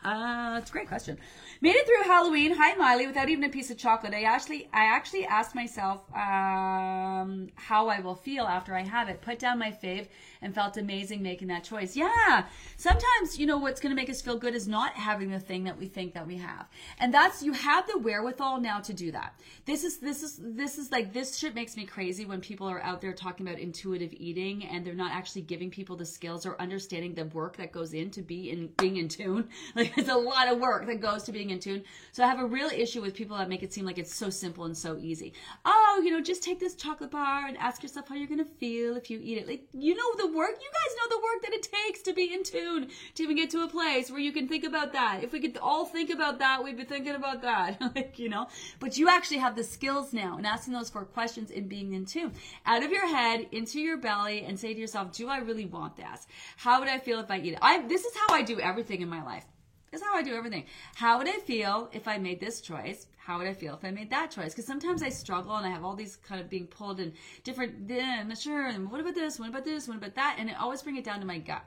Uh, 0.05 0.57
it's 0.61 0.71
a 0.71 0.73
great 0.73 0.89
question. 0.89 1.17
Made 1.61 1.77
it 1.77 1.87
through 1.87 2.11
Halloween. 2.11 2.55
Hi, 2.55 2.75
Miley. 2.75 3.07
Without 3.07 3.29
even 3.29 3.45
a 3.45 3.49
piece 3.49 3.71
of 3.71 3.79
chocolate. 3.79 4.15
I 4.15 4.23
actually, 4.23 4.69
I 4.73 4.85
actually 4.85 5.27
asked 5.27 5.55
myself 5.55 6.01
um, 6.13 7.49
how 7.55 7.89
I 7.89 8.01
will 8.01 8.17
feel 8.17 8.45
after 8.45 8.75
I 8.75 8.83
have 8.83 9.09
it. 9.09 9.23
Put 9.23 9.39
down 9.39 9.59
my 9.59 9.71
fave 9.71 10.09
and 10.43 10.55
felt 10.55 10.77
amazing 10.77 11.23
making 11.23 11.49
that 11.49 11.65
choice. 11.65 11.97
Yeah. 11.97 12.45
Sometimes, 12.77 13.39
you 13.39 13.47
know, 13.47 13.59
what's 13.59 13.81
going 13.81 13.95
to 13.95 14.01
make 14.01 14.11
us 14.11 14.21
feel 14.21 14.37
good 14.37 14.55
is 14.55 14.69
not 14.69 14.95
having 14.95 15.31
the 15.31 15.41
thing 15.41 15.65
that 15.65 15.79
we 15.79 15.87
think 15.87 16.15
that 16.15 16.27
we 16.27 16.37
have, 16.37 16.67
and 16.99 17.15
that's 17.15 17.43
you 17.43 17.53
have 17.53 17.87
the 17.87 17.99
wherewithal 17.99 18.61
now 18.61 18.81
to 18.81 18.93
do 18.93 19.13
that. 19.13 19.39
This 19.65 19.85
is 19.85 19.99
this 19.99 20.23
is 20.23 20.39
this 20.43 20.79
is 20.79 20.91
like 20.91 21.13
this 21.13 21.37
shit 21.37 21.55
makes 21.55 21.77
me 21.77 21.85
crazy 21.85 22.25
when 22.25 22.41
people 22.41 22.69
are 22.69 22.83
out 22.83 23.01
there 23.01 23.13
talking 23.13 23.47
about 23.47 23.61
intuitive 23.61 24.13
eating 24.13 24.65
and 24.67 24.85
they're 24.85 24.95
not 24.95 25.13
actually 25.13 25.43
giving 25.43 25.71
people 25.71 25.97
the 25.97 26.05
skills 26.05 26.45
or 26.45 26.61
understanding 26.61 27.15
the 27.15 27.27
work 27.27 27.57
that 27.57 27.73
goes 27.73 27.95
into 27.95 28.23
be 28.23 28.51
in 28.51 28.69
being 28.79 28.97
in 28.97 29.09
tune. 29.09 29.49
Like 29.75 29.97
it's 29.97 30.09
a 30.09 30.15
lot 30.15 30.53
of 30.53 30.59
work 30.59 30.87
that 30.87 31.01
goes 31.01 31.23
to 31.25 31.33
being 31.33 31.51
in 31.51 31.59
tune. 31.59 31.85
So 32.11 32.23
I 32.23 32.27
have 32.27 32.41
a 32.41 32.47
real 32.47 32.69
issue 32.69 33.01
with 33.01 33.15
people 33.15 33.39
that 33.39 33.49
make 33.49 33.63
it 33.63 33.73
seem 33.73 33.87
like 33.87 33.99
it's 33.99 34.15
so 34.15 34.29
simple 34.29 34.65
and 34.65 34.77
so 34.77 34.99
easy. 34.99 35.33
Oh, 35.65 36.03
you 36.05 36.11
know, 36.11 36.21
just 36.21 36.43
take 36.43 36.61
this 36.61 36.75
chocolate 36.75 37.11
bar 37.11 37.47
and 37.47 37.57
ask 37.57 37.83
yourself 37.83 38.09
how 38.09 38.17
you're 38.17 38.29
gonna 38.29 38.45
feel 38.45 38.97
if 38.97 39.11
you 39.11 39.19
eat 39.23 39.39
it. 39.39 39.47
Like 39.47 39.65
you 39.73 39.95
know 39.95 40.27
the 40.27 40.32
work. 40.35 40.51
You 40.61 40.71
guys 40.71 40.97
know 40.99 41.17
the 41.17 41.23
work 41.23 41.43
that 41.43 41.53
it 41.53 41.69
takes 41.87 42.03
to 42.03 42.13
be 42.13 42.33
in 42.33 42.43
tune 42.43 42.89
to 43.15 43.23
even 43.23 43.37
get 43.37 43.51
to 43.51 43.63
a 43.63 43.69
place 43.69 44.11
where 44.11 44.21
you 44.21 44.33
can 44.33 44.49
think 44.49 44.65
about 44.65 44.93
that. 44.93 45.21
If 45.23 45.33
we 45.33 45.41
could 45.41 45.59
all 45.59 45.85
think 45.85 46.11
about 46.11 46.39
that, 46.39 46.63
we'd 46.63 46.77
be 46.77 46.85
thinking 46.85 47.15
about 47.15 47.43
that. 47.43 47.81
like 47.95 48.19
you 48.19 48.29
know, 48.29 48.49
but 48.81 48.97
you 48.97 49.09
actually 49.09 49.39
have 49.39 49.57
the 49.57 49.65
skills 49.65 50.13
now 50.13 50.37
and 50.37 50.47
asking 50.47 50.75
those 50.75 50.91
four 50.91 51.05
questions 51.05 51.51
and 51.51 51.69
being 51.69 51.93
in 51.93 52.05
tune 52.05 52.33
out 52.67 52.83
of 52.83 52.91
your 52.91 53.07
head 53.07 53.47
into 53.53 53.81
your 53.81 53.97
belly 53.97 54.45
and 54.45 54.59
say 54.59 54.75
to 54.75 54.81
yourself, 54.81 55.13
do 55.13 55.29
I 55.29 55.39
really 55.39 55.67
want 55.67 55.97
this? 55.97 56.27
How 56.57 56.81
would 56.81 56.89
I 56.89 56.99
feel 56.99 57.21
if 57.21 57.31
I 57.31 57.39
eat 57.39 57.55
it? 57.55 57.59
I 57.63 57.83
this 57.87 58.05
is 58.05 58.15
how 58.17 58.35
I 58.35 58.43
do 58.43 58.61
everything 58.61 59.03
in 59.03 59.09
my 59.09 59.23
life. 59.23 59.45
This 59.91 60.01
is 60.01 60.07
how 60.07 60.15
I 60.15 60.23
do 60.23 60.35
everything. 60.35 60.65
How 60.95 61.19
would 61.19 61.29
I 61.29 61.39
feel 61.41 61.91
if 61.93 62.09
I 62.09 62.17
made 62.17 62.41
this 62.41 62.63
choice? 62.63 63.07
How 63.25 63.39
would 63.39 63.47
I 63.47 63.55
feel 63.55 63.75
if 63.75 63.85
I 63.85 63.93
made 63.93 64.11
that 64.11 64.33
choice? 64.33 64.53
Because 64.53 64.67
sometimes 64.67 65.03
I 65.03 65.09
struggle 65.09 65.55
and 65.57 65.65
I 65.67 65.71
have 65.71 65.85
all 65.85 65.95
these 65.95 66.17
kind 66.17 66.41
of 66.41 66.51
being 66.51 66.67
pulled 66.67 66.99
in 66.99 67.13
different, 67.45 67.91
I'm 67.91 68.29
not 68.29 68.39
sure, 68.39 68.67
and 68.67 68.91
what 68.91 69.01
about 69.01 69.15
this, 69.15 69.39
what 69.39 69.49
about 69.49 69.65
this, 69.65 69.87
what 69.87 69.97
about 69.97 70.17
that? 70.17 70.37
And 70.39 70.51
I 70.51 70.55
always 70.55 70.83
bring 70.83 70.97
it 70.97 71.05
down 71.05 71.21
to 71.21 71.27
my 71.27 71.39
gut 71.39 71.65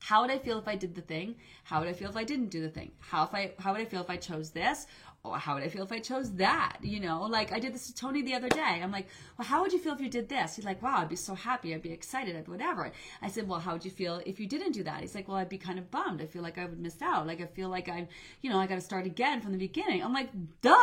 How 0.00 0.22
would 0.22 0.30
I 0.30 0.38
feel 0.38 0.58
if 0.58 0.68
I 0.68 0.76
did 0.76 0.94
the 0.94 1.00
thing? 1.00 1.36
How 1.64 1.80
would 1.80 1.88
I 1.88 1.92
feel 1.92 2.10
if 2.10 2.16
I 2.16 2.24
didn't 2.24 2.50
do 2.50 2.60
the 2.60 2.68
thing? 2.68 2.92
How 3.00 3.24
if 3.24 3.34
I 3.34 3.54
how 3.58 3.72
would 3.72 3.80
I 3.80 3.86
feel 3.86 4.02
if 4.02 4.10
I 4.10 4.16
chose 4.16 4.50
this? 4.50 4.86
How 5.32 5.54
would 5.54 5.62
I 5.62 5.68
feel 5.68 5.84
if 5.84 5.92
I 5.92 5.98
chose 5.98 6.32
that? 6.34 6.78
You 6.82 7.00
know, 7.00 7.22
like 7.22 7.52
I 7.52 7.58
did 7.58 7.74
this 7.74 7.86
to 7.88 7.94
Tony 7.94 8.22
the 8.22 8.34
other 8.34 8.48
day. 8.48 8.80
I'm 8.82 8.92
like, 8.92 9.08
well, 9.38 9.46
how 9.46 9.62
would 9.62 9.72
you 9.72 9.78
feel 9.78 9.94
if 9.94 10.00
you 10.00 10.08
did 10.08 10.28
this? 10.28 10.56
He's 10.56 10.64
like, 10.64 10.82
wow, 10.82 10.98
I'd 10.98 11.08
be 11.08 11.16
so 11.16 11.34
happy. 11.34 11.74
I'd 11.74 11.82
be 11.82 11.92
excited. 11.92 12.36
I'd 12.36 12.48
whatever. 12.48 12.90
I 13.22 13.28
said, 13.28 13.48
well, 13.48 13.60
how 13.60 13.72
would 13.72 13.84
you 13.84 13.90
feel 13.90 14.22
if 14.26 14.40
you 14.40 14.46
didn't 14.46 14.72
do 14.72 14.82
that? 14.84 15.00
He's 15.00 15.14
like, 15.14 15.28
well, 15.28 15.36
I'd 15.36 15.48
be 15.48 15.58
kind 15.58 15.78
of 15.78 15.90
bummed. 15.90 16.22
I 16.22 16.26
feel 16.26 16.42
like 16.42 16.58
I 16.58 16.64
would 16.64 16.80
miss 16.80 17.00
out. 17.02 17.26
Like 17.26 17.40
I 17.40 17.46
feel 17.46 17.68
like 17.68 17.88
I'm, 17.88 18.08
you 18.42 18.50
know, 18.50 18.58
I 18.58 18.66
got 18.66 18.76
to 18.76 18.80
start 18.80 19.06
again 19.06 19.40
from 19.40 19.52
the 19.52 19.58
beginning. 19.58 20.02
I'm 20.02 20.12
like, 20.12 20.30
duh 20.62 20.76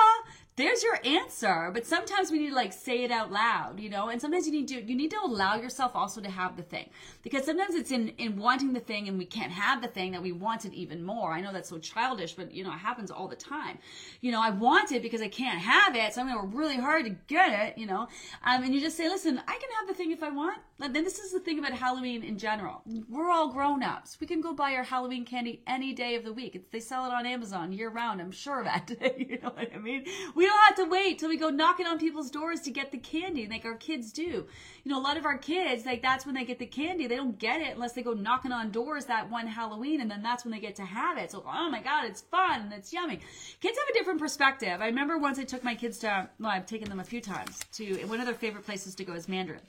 there's 0.55 0.83
your 0.83 0.99
answer 1.05 1.71
but 1.73 1.85
sometimes 1.85 2.31
we 2.31 2.39
need 2.39 2.49
to 2.49 2.55
like 2.55 2.73
say 2.73 3.03
it 3.03 3.11
out 3.11 3.31
loud 3.31 3.79
you 3.83 3.89
know? 3.89 4.09
And 4.09 4.19
sometimes 4.21 4.45
you 4.47 4.53
need 4.53 4.67
to 4.69 4.81
you 4.81 4.95
need 4.95 5.11
to 5.11 5.19
allow 5.23 5.55
yourself 5.55 5.91
also 5.93 6.21
to 6.21 6.29
have 6.29 6.55
the 6.55 6.63
thing. 6.63 6.89
Because 7.21 7.45
sometimes 7.45 7.75
it's 7.75 7.91
in 7.91 8.09
in 8.17 8.37
wanting 8.37 8.73
the 8.73 8.79
thing 8.79 9.07
and 9.07 9.17
we 9.17 9.25
can't 9.25 9.51
have 9.51 9.81
the 9.81 9.87
thing 9.87 10.11
that 10.13 10.21
we 10.21 10.31
want 10.31 10.65
it 10.65 10.73
even 10.73 11.03
more. 11.03 11.33
I 11.33 11.41
know 11.41 11.51
that's 11.51 11.69
so 11.69 11.77
childish 11.77 12.33
but 12.33 12.51
you 12.51 12.63
know 12.63 12.71
it 12.71 12.77
happens 12.77 13.11
all 13.11 13.27
the 13.27 13.35
time. 13.35 13.77
You 14.21 14.31
know 14.31 14.41
i 14.41 14.49
want 14.49 14.91
it 14.91 15.01
because 15.01 15.21
i 15.21 15.27
can't 15.27 15.59
have 15.59 15.95
it 15.95 16.13
so 16.13 16.21
i'm 16.21 16.29
to 16.29 16.35
work 16.35 16.49
really 16.53 16.77
hard 16.77 17.05
to 17.05 17.11
get 17.27 17.67
it 17.67 17.77
you 17.77 17.85
know? 17.85 18.07
Um, 18.45 18.63
and 18.63 18.73
you 18.73 18.81
just 18.81 18.97
say 18.97 19.09
listen 19.09 19.37
i 19.39 19.57
can 19.57 19.69
have 19.79 19.87
the 19.87 19.93
thing 19.93 20.11
if 20.11 20.23
i 20.23 20.29
want. 20.29 20.57
And 20.81 20.93
then 20.93 21.03
this 21.03 21.19
is 21.19 21.31
the 21.31 21.39
thing 21.39 21.59
about 21.59 21.73
halloween 21.73 22.23
in 22.23 22.37
general. 22.37 22.81
We're 23.09 23.29
all 23.29 23.49
grown-ups. 23.49 24.17
We 24.19 24.27
can 24.27 24.41
go 24.41 24.53
buy 24.53 24.73
our 24.75 24.83
halloween 24.83 25.25
candy 25.25 25.61
any 25.67 25.93
day 25.93 26.15
of 26.15 26.23
the 26.23 26.33
week. 26.33 26.55
It's, 26.55 26.67
they 26.71 26.79
sell 26.79 27.05
it 27.05 27.13
on 27.13 27.25
amazon 27.25 27.71
year 27.73 27.89
round 27.89 28.21
i'm 28.21 28.31
sure 28.31 28.59
of 28.59 28.65
that 28.65 28.89
you 29.17 29.39
know 29.41 29.49
what 29.49 29.73
i 29.73 29.77
mean? 29.77 30.05
We 30.35 30.42
we 30.43 30.49
don't 30.49 30.65
have 30.65 30.75
to 30.75 30.91
wait 30.91 31.19
till 31.19 31.29
we 31.29 31.38
go 31.38 31.49
knocking 31.49 31.86
on 31.86 31.97
people's 31.97 32.29
doors 32.29 32.60
to 32.60 32.69
get 32.69 32.91
the 32.91 32.97
candy 32.97 33.47
like 33.47 33.63
our 33.63 33.75
kids 33.75 34.12
do. 34.12 34.45
You 34.84 34.91
know, 34.91 34.99
a 34.99 35.01
lot 35.01 35.15
of 35.15 35.23
our 35.23 35.38
kids, 35.38 35.86
like 35.86 36.01
that's 36.01 36.25
when 36.25 36.36
they 36.36 36.43
get 36.43 36.60
the 36.60 36.65
candy. 36.65 37.08
They 37.08 37.15
don't 37.15 37.39
get 37.39 37.62
it 37.62 37.75
unless 37.75 37.93
they 37.93 38.03
go 38.03 38.12
knocking 38.12 38.51
on 38.51 38.69
doors 38.69 39.06
that 39.06 39.32
one 39.32 39.47
Halloween 39.47 40.01
and 40.01 40.12
then 40.12 40.21
that's 40.21 40.43
when 40.43 40.51
they 40.51 40.60
get 40.60 40.75
to 40.75 40.84
have 40.84 41.17
it. 41.17 41.32
So, 41.32 41.45
oh 41.47 41.69
my 41.69 41.82
God, 41.82 42.03
it's 42.03 42.19
fun 42.19 42.60
and 42.60 42.73
it's 42.73 42.91
yummy. 42.91 43.21
Kids 43.62 43.77
have 43.77 43.88
a 43.89 43.93
different 43.93 44.19
perspective. 44.19 44.82
I 44.82 44.88
remember 44.88 45.17
once 45.17 45.39
I 45.39 45.45
took 45.45 45.63
my 45.63 45.75
kids 45.75 45.97
to, 45.99 46.27
well, 46.41 46.51
I've 46.51 46.65
taken 46.65 46.89
them 46.89 46.99
a 46.99 47.06
few 47.06 47.21
times 47.21 47.62
to, 47.75 48.06
one 48.08 48.19
of 48.19 48.25
their 48.25 48.36
favorite 48.36 48.65
places 48.65 48.95
to 48.95 49.06
go 49.06 49.13
is 49.13 49.29
Mandarin. 49.29 49.62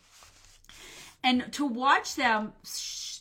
And 1.22 1.52
to 1.52 1.64
watch 1.64 2.16
them 2.16 2.52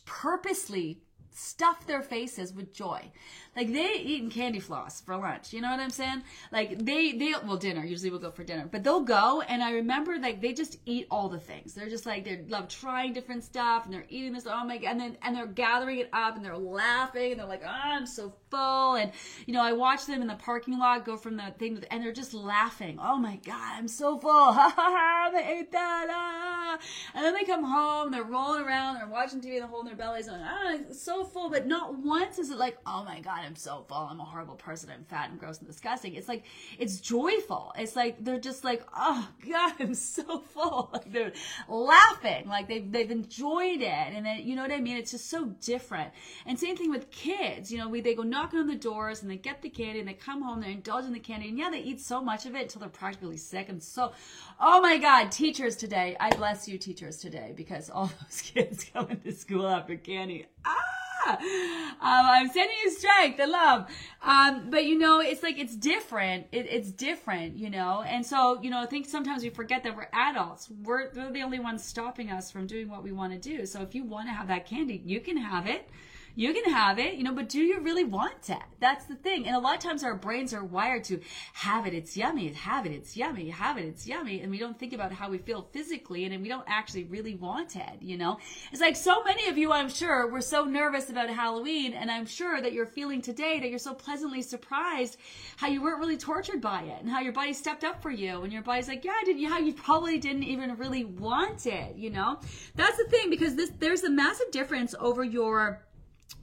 purposely 0.06 0.98
stuff 1.32 1.86
their 1.86 2.02
faces 2.02 2.52
with 2.52 2.72
joy. 2.74 3.12
Like 3.56 3.72
they 3.72 3.94
eating 3.94 4.30
candy 4.30 4.60
floss 4.60 5.00
for 5.00 5.16
lunch. 5.16 5.52
You 5.52 5.60
know 5.60 5.70
what 5.70 5.80
I'm 5.80 5.90
saying? 5.90 6.22
Like 6.50 6.84
they 6.84 7.12
they 7.12 7.34
well 7.44 7.56
dinner 7.56 7.84
usually 7.84 8.10
we'll 8.10 8.20
go 8.20 8.30
for 8.30 8.44
dinner, 8.44 8.68
but 8.70 8.82
they'll 8.82 9.00
go 9.00 9.42
and 9.42 9.62
I 9.62 9.72
remember 9.72 10.18
like 10.18 10.40
they 10.40 10.52
just 10.52 10.78
eat 10.86 11.06
all 11.10 11.28
the 11.28 11.38
things. 11.38 11.74
They're 11.74 11.88
just 11.88 12.06
like 12.06 12.24
they 12.24 12.44
love 12.48 12.68
trying 12.68 13.12
different 13.12 13.44
stuff 13.44 13.84
and 13.84 13.94
they're 13.94 14.06
eating 14.08 14.32
this. 14.32 14.46
Oh 14.46 14.64
my 14.64 14.78
god! 14.78 14.90
And 14.92 15.00
then 15.00 15.18
and 15.22 15.36
they're 15.36 15.46
gathering 15.46 15.98
it 15.98 16.10
up 16.12 16.36
and 16.36 16.44
they're 16.44 16.56
laughing 16.56 17.32
and 17.32 17.40
they're 17.40 17.46
like, 17.46 17.62
oh, 17.64 17.68
I'm 17.68 18.06
so 18.06 18.34
full. 18.50 18.94
And 18.94 19.12
you 19.46 19.54
know 19.54 19.62
I 19.62 19.72
watch 19.72 20.06
them 20.06 20.20
in 20.20 20.28
the 20.28 20.34
parking 20.34 20.78
lot 20.78 21.04
go 21.04 21.16
from 21.16 21.36
the 21.36 21.54
thing 21.58 21.82
and 21.90 22.02
they're 22.02 22.12
just 22.12 22.34
laughing. 22.34 22.98
Oh 23.00 23.16
my 23.16 23.36
god! 23.36 23.78
I'm 23.78 23.88
so 23.88 24.18
full. 24.18 24.52
Ha 24.64 24.72
ha 24.74 24.90
ha! 24.96 25.30
They 25.32 25.58
ate 25.58 25.72
that. 25.72 26.06
Ah. 26.10 26.78
And 27.14 27.24
then 27.24 27.34
they 27.34 27.44
come 27.44 27.64
home. 27.64 28.10
They're 28.10 28.22
rolling 28.22 28.64
around. 28.64 28.96
They're 28.96 29.08
watching 29.08 29.40
TV. 29.40 29.58
They're 29.58 29.66
holding 29.66 29.88
their 29.88 29.96
bellies. 29.96 30.26
And 30.26 30.42
ah, 30.42 30.76
so 30.92 31.24
full. 31.24 31.50
But 31.50 31.66
not 31.66 31.98
once 31.98 32.38
is 32.38 32.50
it 32.50 32.58
like, 32.58 32.78
oh 32.86 33.04
my 33.04 33.20
god! 33.20 33.43
I'm 33.44 33.56
so 33.56 33.84
full. 33.88 33.96
I'm 33.96 34.20
a 34.20 34.24
horrible 34.24 34.54
person. 34.56 34.90
I'm 34.90 35.04
fat 35.04 35.30
and 35.30 35.38
gross 35.38 35.58
and 35.58 35.66
disgusting. 35.66 36.14
It's 36.14 36.28
like, 36.28 36.44
it's 36.78 37.00
joyful. 37.00 37.72
It's 37.76 37.94
like, 37.96 38.22
they're 38.24 38.40
just 38.40 38.64
like, 38.64 38.82
oh 38.96 39.28
God, 39.48 39.74
I'm 39.78 39.94
so 39.94 40.40
full. 40.40 40.90
Like 40.94 41.12
they're 41.12 41.32
laughing. 41.68 42.46
Like 42.48 42.68
they've, 42.68 42.90
they've 42.90 43.10
enjoyed 43.10 43.80
it. 43.80 44.12
And 44.14 44.24
then, 44.24 44.42
you 44.46 44.54
know 44.54 44.62
what 44.62 44.70
I 44.70 44.80
mean? 44.80 44.96
It's 44.96 45.10
just 45.10 45.28
so 45.28 45.46
different. 45.60 46.12
And 46.46 46.58
same 46.58 46.76
thing 46.76 46.90
with 46.90 47.10
kids. 47.10 47.70
You 47.72 47.78
know, 47.78 47.88
we, 47.88 48.00
they 48.00 48.14
go 48.14 48.22
knocking 48.22 48.60
on 48.60 48.66
the 48.66 48.76
doors 48.76 49.22
and 49.22 49.30
they 49.30 49.36
get 49.36 49.60
the 49.60 49.70
candy 49.70 49.98
and 49.98 50.08
they 50.08 50.14
come 50.14 50.42
home, 50.42 50.60
they're 50.60 50.70
indulging 50.70 51.12
the 51.12 51.20
candy. 51.20 51.48
And 51.48 51.58
yeah, 51.58 51.70
they 51.70 51.80
eat 51.80 52.00
so 52.00 52.22
much 52.22 52.46
of 52.46 52.54
it 52.54 52.62
until 52.62 52.80
they're 52.80 52.88
practically 52.88 53.36
sick. 53.36 53.68
And 53.68 53.82
so, 53.82 54.12
oh 54.60 54.80
my 54.80 54.98
God, 54.98 55.32
teachers 55.32 55.76
today. 55.76 56.16
I 56.20 56.30
bless 56.30 56.68
you 56.68 56.78
teachers 56.78 57.18
today 57.18 57.52
because 57.56 57.90
all 57.90 58.10
those 58.22 58.40
kids 58.40 58.84
come 58.92 59.10
into 59.10 59.32
school 59.32 59.66
after 59.66 59.96
candy. 59.96 60.46
Ah! 60.64 60.83
um, 61.28 61.96
I'm 62.00 62.48
sending 62.48 62.76
you 62.84 62.90
strength 62.90 63.38
and 63.38 63.50
love. 63.50 63.90
Um, 64.22 64.70
but 64.70 64.84
you 64.84 64.98
know, 64.98 65.20
it's 65.20 65.42
like 65.42 65.58
it's 65.58 65.76
different. 65.76 66.46
It, 66.52 66.66
it's 66.68 66.90
different, 66.90 67.56
you 67.56 67.70
know. 67.70 68.02
And 68.02 68.24
so, 68.24 68.60
you 68.62 68.70
know, 68.70 68.80
I 68.80 68.86
think 68.86 69.06
sometimes 69.06 69.42
we 69.42 69.50
forget 69.50 69.82
that 69.84 69.96
we're 69.96 70.08
adults. 70.12 70.70
We're 70.82 71.12
they're 71.12 71.32
the 71.32 71.42
only 71.42 71.60
ones 71.60 71.84
stopping 71.84 72.30
us 72.30 72.50
from 72.50 72.66
doing 72.66 72.88
what 72.88 73.02
we 73.02 73.12
want 73.12 73.32
to 73.32 73.38
do. 73.38 73.66
So 73.66 73.82
if 73.82 73.94
you 73.94 74.04
want 74.04 74.28
to 74.28 74.32
have 74.32 74.48
that 74.48 74.66
candy, 74.66 75.02
you 75.04 75.20
can 75.20 75.36
have 75.36 75.66
it 75.66 75.88
you 76.36 76.52
can 76.52 76.72
have 76.72 76.98
it, 76.98 77.14
you 77.14 77.22
know, 77.22 77.32
but 77.32 77.48
do 77.48 77.60
you 77.60 77.80
really 77.80 78.04
want 78.04 78.50
it? 78.50 78.62
That's 78.80 79.06
the 79.06 79.14
thing. 79.14 79.46
And 79.46 79.54
a 79.54 79.58
lot 79.58 79.76
of 79.76 79.82
times 79.82 80.02
our 80.02 80.14
brains 80.14 80.52
are 80.52 80.64
wired 80.64 81.04
to 81.04 81.20
have 81.52 81.86
it, 81.86 81.94
it's 81.94 82.16
yummy, 82.16 82.52
have 82.52 82.86
it, 82.86 82.92
it's 82.92 83.16
yummy, 83.16 83.50
have 83.50 83.78
it, 83.78 83.84
it's 83.84 84.06
yummy. 84.06 84.40
And 84.40 84.50
we 84.50 84.58
don't 84.58 84.78
think 84.78 84.92
about 84.92 85.12
how 85.12 85.30
we 85.30 85.38
feel 85.38 85.68
physically 85.72 86.24
and 86.24 86.42
we 86.42 86.48
don't 86.48 86.64
actually 86.66 87.04
really 87.04 87.36
want 87.36 87.76
it, 87.76 88.00
you 88.00 88.16
know? 88.16 88.38
It's 88.72 88.80
like 88.80 88.96
so 88.96 89.22
many 89.22 89.48
of 89.48 89.56
you, 89.56 89.72
I'm 89.72 89.88
sure, 89.88 90.28
were 90.28 90.40
so 90.40 90.64
nervous 90.64 91.08
about 91.08 91.30
Halloween. 91.30 91.92
And 91.92 92.10
I'm 92.10 92.26
sure 92.26 92.60
that 92.60 92.72
you're 92.72 92.86
feeling 92.86 93.22
today 93.22 93.60
that 93.60 93.70
you're 93.70 93.78
so 93.78 93.94
pleasantly 93.94 94.42
surprised 94.42 95.16
how 95.56 95.68
you 95.68 95.82
weren't 95.82 96.00
really 96.00 96.16
tortured 96.16 96.60
by 96.60 96.82
it 96.82 97.00
and 97.00 97.08
how 97.08 97.20
your 97.20 97.32
body 97.32 97.52
stepped 97.52 97.84
up 97.84 98.02
for 98.02 98.10
you. 98.10 98.42
And 98.42 98.52
your 98.52 98.62
body's 98.62 98.88
like, 98.88 99.04
yeah, 99.04 99.12
didn't 99.24 99.40
you? 99.40 99.48
How 99.48 99.58
you 99.58 99.72
probably 99.72 100.18
didn't 100.18 100.42
even 100.42 100.76
really 100.76 101.04
want 101.04 101.66
it, 101.66 101.96
you 101.96 102.10
know? 102.10 102.40
That's 102.74 102.96
the 102.96 103.04
thing 103.04 103.30
because 103.30 103.54
this, 103.54 103.70
there's 103.78 104.02
a 104.02 104.10
massive 104.10 104.50
difference 104.50 104.94
over 104.98 105.22
your 105.22 105.84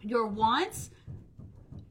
your 0.02 0.28
wants 0.28 0.90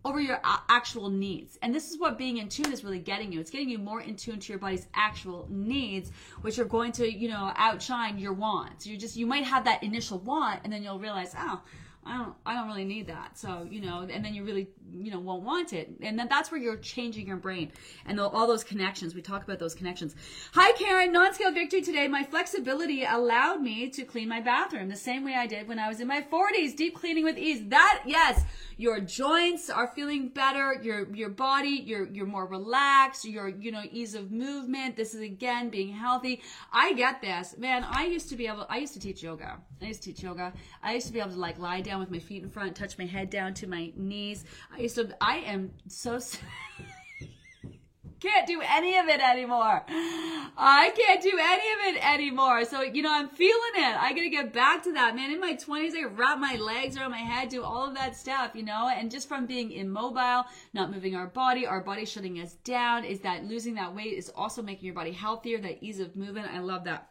over 0.05 0.21
your 0.21 0.41
actual 0.69 1.11
needs. 1.11 1.59
And 1.63 1.75
this 1.75 1.91
is 1.91 1.99
what 1.99 2.17
being 2.17 2.39
in 2.39 2.49
tune 2.49 2.73
is 2.73 2.83
really 2.83 2.99
getting 2.99 3.33
you. 3.33 3.41
It's 3.41 3.51
getting 3.51 3.69
you 3.69 3.79
more 3.79 4.01
in 4.01 4.17
tune 4.17 4.41
to 4.41 4.53
your 4.53 4.59
body's 4.59 4.87
actual 4.95 5.47
needs, 5.51 6.11
which 6.41 6.59
are 6.59 6.65
going 6.65 6.93
to, 6.93 7.11
you 7.11 7.29
know, 7.29 7.53
outshine 7.57 8.19
your 8.19 8.33
wants. 8.33 8.87
You 8.87 8.97
just 8.97 9.17
you 9.17 9.27
might 9.27 9.45
have 9.45 9.65
that 9.65 9.83
initial 9.83 10.19
want 10.19 10.61
and 10.65 10.73
then 10.73 10.83
you'll 10.83 10.99
realize, 10.99 11.35
"Oh, 11.37 11.61
I 12.05 12.17
don't 12.17 12.35
I 12.47 12.55
don't 12.55 12.67
really 12.67 12.85
need 12.85 13.09
that. 13.09 13.37
So, 13.39 13.67
you 13.71 13.83
know, 13.83 14.07
and 14.11 14.25
then 14.25 14.35
you 14.35 14.43
really, 14.43 14.69
you 14.91 15.11
know, 15.11 15.21
won't 15.21 15.43
want 15.43 15.75
it. 15.75 15.91
And 16.01 16.19
then 16.19 16.29
that's 16.31 16.51
where 16.51 16.59
you're 16.59 16.79
changing 16.79 17.27
your 17.27 17.37
brain 17.37 17.73
and 18.07 18.19
the, 18.19 18.27
all 18.27 18.47
those 18.47 18.65
connections. 18.65 19.15
We 19.15 19.21
talk 19.21 19.45
about 19.45 19.59
those 19.59 19.75
connections. 19.75 20.17
Hi 20.55 20.73
Karen, 20.73 21.13
non-scale 21.13 21.53
victory 21.53 21.83
today. 21.83 22.09
My 22.09 22.25
flexibility 22.25 23.05
allowed 23.05 23.61
me 23.61 23.91
to 23.91 24.05
clean 24.05 24.29
my 24.29 24.41
bathroom 24.41 24.89
the 24.89 24.97
same 24.97 25.25
way 25.25 25.35
I 25.35 25.47
did 25.47 25.69
when 25.69 25.79
I 25.79 25.89
was 25.89 26.01
in 26.01 26.09
my 26.09 26.23
40s. 26.23 26.75
Deep 26.75 26.95
cleaning 26.95 27.25
with 27.25 27.37
ease. 27.37 27.69
That 27.69 28.03
yes, 28.07 28.45
your 28.79 29.01
joints 29.01 29.69
are 29.69 29.89
feeling 29.89 30.29
better, 30.29 30.81
your 30.83 31.15
your 31.15 31.29
body, 31.29 31.83
you're 31.85 32.07
you're 32.07 32.27
more 32.27 32.47
relaxed, 32.47 33.27
your 33.27 33.49
you 33.49 33.73
know, 33.73 33.83
ease 33.93 34.15
of 34.15 34.33
movement. 34.33 34.97
This 34.97 35.15
is 35.15 35.21
again 35.21 35.69
being 35.69 35.93
healthy. 35.93 36.41
I 36.73 36.95
get 36.95 37.21
this. 37.21 37.57
Man, 37.59 37.85
I 37.87 38.07
used 38.07 38.31
to 38.31 38.37
be 38.37 38.47
able 38.47 38.65
I 38.71 38.79
used 38.79 38.95
to 38.95 39.01
teach 39.01 39.23
yoga. 39.23 39.59
I 39.83 39.87
used 39.87 40.03
to 40.03 40.13
teach 40.13 40.23
yoga. 40.23 40.55
I 40.83 40.95
used 40.95 41.07
to 41.09 41.13
be 41.13 41.21
able 41.21 41.33
to 41.33 41.39
like 41.39 41.59
lie 41.59 41.83
down 41.83 41.90
with 41.99 42.11
my 42.11 42.19
feet 42.19 42.43
in 42.43 42.51
front, 42.51 42.77
touch 42.77 42.99
my 42.99 43.07
head 43.07 43.31
down 43.31 43.55
to 43.55 43.67
my 43.67 43.93
knees. 43.97 44.45
I 44.73 44.81
used 44.81 44.95
to, 44.97 45.17
I 45.21 45.39
am 45.39 45.73
so, 45.89 46.21
can't 48.21 48.47
do 48.47 48.61
any 48.63 48.99
of 48.99 49.09
it 49.09 49.21
anymore. 49.21 49.83
I 49.89 50.93
can't 50.97 51.23
do 51.23 51.39
any 51.41 51.73
of 51.73 51.97
it 51.97 52.07
anymore. 52.07 52.65
So, 52.65 52.83
you 52.83 53.03
know, 53.03 53.13
I'm 53.13 53.29
feeling 53.29 53.73
it. 53.77 53.97
I 54.01 54.13
gotta 54.13 54.29
get 54.29 54.53
back 54.53 54.85
to 54.85 54.93
that, 54.93 55.17
man. 55.17 55.33
In 55.33 55.41
my 55.41 55.55
20s, 55.55 55.95
I 55.95 56.05
wrap 56.05 56.39
my 56.39 56.57
legs 56.57 56.97
around 56.97 57.13
my 57.13 57.19
head, 57.19 57.49
do 57.49 57.63
all 57.63 57.89
of 57.89 57.95
that 57.95 58.17
stuff, 58.17 58.53
you 58.55 58.63
know, 58.63 58.89
and 58.89 59.11
just 59.11 59.27
from 59.29 59.47
being 59.47 59.73
immobile, 59.73 60.45
not 60.75 60.91
moving 60.93 61.17
our 61.17 61.27
body, 61.27 61.67
our 61.67 61.81
body 61.81 62.05
shutting 62.05 62.37
us 62.41 62.55
down, 62.65 63.05
is 63.05 63.21
that 63.21 63.45
losing 63.45 63.75
that 63.75 63.95
weight 63.95 64.19
is 64.19 64.31
also 64.35 64.63
making 64.63 64.85
your 64.85 64.95
body 64.95 65.13
healthier, 65.13 65.59
that 65.59 65.83
ease 65.83 66.01
of 66.01 66.15
movement. 66.15 66.49
I 66.53 66.59
love 66.61 66.85
that. 66.85 67.09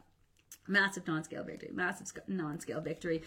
Massive 0.68 1.08
non-scale 1.08 1.44
victory. 1.44 1.72
Massive 1.74 2.08
non-scale 2.28 2.82
victory. 2.82 3.24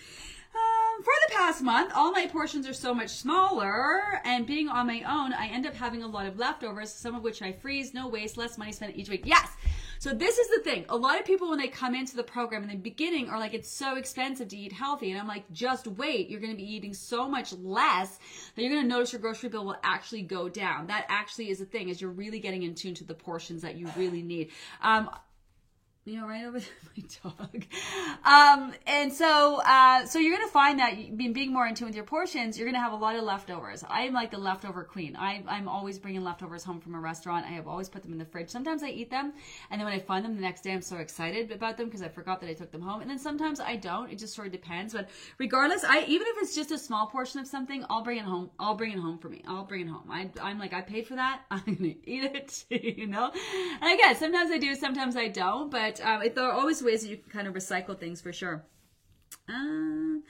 Um, 0.93 1.03
for 1.03 1.13
the 1.29 1.35
past 1.35 1.63
month, 1.63 1.93
all 1.95 2.13
my 2.13 2.27
portions 2.27 2.67
are 2.67 2.73
so 2.73 2.95
much 2.95 3.11
smaller, 3.11 4.21
and 4.25 4.47
being 4.47 4.69
on 4.69 4.87
my 4.87 5.03
own, 5.03 5.33
I 5.33 5.49
end 5.49 5.67
up 5.67 5.75
having 5.75 6.03
a 6.03 6.07
lot 6.07 6.27
of 6.27 6.39
leftovers, 6.39 6.93
some 6.93 7.15
of 7.15 7.23
which 7.23 7.43
I 7.43 7.53
freeze, 7.53 7.95
no 7.95 8.09
waste, 8.09 8.37
less 8.37 8.59
money 8.59 8.73
spent 8.73 8.97
each 8.97 9.09
week. 9.09 9.23
Yes! 9.25 9.49
So 9.99 10.13
this 10.13 10.39
is 10.39 10.49
the 10.49 10.63
thing. 10.63 10.85
A 10.89 10.97
lot 10.97 11.21
of 11.21 11.25
people, 11.25 11.49
when 11.51 11.61
they 11.61 11.69
come 11.69 11.95
into 11.95 12.17
the 12.17 12.25
program 12.25 12.65
in 12.65 12.69
the 12.69 12.77
beginning, 12.77 13.31
are 13.31 13.39
like, 13.39 13.55
it's 13.55 13.71
so 13.71 13.97
expensive 13.97 14.49
to 14.49 14.57
eat 14.57 14.73
healthy. 14.73 15.13
And 15.13 15.21
I'm 15.21 15.29
like, 15.29 15.49
just 15.53 15.87
wait. 15.87 16.29
You're 16.29 16.41
going 16.41 16.53
to 16.53 16.57
be 16.57 16.75
eating 16.75 16.93
so 16.93 17.29
much 17.29 17.53
less 17.53 18.19
that 18.57 18.63
you're 18.63 18.73
going 18.73 18.83
to 18.83 18.89
notice 18.89 19.13
your 19.13 19.21
grocery 19.21 19.49
bill 19.49 19.65
will 19.65 19.79
actually 19.85 20.23
go 20.23 20.49
down. 20.49 20.89
That 20.89 21.07
actually 21.09 21.51
is 21.51 21.61
a 21.61 21.65
thing, 21.65 21.89
is 21.89 22.01
you're 22.01 22.11
really 22.11 22.41
getting 22.41 22.65
in 22.65 22.75
tune 22.75 22.95
to 22.95 23.05
the 23.05 23.15
portions 23.15 23.63
that 23.63 23.77
you 23.77 23.89
really 23.97 24.23
need. 24.23 24.51
Um, 24.83 25.09
you 26.05 26.21
know, 26.21 26.27
right 26.27 26.45
over 26.45 26.59
my 26.97 27.05
dog. 27.23 27.65
Um, 28.25 28.75
and 28.87 29.13
so, 29.13 29.61
uh, 29.65 30.05
so 30.05 30.19
you're 30.19 30.37
gonna 30.37 30.51
find 30.51 30.81
that 30.81 31.17
being, 31.17 31.33
being 31.33 31.53
more 31.53 31.67
in 31.67 31.75
tune 31.75 31.87
with 31.87 31.95
your 31.95 32.05
portions, 32.05 32.59
you're 32.59 32.67
gonna 32.67 32.81
have 32.81 32.93
a 32.93 32.97
lot 32.97 33.15
of 33.15 33.23
leftovers. 33.23 33.85
I 33.89 34.03
am 34.03 34.13
like 34.13 34.33
the 34.33 34.39
leftover 34.39 34.83
queen. 34.83 35.15
I, 35.15 35.45
I'm 35.47 35.69
always 35.69 35.99
bringing 36.01 36.25
leftovers 36.25 36.65
home 36.65 36.81
from 36.81 36.95
a 36.97 37.01
restaurant. 37.01 37.47
I 37.47 37.51
have 37.51 37.69
always 37.69 37.89
put 37.89 38.03
them 38.03 38.13
in 38.13 38.19
the 38.19 38.25
fridge. 38.25 38.49
Sometimes 38.51 38.83
I 38.83 38.89
eat 38.89 39.11
them, 39.11 39.33
and 39.71 39.81
then 39.81 39.85
when 39.87 39.95
I 39.95 40.01
find 40.01 40.25
them 40.25 40.35
the 40.35 40.41
next 40.41 40.63
day, 40.63 40.73
I'm 40.73 40.83
so 40.83 40.97
excited 40.97 41.53
about 41.53 41.77
them 41.77 41.87
because 41.87 42.03
I 42.03 42.09
forgot 42.09 42.41
that 42.41 42.51
I 42.51 42.55
took 42.55 42.73
them 42.73 42.83
home. 42.83 43.01
And 43.01 43.09
then 43.09 43.19
sometimes 43.19 43.61
I 43.61 43.77
don't. 43.77 44.11
It 44.11 44.19
just 44.19 44.35
sort 44.35 44.49
of 44.49 44.53
depends. 44.53 44.95
But 44.95 45.09
regardless, 45.39 45.85
I 45.85 46.05
even 46.09 46.27
if 46.31 46.43
it's 46.43 46.55
just 46.55 46.73
a 46.73 46.79
small 46.79 47.07
portion 47.07 47.39
of 47.39 47.47
something, 47.47 47.85
I'll 47.89 48.03
bring 48.03 48.19
it 48.19 48.25
home. 48.25 48.51
I'll 48.59 48.75
bring 48.75 48.93
it 48.93 48.99
home 48.99 49.19
for 49.19 49.29
me. 49.29 49.43
I'll 49.47 49.65
bring 49.65 49.83
it 49.83 49.91
home. 49.91 50.11
I, 50.11 50.31
I'm 50.41 50.59
like, 50.59 50.73
I 50.73 50.81
paid 50.81 51.07
for 51.07 51.15
that. 51.15 51.43
I'm 51.51 51.63
gonna 51.65 51.95
eat 52.05 52.25
it. 52.25 52.65
you 52.99 53.07
know. 53.07 53.31
And 53.81 53.93
again, 53.93 54.17
sometimes 54.17 54.51
I 54.51 54.59
do, 54.59 54.75
sometimes 54.75 55.17
I 55.17 55.29
don't. 55.29 55.71
But 55.71 55.92
um, 56.01 56.23
there 56.35 56.45
are 56.45 56.53
always 56.53 56.83
ways 56.83 57.03
that 57.03 57.09
you 57.09 57.17
can 57.17 57.31
kind 57.31 57.47
of 57.49 57.55
recycle 57.55 57.99
things 57.99 58.21
for 58.21 58.33
sure. 58.33 58.63
Uh, 59.49 60.21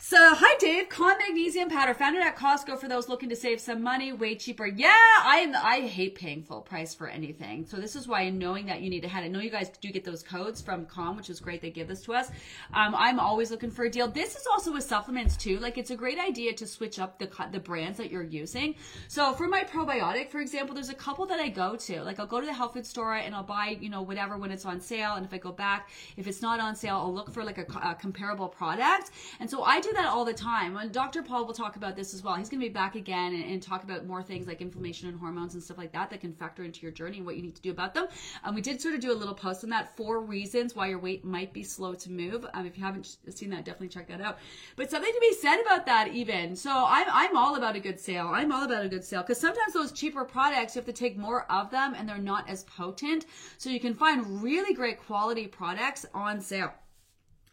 so, 0.00 0.16
hi 0.32 0.56
Dave, 0.60 0.88
Con 0.88 1.18
magnesium 1.18 1.68
powder 1.68 1.92
found 1.92 2.16
it 2.16 2.22
at 2.24 2.36
Costco 2.36 2.78
for 2.78 2.86
those 2.86 3.08
looking 3.08 3.28
to 3.30 3.36
save 3.36 3.60
some 3.60 3.82
money, 3.82 4.12
way 4.12 4.36
cheaper. 4.36 4.64
Yeah, 4.64 4.94
I 4.94 5.52
I 5.60 5.80
hate 5.88 6.14
paying 6.14 6.44
full 6.44 6.60
price 6.60 6.94
for 6.94 7.08
anything. 7.08 7.66
So 7.66 7.78
this 7.78 7.96
is 7.96 8.06
why 8.06 8.30
knowing 8.30 8.66
that 8.66 8.80
you 8.80 8.90
need 8.90 9.00
to 9.00 9.08
have. 9.08 9.24
I 9.24 9.28
know 9.28 9.40
you 9.40 9.50
guys 9.50 9.70
do 9.80 9.90
get 9.90 10.04
those 10.04 10.22
codes 10.22 10.62
from 10.62 10.86
Con, 10.86 11.16
which 11.16 11.30
is 11.30 11.40
great. 11.40 11.60
They 11.60 11.70
give 11.70 11.88
this 11.88 12.02
to 12.02 12.14
us. 12.14 12.28
Um, 12.72 12.94
I'm 12.94 13.18
always 13.18 13.50
looking 13.50 13.72
for 13.72 13.86
a 13.86 13.90
deal. 13.90 14.06
This 14.06 14.36
is 14.36 14.46
also 14.46 14.72
with 14.72 14.84
supplements 14.84 15.36
too. 15.36 15.58
Like 15.58 15.78
it's 15.78 15.90
a 15.90 15.96
great 15.96 16.20
idea 16.20 16.52
to 16.54 16.66
switch 16.66 17.00
up 17.00 17.18
the 17.18 17.28
the 17.50 17.58
brands 17.58 17.98
that 17.98 18.08
you're 18.08 18.22
using. 18.22 18.76
So 19.08 19.32
for 19.34 19.48
my 19.48 19.64
probiotic, 19.64 20.30
for 20.30 20.38
example, 20.38 20.76
there's 20.76 20.90
a 20.90 20.94
couple 20.94 21.26
that 21.26 21.40
I 21.40 21.48
go 21.48 21.74
to. 21.74 22.02
Like 22.04 22.20
I'll 22.20 22.26
go 22.26 22.40
to 22.40 22.46
the 22.46 22.54
health 22.54 22.74
food 22.74 22.86
store 22.86 23.16
and 23.16 23.34
I'll 23.34 23.42
buy 23.42 23.76
you 23.80 23.90
know 23.90 24.02
whatever 24.02 24.38
when 24.38 24.52
it's 24.52 24.64
on 24.64 24.80
sale. 24.80 25.14
And 25.14 25.26
if 25.26 25.34
I 25.34 25.38
go 25.38 25.50
back, 25.50 25.90
if 26.16 26.28
it's 26.28 26.40
not 26.40 26.60
on 26.60 26.76
sale, 26.76 26.98
I'll 26.98 27.12
look 27.12 27.32
for 27.32 27.42
like 27.42 27.58
a, 27.58 27.66
a 27.82 27.96
comparable 27.96 28.48
product. 28.48 29.10
And 29.40 29.50
so 29.50 29.64
I 29.64 29.80
do 29.88 29.94
that 29.94 30.08
all 30.08 30.24
the 30.24 30.34
time. 30.34 30.76
And 30.76 30.92
Dr. 30.92 31.22
Paul 31.22 31.46
will 31.46 31.54
talk 31.54 31.76
about 31.76 31.96
this 31.96 32.14
as 32.14 32.22
well. 32.22 32.34
He's 32.34 32.48
going 32.48 32.60
to 32.60 32.66
be 32.66 32.72
back 32.72 32.94
again 32.94 33.34
and, 33.34 33.44
and, 33.44 33.62
talk 33.62 33.82
about 33.82 34.06
more 34.06 34.22
things 34.22 34.46
like 34.46 34.60
inflammation 34.60 35.08
and 35.08 35.18
hormones 35.18 35.54
and 35.54 35.62
stuff 35.62 35.78
like 35.78 35.92
that 35.92 36.10
that 36.10 36.20
can 36.20 36.32
factor 36.32 36.62
into 36.62 36.80
your 36.82 36.92
journey 36.92 37.18
and 37.18 37.26
what 37.26 37.36
you 37.36 37.42
need 37.42 37.56
to 37.56 37.62
do 37.62 37.70
about 37.70 37.92
them. 37.92 38.06
Um, 38.44 38.54
we 38.54 38.60
did 38.60 38.80
sort 38.80 38.94
of 38.94 39.00
do 39.00 39.12
a 39.12 39.14
little 39.14 39.34
post 39.34 39.64
on 39.64 39.70
that, 39.70 39.96
four 39.96 40.20
reasons 40.20 40.74
why 40.74 40.88
your 40.88 40.98
weight 40.98 41.24
might 41.24 41.52
be 41.52 41.62
slow 41.62 41.94
to 41.94 42.10
move. 42.10 42.46
Um, 42.54 42.66
if 42.66 42.78
you 42.78 42.84
haven't 42.84 43.16
seen 43.30 43.50
that, 43.50 43.64
definitely 43.64 43.88
check 43.88 44.08
that 44.08 44.20
out. 44.20 44.38
But 44.76 44.90
something 44.90 45.12
to 45.12 45.20
be 45.20 45.34
said 45.34 45.60
about 45.60 45.86
that 45.86 46.08
even. 46.14 46.54
So 46.56 46.70
I'm, 46.70 47.06
I'm 47.10 47.36
all 47.36 47.56
about 47.56 47.76
a 47.76 47.80
good 47.80 47.98
sale. 47.98 48.30
I'm 48.32 48.52
all 48.52 48.64
about 48.64 48.84
a 48.84 48.88
good 48.88 49.04
sale 49.04 49.22
because 49.22 49.40
sometimes 49.40 49.72
those 49.72 49.92
cheaper 49.92 50.24
products, 50.24 50.74
you 50.74 50.80
have 50.80 50.86
to 50.86 50.92
take 50.92 51.18
more 51.18 51.50
of 51.50 51.70
them 51.70 51.94
and 51.94 52.08
they're 52.08 52.18
not 52.18 52.48
as 52.48 52.64
potent. 52.64 53.26
So 53.58 53.70
you 53.70 53.80
can 53.80 53.94
find 53.94 54.42
really 54.42 54.74
great 54.74 55.00
quality 55.00 55.46
products 55.46 56.06
on 56.14 56.40
sale. 56.40 56.72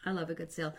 I 0.06 0.12
love 0.12 0.30
a 0.30 0.36
good 0.36 0.52
sale. 0.52 0.74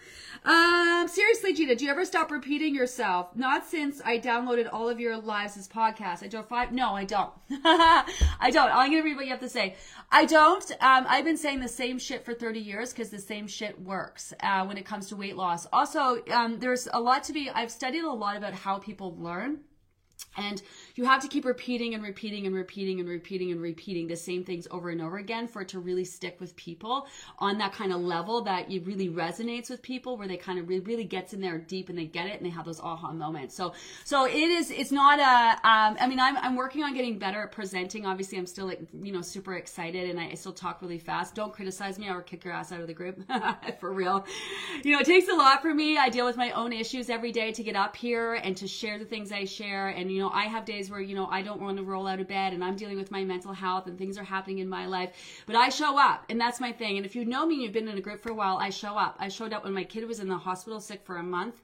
Um, 0.45 1.09
seriously, 1.09 1.53
Gina, 1.53 1.75
do 1.75 1.85
you 1.85 1.91
ever 1.91 2.05
stop 2.05 2.31
repeating 2.31 2.75
yourself? 2.75 3.35
Not 3.35 3.67
since 3.67 4.01
I 4.05 4.19
downloaded 4.19 4.69
all 4.73 4.89
of 4.89 5.01
your 5.01 5.17
lives 5.17 5.57
as 5.57 5.67
podcasts. 5.67 6.23
I 6.23 6.29
don't 6.29 6.49
five. 6.49 6.71
No, 6.71 6.95
I 6.95 7.05
don't. 7.05 7.33
I 7.51 8.51
don't. 8.53 8.71
I'm 8.71 8.91
gonna 8.91 9.03
read 9.03 9.17
what 9.17 9.25
you 9.25 9.33
have 9.33 9.41
to 9.41 9.49
say. 9.49 9.75
I 10.13 10.27
don't. 10.27 10.71
Um, 10.81 11.07
I've 11.09 11.25
been 11.25 11.37
saying 11.37 11.59
the 11.59 11.69
same 11.69 11.99
shit 11.99 12.25
for 12.25 12.35
30 12.35 12.61
years 12.61 12.93
because 12.93 13.11
the 13.11 13.19
same 13.19 13.49
shit 13.49 13.81
works 13.81 14.33
uh, 14.41 14.65
when 14.65 14.79
it 14.79 14.87
comes 14.87 15.09
to 15.09 15.17
weight 15.17 15.37
loss. 15.37 15.67
Also, 15.73 16.23
um, 16.31 16.61
there's 16.61 16.87
a 16.93 17.01
lot 17.01 17.25
to 17.25 17.33
be. 17.33 17.51
I've 17.51 17.73
studied 17.73 18.05
a 18.05 18.13
lot 18.13 18.37
about 18.37 18.53
how 18.53 18.79
people 18.79 19.17
learn. 19.19 19.59
And 20.37 20.63
you 20.95 21.05
have 21.05 21.23
to 21.23 21.29
keep 21.29 21.45
repeating 21.45 21.95
and 21.95 22.03
repeating 22.03 22.47
and 22.47 22.55
repeating 22.55 23.01
and 23.01 23.09
repeating 23.09 23.53
and 23.53 23.61
repeating 23.61 24.07
the 24.07 24.17
same 24.17 24.45
things 24.45 24.67
over 24.71 24.91
and 24.91 25.01
over 25.01 25.19
again 25.19 25.49
for 25.49 25.63
it 25.63 25.69
to 25.69 25.79
really 25.79 26.05
stick 26.05 26.41
with 26.41 26.55
people 26.57 27.07
on 27.39 27.59
that 27.59 27.73
kind 27.73 27.93
of 27.93 28.01
level 28.01 28.43
that 28.43 28.71
it 28.71 28.87
really 28.87 29.09
resonates 29.09 29.71
with 29.71 29.83
people 29.83 30.17
where 30.17 30.29
they 30.29 30.37
kind 30.37 30.59
of 30.59 30.69
really, 30.69 31.05
gets 31.05 31.35
in 31.35 31.41
there 31.41 31.59
deep 31.59 31.89
and 31.89 31.99
they 31.99 32.05
get 32.05 32.27
it 32.27 32.37
and 32.37 32.45
they 32.45 32.51
have 32.51 32.65
those 32.65 32.81
aha 32.81 33.13
moments. 33.13 33.55
So, 33.55 33.75
so 34.05 34.27
it 34.27 34.35
is, 34.35 34.71
it's 34.71 34.91
not 34.91 35.19
a, 35.19 35.69
um, 35.69 35.97
I 36.01 36.07
mean, 36.09 36.19
I'm, 36.19 36.37
I'm 36.39 36.57
working 36.57 36.83
on 36.83 36.95
getting 36.95 37.19
better 37.19 37.43
at 37.43 37.53
presenting. 37.53 38.07
Obviously, 38.07 38.39
I'm 38.39 38.47
still 38.47 38.67
like, 38.67 38.81
you 39.03 39.13
know, 39.13 39.23
super 39.23 39.55
excited 39.55 40.11
and 40.11 40.19
I, 40.19 40.31
I 40.31 40.35
still 40.35 40.53
talk 40.53 40.83
really 40.83 40.99
fast. 40.99 41.35
Don't 41.35 41.53
criticize 41.53 41.99
me 41.99 42.09
or 42.09 42.23
kick 42.23 42.45
your 42.45 42.55
ass 42.55 42.73
out 42.73 42.81
of 42.81 42.87
the 42.87 42.95
group 42.95 43.23
for 43.81 43.93
real. 43.93 44.25
You 44.83 44.93
know, 44.93 45.01
it 45.01 45.07
takes 45.07 45.29
a 45.29 45.35
lot 45.35 45.63
for 45.63 45.73
me. 45.73 45.99
I 45.99 46.09
deal 46.09 46.27
with 46.27 46.37
my 46.37 46.51
own 46.53 46.73
issues 46.73 47.11
every 47.11 47.33
day 47.33 47.53
to 47.53 47.63
get 47.63 47.77
up 47.77 47.97
here 47.97 48.35
and 48.35 48.57
to 48.57 48.67
share 48.67 48.99
the 48.99 49.05
things 49.05 49.33
I 49.33 49.45
share. 49.45 49.89
And, 49.89 50.11
you 50.11 50.21
know, 50.21 50.26
I 50.33 50.45
have 50.45 50.65
days 50.65 50.91
where, 50.91 51.01
you 51.01 51.15
know, 51.15 51.27
I 51.27 51.43
don't 51.43 51.61
want 51.61 51.77
to 51.79 51.83
roll 51.83 52.07
out 52.07 52.21
of 52.21 52.29
bed 52.29 52.53
and 52.53 52.63
I'm 52.63 52.77
dealing 52.77 52.97
with 52.97 53.11
my 53.11 53.25
mental 53.25 53.53
health 53.53 53.87
and 53.87 53.99
things 53.99 54.19
are 54.19 54.25
happening 54.25 54.59
in 54.59 54.69
my 54.69 54.87
life, 54.87 55.11
but 55.47 55.57
I 55.57 55.69
show 55.69 55.99
up 55.99 56.25
and 56.29 56.41
that's 56.41 56.61
my 56.61 56.73
thing. 56.73 56.97
And 56.97 57.07
if 57.07 57.15
you 57.15 57.25
know 57.25 57.47
me 57.47 57.55
and 57.55 57.63
you've 57.63 57.73
been 57.73 57.89
in 57.89 57.99
a 57.99 58.01
group 58.01 58.23
for 58.23 58.31
a 58.31 58.35
while, 58.35 58.59
I 58.59 58.71
show 58.71 58.97
up. 58.97 59.17
I 59.19 59.29
showed 59.29 59.53
up 59.53 59.65
when 59.65 59.73
my 59.73 59.85
kid 59.85 60.07
was 60.07 60.21
in 60.21 60.29
the 60.29 60.39
hospital 60.39 60.81
sick 60.81 61.03
for 61.05 61.17
a 61.17 61.23
month. 61.23 61.61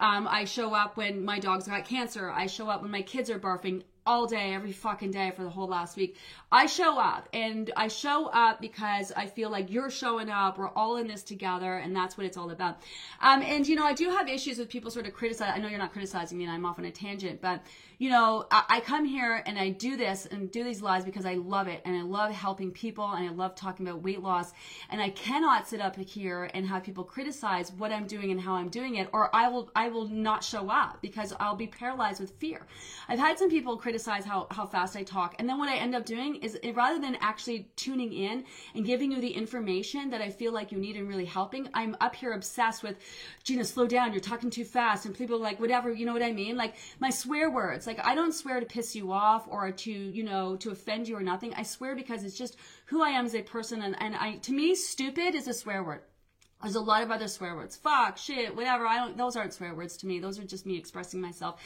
Um, 0.00 0.26
I 0.28 0.44
show 0.44 0.74
up 0.74 0.96
when 0.96 1.24
my 1.24 1.38
dog's 1.38 1.68
got 1.68 1.84
cancer. 1.84 2.30
I 2.30 2.46
show 2.46 2.68
up 2.68 2.82
when 2.82 2.90
my 2.90 3.02
kids 3.02 3.30
are 3.30 3.38
barfing 3.38 3.82
all 4.06 4.26
day, 4.26 4.52
every 4.52 4.72
fucking 4.72 5.10
day 5.10 5.32
for 5.34 5.44
the 5.44 5.50
whole 5.50 5.68
last 5.68 5.96
week. 5.96 6.16
I 6.52 6.66
show 6.66 6.98
up 6.98 7.28
and 7.32 7.72
I 7.76 7.88
show 7.88 8.26
up 8.26 8.60
because 8.60 9.12
I 9.12 9.26
feel 9.26 9.50
like 9.50 9.72
you're 9.72 9.90
showing 9.90 10.28
up. 10.28 10.58
We're 10.58 10.68
all 10.68 10.96
in 10.96 11.06
this 11.06 11.22
together 11.22 11.78
and 11.78 11.96
that's 11.96 12.18
what 12.18 12.26
it's 12.26 12.36
all 12.36 12.50
about. 12.50 12.80
Um, 13.22 13.40
and 13.42 13.66
you 13.66 13.76
know, 13.76 13.84
I 13.84 13.94
do 13.94 14.10
have 14.10 14.28
issues 14.28 14.58
with 14.58 14.68
people 14.68 14.90
sort 14.90 15.06
of 15.06 15.14
criticize. 15.14 15.52
I 15.54 15.58
know 15.58 15.68
you're 15.68 15.78
not 15.78 15.92
criticizing 15.92 16.36
me 16.36 16.44
and 16.44 16.52
I'm 16.52 16.66
off 16.66 16.78
on 16.78 16.84
a 16.84 16.90
tangent, 16.90 17.40
but 17.40 17.62
you 17.98 18.10
know, 18.10 18.46
I, 18.50 18.64
I 18.68 18.80
come 18.80 19.04
here 19.04 19.42
and 19.46 19.58
I 19.58 19.70
do 19.70 19.96
this 19.96 20.26
and 20.26 20.50
do 20.50 20.64
these 20.64 20.82
lives 20.82 21.04
because 21.04 21.26
I 21.26 21.34
love 21.34 21.68
it 21.68 21.82
and 21.84 21.96
I 21.96 22.02
love 22.02 22.32
helping 22.32 22.70
people 22.70 23.08
and 23.10 23.28
I 23.28 23.32
love 23.32 23.54
talking 23.54 23.86
about 23.86 24.02
weight 24.02 24.22
loss. 24.22 24.52
And 24.90 25.00
I 25.00 25.10
cannot 25.10 25.68
sit 25.68 25.80
up 25.80 25.96
here 25.96 26.50
and 26.54 26.66
have 26.66 26.82
people 26.82 27.04
criticize 27.04 27.72
what 27.72 27.92
I'm 27.92 28.06
doing 28.06 28.30
and 28.30 28.40
how 28.40 28.54
I'm 28.54 28.68
doing 28.68 28.96
it, 28.96 29.08
or 29.12 29.34
I 29.34 29.48
will 29.48 29.70
I 29.74 29.88
will 29.88 30.08
not 30.08 30.42
show 30.42 30.70
up 30.70 30.98
because 31.02 31.32
I'll 31.38 31.56
be 31.56 31.66
paralyzed 31.66 32.20
with 32.20 32.30
fear. 32.38 32.66
I've 33.08 33.18
had 33.18 33.38
some 33.38 33.50
people 33.50 33.76
criticize 33.76 34.24
how, 34.24 34.46
how 34.50 34.66
fast 34.66 34.96
I 34.96 35.02
talk, 35.02 35.34
and 35.38 35.48
then 35.48 35.58
what 35.58 35.68
I 35.68 35.76
end 35.76 35.94
up 35.94 36.04
doing 36.04 36.36
is 36.36 36.58
rather 36.74 37.00
than 37.00 37.16
actually 37.20 37.68
tuning 37.76 38.12
in 38.12 38.44
and 38.74 38.84
giving 38.84 39.12
you 39.12 39.20
the 39.20 39.30
information 39.30 40.10
that 40.10 40.20
I 40.20 40.30
feel 40.30 40.52
like 40.52 40.72
you 40.72 40.78
need 40.78 40.96
and 40.96 41.08
really 41.08 41.24
helping, 41.24 41.68
I'm 41.74 41.96
up 42.00 42.14
here 42.14 42.32
obsessed 42.32 42.82
with 42.82 42.96
Gina, 43.44 43.64
slow 43.64 43.86
down, 43.86 44.12
you're 44.12 44.20
talking 44.20 44.50
too 44.50 44.64
fast, 44.64 45.06
and 45.06 45.16
people 45.16 45.38
like 45.38 45.60
whatever, 45.60 45.92
you 45.92 46.06
know 46.06 46.12
what 46.12 46.22
I 46.22 46.32
mean? 46.32 46.56
Like 46.56 46.74
my 47.00 47.10
swear 47.10 47.50
words. 47.50 47.83
Like 47.86 48.04
I 48.04 48.14
don't 48.14 48.32
swear 48.32 48.60
to 48.60 48.66
piss 48.66 48.94
you 48.94 49.12
off 49.12 49.46
or 49.48 49.70
to, 49.70 49.90
you 49.90 50.24
know, 50.24 50.56
to 50.56 50.70
offend 50.70 51.08
you 51.08 51.16
or 51.16 51.22
nothing. 51.22 51.54
I 51.54 51.62
swear 51.62 51.94
because 51.94 52.24
it's 52.24 52.38
just 52.38 52.56
who 52.86 53.02
I 53.02 53.10
am 53.10 53.26
as 53.26 53.34
a 53.34 53.42
person 53.42 53.82
and, 53.82 53.96
and 54.00 54.14
I 54.16 54.36
to 54.36 54.52
me 54.52 54.74
stupid 54.74 55.34
is 55.34 55.48
a 55.48 55.54
swear 55.54 55.82
word. 55.82 56.02
There's 56.64 56.76
a 56.76 56.80
lot 56.80 57.02
of 57.02 57.10
other 57.10 57.28
swear 57.28 57.54
words. 57.54 57.76
Fuck, 57.76 58.16
shit, 58.16 58.56
whatever. 58.56 58.86
I 58.86 58.96
don't, 58.96 59.18
those 59.18 59.36
aren't 59.36 59.52
swear 59.52 59.74
words 59.74 59.98
to 59.98 60.06
me. 60.06 60.18
Those 60.18 60.38
are 60.38 60.44
just 60.44 60.64
me 60.64 60.78
expressing 60.78 61.20
myself. 61.20 61.60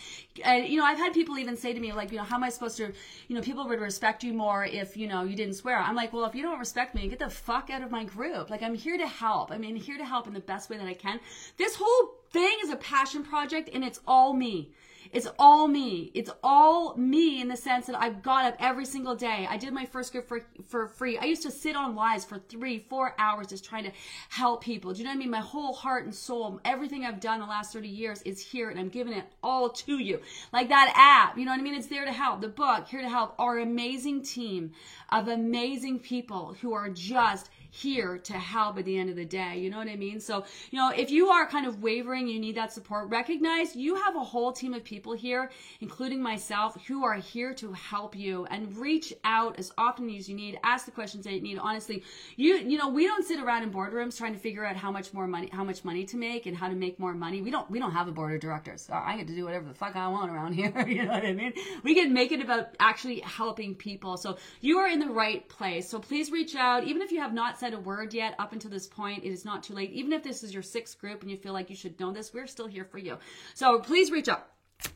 And, 0.45 0.67
you 0.67 0.77
know, 0.77 0.85
I've 0.85 0.99
had 0.99 1.13
people 1.13 1.39
even 1.39 1.57
say 1.57 1.73
to 1.73 1.79
me, 1.79 1.93
like, 1.93 2.11
you 2.11 2.19
know, 2.19 2.25
how 2.25 2.35
am 2.35 2.43
I 2.43 2.49
supposed 2.49 2.79
to, 2.79 2.93
you 3.29 3.37
know, 3.37 3.41
people 3.41 3.69
would 3.69 3.81
respect 3.81 4.25
you 4.25 4.33
more 4.33 4.65
if, 4.65 4.97
you 4.97 5.07
know, 5.07 5.23
you 5.23 5.37
didn't 5.37 5.55
swear. 5.55 5.79
I'm 5.79 5.95
like, 5.95 6.13
well, 6.13 6.25
if 6.25 6.35
you 6.35 6.43
don't 6.43 6.59
respect 6.59 6.97
me, 6.97 7.07
get 7.07 7.21
the 7.21 7.31
fuck 7.31 7.71
out 7.71 7.83
of 7.83 7.93
my 7.93 8.03
group. 8.03 8.51
Like, 8.51 8.61
I'm 8.61 8.75
here 8.75 8.99
to 8.99 9.07
help. 9.07 9.53
I 9.53 9.59
mean, 9.59 9.77
here 9.77 9.99
to 9.99 10.05
help 10.05 10.27
in 10.27 10.33
the 10.35 10.41
best 10.41 10.69
way 10.69 10.79
that 10.79 10.89
I 10.89 10.95
can. 10.95 11.21
This 11.59 11.77
whole 11.77 12.15
thing 12.33 12.57
is 12.65 12.71
a 12.71 12.77
passion 12.77 13.23
project 13.23 13.71
and 13.73 13.85
it's 13.85 14.01
all 14.05 14.35
me. 14.35 14.73
It's 15.13 15.29
all 15.39 15.69
me. 15.69 16.11
It's 16.15 16.31
all 16.43 16.97
me 16.97 17.41
in 17.41 17.49
the 17.49 17.57
sense 17.57 17.87
that 17.87 18.01
I've 18.01 18.23
got 18.23 18.45
up 18.45 18.57
every 18.59 18.85
single 18.85 19.15
day. 19.15 19.47
I 19.49 19.57
did 19.57 19.73
my 19.73 19.85
first 19.85 20.13
group 20.13 20.29
for, 20.29 20.47
for 20.67 20.89
free. 20.89 21.19
I 21.19 21.25
used 21.25 21.43
to 21.43 21.51
sit 21.51 21.77
on 21.77 21.95
lives 21.95 22.25
for 22.25 22.39
three, 22.39 22.87
four 22.89 23.15
hours 23.19 23.49
just 23.49 23.65
trying 23.65 23.85
to 23.85 23.93
help 24.29 24.63
people. 24.63 24.93
Do 24.93 24.99
you 24.99 25.05
know 25.05 25.11
what 25.11 25.17
I 25.17 25.19
mean? 25.19 25.31
My 25.31 25.41
whole 25.41 25.73
heart 25.73 26.05
and 26.05 26.15
soul, 26.15 26.61
everything 26.65 27.05
I've 27.05 27.21
done 27.21 27.41
the 27.41 27.47
last 27.47 27.73
30 27.73 27.89
years 27.89 28.23
is 28.23 28.41
here 28.41 28.71
and 28.71 28.79
I'm 28.79 28.89
giving 28.89 29.13
it 29.13 29.25
all 29.43 29.71
to 29.71 29.99
you. 29.99 30.21
Like 30.53 30.69
that 30.69 30.93
app, 30.95 31.39
you 31.39 31.45
know 31.45 31.53
what 31.53 31.61
I 31.61 31.63
mean? 31.63 31.75
It's 31.75 31.87
there 31.87 32.05
to 32.05 32.13
help. 32.13 32.41
The 32.41 32.49
book, 32.49 32.89
here 32.89 33.01
to 33.01 33.09
help. 33.09 33.35
Our 33.39 33.59
amazing 33.59 34.23
team 34.23 34.73
of 35.11 35.29
amazing 35.29 36.01
people 36.01 36.57
who 36.61 36.73
are 36.73 36.89
just 36.89 37.51
here 37.79 38.19
to 38.19 38.33
help 38.33 38.79
at 38.79 38.85
the 38.85 38.99
end 38.99 39.11
of 39.11 39.17
the 39.17 39.25
day. 39.25 39.59
You 39.59 39.71
know 39.71 39.79
what 39.79 39.89
I 39.89 39.97
mean? 39.97 40.21
So, 40.21 40.45
you 40.71 40.79
know, 40.79 40.91
if 40.91 41.11
you 41.11 41.29
are 41.29 41.47
kind 41.47 41.67
of 41.67 41.83
wavering, 41.83 42.27
you 42.27 42.41
need 42.41 42.57
that 42.57 42.73
support, 42.73 43.09
recognize 43.09 43.77
you 43.77 43.95
have 43.95 44.17
a 44.17 44.25
whole 44.25 44.53
team 44.53 44.75
of 44.75 44.83
people 44.83 45.13
here, 45.13 45.51
including 45.81 46.21
myself, 46.21 46.77
who 46.87 47.05
are 47.05 47.15
here 47.15 47.55
to 47.55 47.73
help 47.73 48.17
you 48.17 48.47
and 48.47 48.77
reach 48.77 49.15
out 49.25 49.59
as 49.59 49.73
often 49.79 50.11
as 50.11 50.29
you 50.29 50.35
need, 50.35 50.59
ask 50.65 50.87
the 50.87 50.91
questions 50.91 51.25
that 51.25 51.33
you 51.35 51.41
need. 51.41 51.59
Honestly, 51.59 52.03
you, 52.37 52.57
you 52.57 52.79
know, 52.79 52.89
we 52.89 53.07
don't 53.07 53.25
sit 53.25 53.41
around 53.41 53.63
in 53.63 53.71
boardrooms 53.71 54.17
trying 54.17 54.33
to 54.33 54.39
figure 54.39 54.65
out 54.65 54.77
how 54.77 54.91
much 54.91 55.15
more 55.15 55.27
money, 55.27 55.49
how 55.53 55.65
much 55.65 55.85
money 55.85 56.05
to 56.05 56.17
make 56.17 56.47
and 56.47 56.57
how 56.57 56.69
to 56.69 56.75
make 56.75 56.99
more 56.99 57.15
money. 57.15 57.43
We 57.43 57.51
don't, 57.51 57.71
we 57.71 57.79
don't 57.79 57.93
have 57.93 58.09
a 58.09 58.13
board 58.13 58.35
of 58.35 58.41
directors. 58.41 58.89
I 58.93 59.17
get 59.17 59.29
to 59.29 59.35
do 59.35 59.45
whatever 59.45 59.67
the 59.67 59.75
fuck 59.75 59.95
I 59.95 60.09
want 60.09 60.31
around 60.31 60.53
here. 60.55 60.73
you 60.87 61.05
know 61.05 61.13
what 61.13 61.25
I 61.25 61.33
mean? 61.33 61.53
We 61.85 61.95
can 61.95 62.13
make 62.13 62.33
it 62.33 62.41
about 62.41 62.75
actually 62.81 63.21
helping 63.21 63.75
people. 63.75 64.17
So 64.17 64.39
you 64.61 64.79
are 64.79 64.89
in 64.89 64.99
the 64.99 65.11
right 65.11 65.49
place. 65.49 65.89
So 65.89 65.99
please 65.99 66.31
reach 66.31 66.57
out, 66.57 66.85
even 66.85 67.03
if 67.03 67.13
you 67.13 67.21
have 67.21 67.33
not 67.33 67.59
said 67.59 67.68
a 67.75 67.81
word 67.81 68.15
yet 68.15 68.35
up 68.39 68.53
until 68.53 68.71
this 68.71 68.87
point, 68.87 69.25
it 69.25 69.31
is 69.31 69.45
not 69.45 69.63
too 69.63 69.75
late. 69.75 69.91
Even 69.93 70.13
if 70.13 70.23
this 70.23 70.43
is 70.43 70.53
your 70.53 70.63
sixth 70.63 70.99
group 70.99 71.23
and 71.23 71.31
you 71.31 71.37
feel 71.37 71.53
like 71.53 71.71
you 71.71 71.77
should 71.77 71.99
know 72.01 72.13
this, 72.13 72.33
we're 72.33 72.47
still 72.47 72.67
here 72.67 72.85
for 72.85 72.99
you. 72.99 73.19
So 73.55 73.81
please 73.81 74.11
reach 74.11 74.29
out. 74.29 74.49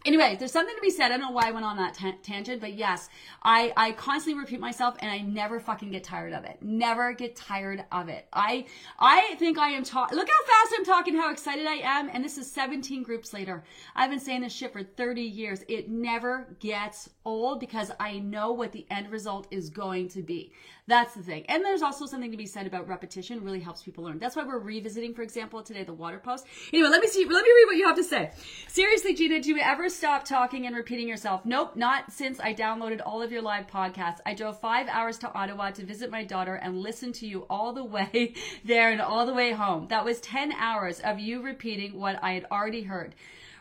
Anyway, 0.05 0.37
there's 0.39 0.53
something 0.53 0.75
to 0.75 0.81
be 0.81 0.91
said. 0.91 1.07
I 1.07 1.09
don't 1.11 1.21
know 1.21 1.31
why 1.31 1.49
I 1.49 1.51
went 1.51 1.65
on 1.65 1.77
that 1.77 1.95
ta- 1.95 2.15
tangent, 2.23 2.61
but 2.61 2.75
yes, 2.75 3.09
I, 3.43 3.73
I 3.77 3.93
constantly 3.93 4.41
repeat 4.41 4.61
myself 4.61 4.97
and 5.01 5.11
I 5.11 5.19
never 5.19 5.59
fucking 5.59 5.91
get 5.91 6.05
tired 6.05 6.33
of 6.33 6.45
it. 6.45 6.59
Never 6.61 7.13
get 7.13 7.35
tired 7.35 7.85
of 7.91 8.09
it. 8.09 8.27
I, 8.33 8.67
I 8.99 9.35
think 9.39 9.59
I 9.59 9.71
am 9.71 9.85
talking, 9.85 10.17
look 10.17 10.29
how 10.29 10.47
fast 10.47 10.75
I'm 10.77 10.85
talking, 10.85 11.17
how 11.17 11.33
excited 11.33 11.67
I 11.67 11.81
am. 11.83 12.11
And 12.13 12.25
this 12.25 12.39
is 12.39 12.51
17 12.51 13.03
groups 13.03 13.33
later. 13.33 13.65
I've 13.95 14.11
been 14.11 14.21
saying 14.21 14.43
this 14.43 14.53
shit 14.53 14.73
for 14.73 14.83
30 14.83 15.23
years. 15.23 15.65
It 15.69 15.89
never 15.89 16.57
gets 16.61 17.11
old 17.25 17.59
because 17.59 17.91
I 17.99 18.19
know 18.19 18.53
what 18.53 18.73
the 18.73 18.87
end 18.91 19.11
result 19.11 19.49
is 19.51 19.69
going 19.69 20.09
to 20.11 20.23
be. 20.23 20.53
That's 20.89 21.15
the 21.15 21.23
thing. 21.23 21.45
And 21.47 21.65
there's 21.65 21.81
also 21.81 22.07
something 22.07 22.33
to 22.33 22.37
be 22.37 22.47
said 22.47 22.67
about 22.67 22.89
repetition. 22.89 23.45
Really 23.45 23.61
helps 23.61 23.83
people 23.83 24.03
learn. 24.03 24.19
That's 24.19 24.35
why 24.35 24.45
we're 24.45 24.59
revisiting, 24.59 25.15
for 25.15 25.23
example, 25.23 25.63
today 25.63 25.85
the 25.85 25.93
water 25.93 26.19
post. 26.19 26.45
Anyway, 26.73 26.89
let 26.89 27.01
me 27.01 27.07
see. 27.07 27.25
Let 27.25 27.45
me 27.45 27.51
read 27.51 27.67
what 27.67 27.77
you 27.77 27.87
have 27.87 27.97
to 27.97 28.05
say. 28.05 28.33
Seriously, 28.67 29.15
Gina, 29.15 29.41
do 29.41 29.51
you 29.51 29.59
ever 29.59 29.89
stop 29.89 30.25
talking 30.25 30.67
and 30.67 30.75
repeating 30.75 31.07
yourself? 31.07 31.45
Nope, 31.45 31.77
not 31.77 32.11
since 32.11 32.41
I 32.41 32.53
downloaded 32.53 33.01
all 33.07 33.23
of 33.23 33.31
your 33.31 33.43
live 33.43 33.69
podcasts. 33.69 34.19
I 34.27 34.35
drove 34.35 34.59
five 34.59 34.89
hours 34.89 35.19
to 35.19 35.33
Ottawa 35.33 35.71
to 35.71 35.85
visit 35.85 36.11
my 36.11 36.25
daughter 36.25 36.57
and 36.57 36.81
listen 36.81 37.13
to 37.13 37.29
you 37.29 37.47
all 37.49 37.73
the 37.73 37.85
way 37.85 38.35
there 38.65 38.91
and 38.91 39.01
all 39.01 39.25
the 39.25 39.35
way 39.35 39.53
home. 39.53 39.87
That 39.89 40.05
was 40.05 40.21
10 40.21 40.53
hours 40.53 40.99
of 40.99 41.21
you 41.21 41.43
repeating 41.43 41.97
what 41.99 42.19
I 42.23 42.33
had 42.33 42.47
already 42.51 42.83
heard. 42.83 43.15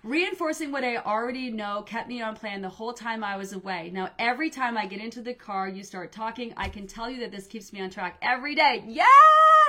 Reinforcing 0.04 0.72
what 0.72 0.84
I 0.84 0.97
already 0.97 1.52
know 1.52 1.84
kept 1.84 2.10
me 2.10 2.24
on 2.24 2.36
plan 2.36 2.62
the 2.62 2.70
whole 2.70 2.91
time 2.91 3.24
I 3.24 3.38
was 3.38 3.54
away. 3.54 3.91
Now, 3.93 4.10
every 4.18 4.49
time 4.49 4.76
I 4.76 4.88
get 4.88 4.99
into 4.99 5.22
the 5.22 5.36
car, 5.36 5.70
you 5.70 5.84
start 5.84 6.12
talking. 6.12 6.56
I 6.58 6.70
can 6.70 6.88
tell 6.88 7.08
you 7.08 7.20
that 7.20 7.32
this 7.32 7.45
keeps 7.45 7.72
me 7.72 7.82
on 7.82 7.91
track 7.91 8.18
every 8.20 8.56
day. 8.56 8.84
Yes, 8.88 9.08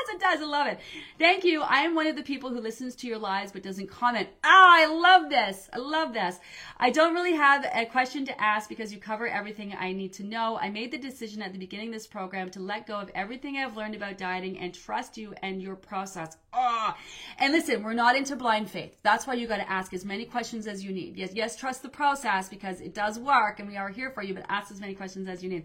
it 0.09 0.18
does. 0.18 0.41
I 0.41 0.47
love 0.47 0.68
it. 0.68 0.80
Thank 1.18 1.45
you. 1.45 1.61
I 1.61 1.80
am 1.80 1.95
one 1.95 2.07
of 2.07 2.16
the 2.16 2.22
people 2.22 2.49
who 2.49 2.62
listens 2.62 2.95
to 2.97 3.07
your 3.07 3.18
lives 3.18 3.53
but 3.53 3.62
doesn't 3.62 3.91
comment. 3.91 4.26
Oh, 4.43 4.49
I 4.49 4.87
love 4.87 5.28
this. 5.28 5.68
I 5.70 5.76
love 5.76 6.14
this. 6.14 6.39
I 6.78 6.89
don't 6.89 7.12
really 7.12 7.35
have 7.35 7.66
a 7.70 7.85
question 7.85 8.24
to 8.24 8.41
ask 8.41 8.70
because 8.70 8.91
you 8.91 8.99
cover 8.99 9.28
everything 9.28 9.74
I 9.78 9.93
need 9.93 10.14
to 10.14 10.24
know. 10.24 10.57
I 10.59 10.70
made 10.70 10.93
the 10.93 10.99
decision 10.99 11.43
at 11.43 11.53
the 11.53 11.59
beginning 11.59 11.89
of 11.89 11.95
this 11.95 12.07
program 12.07 12.49
to 12.53 12.61
let 12.61 12.87
go 12.87 12.97
of 12.97 13.11
everything 13.14 13.59
I've 13.59 13.76
learned 13.76 13.97
about 13.97 14.16
dieting 14.16 14.59
and 14.59 14.72
trust 14.72 15.18
you 15.18 15.35
and 15.43 15.61
your 15.61 15.76
process. 15.76 16.39
Oh. 16.55 16.95
And 17.39 17.53
listen, 17.53 17.83
we're 17.83 17.95
not 17.95 18.15
into 18.15 18.37
blind 18.37 18.71
faith. 18.71 18.97
That's 19.03 19.27
why 19.27 19.35
you 19.35 19.49
got 19.49 19.57
to 19.57 19.71
ask 19.71 19.95
as 19.95 20.05
many 20.05 20.25
questions 20.25 20.67
as 20.67 20.85
you 20.85 20.93
need. 20.93 21.17
Yes, 21.17 21.31
yes, 21.35 21.57
trust 21.57 21.83
the 21.83 21.89
process 21.89 22.49
because 22.49 22.81
it 22.81 22.95
does 22.95 23.19
work 23.19 23.59
and 23.59 23.69
we 23.69 23.77
are 23.77 23.89
here 23.89 24.11
for 24.11 24.23
you, 24.23 24.35
but 24.35 24.45
ask 24.49 24.71
as 24.71 24.81
many 24.81 24.95
questions 24.95 25.29
as 25.29 25.43
you 25.43 25.49
need. 25.49 25.65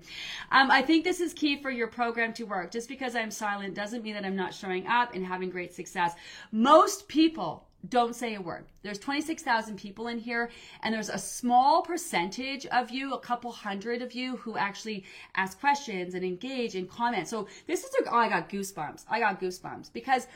Um, 0.51 0.71
I 0.71 0.81
think 0.81 1.03
this 1.03 1.19
is 1.19 1.33
key 1.33 1.61
for 1.61 1.69
your 1.69 1.87
program 1.87 2.33
to 2.33 2.43
work. 2.43 2.71
Just 2.71 2.87
because 2.87 3.15
I'm 3.15 3.31
silent 3.31 3.75
doesn't 3.75 4.03
mean 4.03 4.13
that 4.13 4.25
I'm 4.25 4.35
not 4.35 4.53
showing 4.53 4.87
up 4.87 5.13
and 5.13 5.25
having 5.25 5.49
great 5.49 5.73
success. 5.73 6.13
Most 6.51 7.07
people 7.07 7.67
don't 7.89 8.15
say 8.15 8.35
a 8.35 8.41
word. 8.41 8.65
There's 8.81 8.99
26,000 8.99 9.77
people 9.77 10.07
in 10.07 10.19
here, 10.19 10.49
and 10.81 10.93
there's 10.93 11.09
a 11.09 11.17
small 11.17 11.81
percentage 11.81 12.65
of 12.67 12.89
you, 12.89 13.13
a 13.13 13.19
couple 13.19 13.51
hundred 13.51 14.01
of 14.01 14.13
you, 14.13 14.37
who 14.37 14.57
actually 14.57 15.05
ask 15.35 15.59
questions 15.59 16.13
and 16.13 16.23
engage 16.25 16.75
and 16.75 16.89
comment. 16.89 17.27
So 17.27 17.47
this 17.67 17.83
is, 17.83 17.91
oh, 18.09 18.17
I 18.17 18.29
got 18.29 18.49
goosebumps. 18.49 19.05
I 19.09 19.19
got 19.19 19.39
goosebumps 19.39 19.93
because 19.93 20.27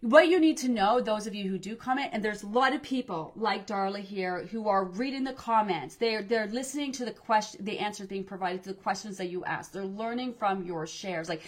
what 0.00 0.28
you 0.28 0.38
need 0.38 0.58
to 0.58 0.68
know, 0.68 1.00
those 1.00 1.26
of 1.26 1.34
you 1.34 1.48
who 1.48 1.58
do 1.58 1.74
comment, 1.74 2.10
and 2.12 2.22
there's 2.22 2.42
a 2.42 2.48
lot 2.48 2.74
of 2.74 2.82
people 2.82 3.32
like 3.34 3.66
Darla 3.66 4.00
here 4.00 4.46
who 4.50 4.68
are 4.68 4.84
reading 4.84 5.24
the 5.24 5.32
comments. 5.32 5.96
They're 5.96 6.22
they're 6.22 6.48
listening 6.48 6.92
to 6.92 7.04
the 7.04 7.12
question, 7.12 7.64
the 7.64 7.78
answer 7.78 8.06
being 8.06 8.24
provided 8.24 8.62
to 8.64 8.68
the 8.70 8.74
questions 8.74 9.16
that 9.16 9.30
you 9.30 9.44
ask. 9.44 9.72
They're 9.72 9.84
learning 9.84 10.34
from 10.34 10.64
your 10.64 10.86
shares. 10.86 11.28
Like 11.28 11.42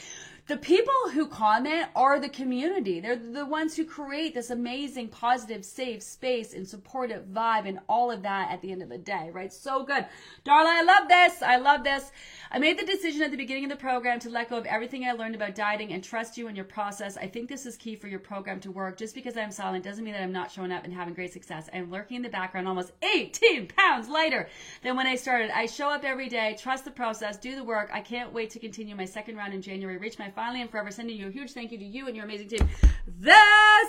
the 0.49 0.57
people 0.57 0.95
who 1.13 1.27
comment 1.27 1.89
are 1.95 2.19
the 2.19 2.29
community. 2.29 3.01
They're 3.01 3.17
the 3.17 3.45
ones 3.45 3.77
who 3.77 3.85
create 3.85 4.33
this 4.33 4.49
amazing, 4.49 5.09
positive, 5.09 5.63
safe 5.63 6.03
space 6.03 6.55
and 6.55 6.67
supportive 6.67 7.27
vibe 7.27 7.69
and 7.69 7.81
all 7.87 8.11
of 8.11 8.23
that 8.23 8.51
at 8.51 8.63
the 8.63 8.73
end 8.73 8.83
of 8.83 8.89
the 8.89 8.97
day, 8.97 9.29
right? 9.31 9.53
So 9.53 9.85
good. 9.85 10.07
Darla, 10.47 10.69
I 10.69 10.83
love 10.83 11.07
this. 11.07 11.43
I 11.43 11.59
love 11.59 11.85
this. 11.85 12.11
I 12.51 12.59
made 12.59 12.79
the 12.79 12.87
decision 12.87 13.21
at 13.21 13.31
the 13.31 13.37
beginning 13.37 13.65
of 13.65 13.71
the 13.71 13.77
program 13.77 14.19
to 14.21 14.31
let 14.31 14.49
go 14.49 14.57
of 14.57 14.65
everything 14.65 15.05
I 15.05 15.13
learned 15.13 15.35
about 15.35 15.55
dieting 15.55 15.93
and 15.93 16.03
trust 16.03 16.39
you 16.39 16.49
in 16.49 16.57
your 16.57 16.65
process. 16.65 17.19
I 17.19 17.27
think 17.27 17.51
this 17.51 17.67
is 17.67 17.77
key 17.77 17.95
for 17.95 18.09
your 18.09 18.19
program 18.19 18.59
to 18.61 18.71
work. 18.71 18.97
Just 18.97 19.15
because 19.15 19.37
I'm 19.37 19.51
silent 19.51 19.85
doesn't 19.85 20.03
mean 20.03 20.15
that 20.15 20.23
I'm 20.23 20.33
not 20.33 20.51
showing 20.51 20.73
up 20.73 20.85
and 20.85 20.95
having 20.95 21.13
great 21.13 21.35
success. 21.35 21.69
I'm 21.75 21.91
lurking 21.91 22.17
in 22.17 22.23
the 22.23 22.31
background 22.31 22.67
almost 22.67 22.93
18 23.03 23.69
pounds 23.69 24.09
lighter 24.09 24.49
than 24.83 24.97
when 24.97 25.07
I 25.07 25.17
started. 25.17 25.51
I 25.51 25.67
show 25.67 25.91
up 25.91 26.05
every 26.05 26.31
day, 26.31 26.57
trust 26.59 26.87
the 26.87 26.91
process, 26.91 27.37
do 27.37 27.55
the 27.55 27.65
work. 27.65 27.91
I 27.93 28.01
can't 28.01 28.33
wait 28.33 28.49
to 28.51 28.59
continue 28.59 28.97
my 28.97 29.05
second 29.05 29.37
round 29.37 29.53
in 29.53 29.61
January, 29.61 29.99
reach 29.99 30.19
my 30.19 30.31
finally 30.39 30.61
and 30.61 30.71
forever. 30.71 30.93
Sending 30.93 31.17
you 31.17 31.27
a 31.27 31.31
huge 31.33 31.51
thank 31.51 31.73
you 31.73 31.79
to 31.79 31.85
you 31.85 32.07
and 32.07 32.15
your 32.15 32.25
amazing 32.25 32.49
team. 32.49 32.69
This, 33.09 33.35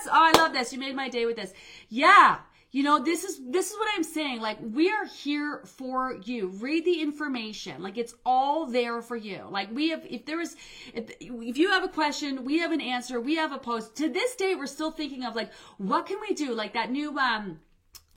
oh, 0.08 0.10
I 0.12 0.32
love 0.36 0.52
this. 0.52 0.74
You 0.74 0.80
made 0.80 0.95
my 0.95 1.08
day 1.08 1.28
with 1.28 1.36
this. 1.36 1.54
Yeah. 1.89 2.39
You 2.72 2.82
know, 2.82 3.04
this 3.04 3.24
is 3.24 3.39
this 3.50 3.70
is 3.70 3.78
what 3.78 3.88
I'm 3.95 4.04
saying. 4.04 4.41
Like 4.41 4.58
we 4.62 4.89
are 4.89 5.06
here 5.06 5.62
for 5.66 6.18
you. 6.24 6.47
Read 6.47 6.86
the 6.86 7.02
information. 7.02 7.84
Like 7.84 8.00
it's 8.00 8.16
all 8.26 8.66
there 8.66 9.02
for 9.04 9.16
you. 9.16 9.45
Like 9.50 9.70
we 9.72 9.89
have 9.89 10.04
if 10.10 10.26
there 10.26 10.41
is 10.41 10.56
if, 10.93 11.12
if 11.20 11.58
you 11.58 11.70
have 11.70 11.84
a 11.84 11.88
question, 11.88 12.43
we 12.43 12.60
have 12.60 12.72
an 12.72 12.82
answer, 12.82 13.20
we 13.22 13.36
have 13.36 13.52
a 13.52 13.60
post. 13.60 13.95
To 13.97 14.10
this 14.10 14.36
day 14.36 14.56
we're 14.56 14.68
still 14.68 14.91
thinking 14.91 15.24
of 15.24 15.36
like 15.36 15.52
what 15.78 16.08
can 16.08 16.18
we 16.20 16.34
do? 16.34 16.54
Like 16.54 16.74
that 16.74 16.91
new 16.91 17.18
um 17.18 17.60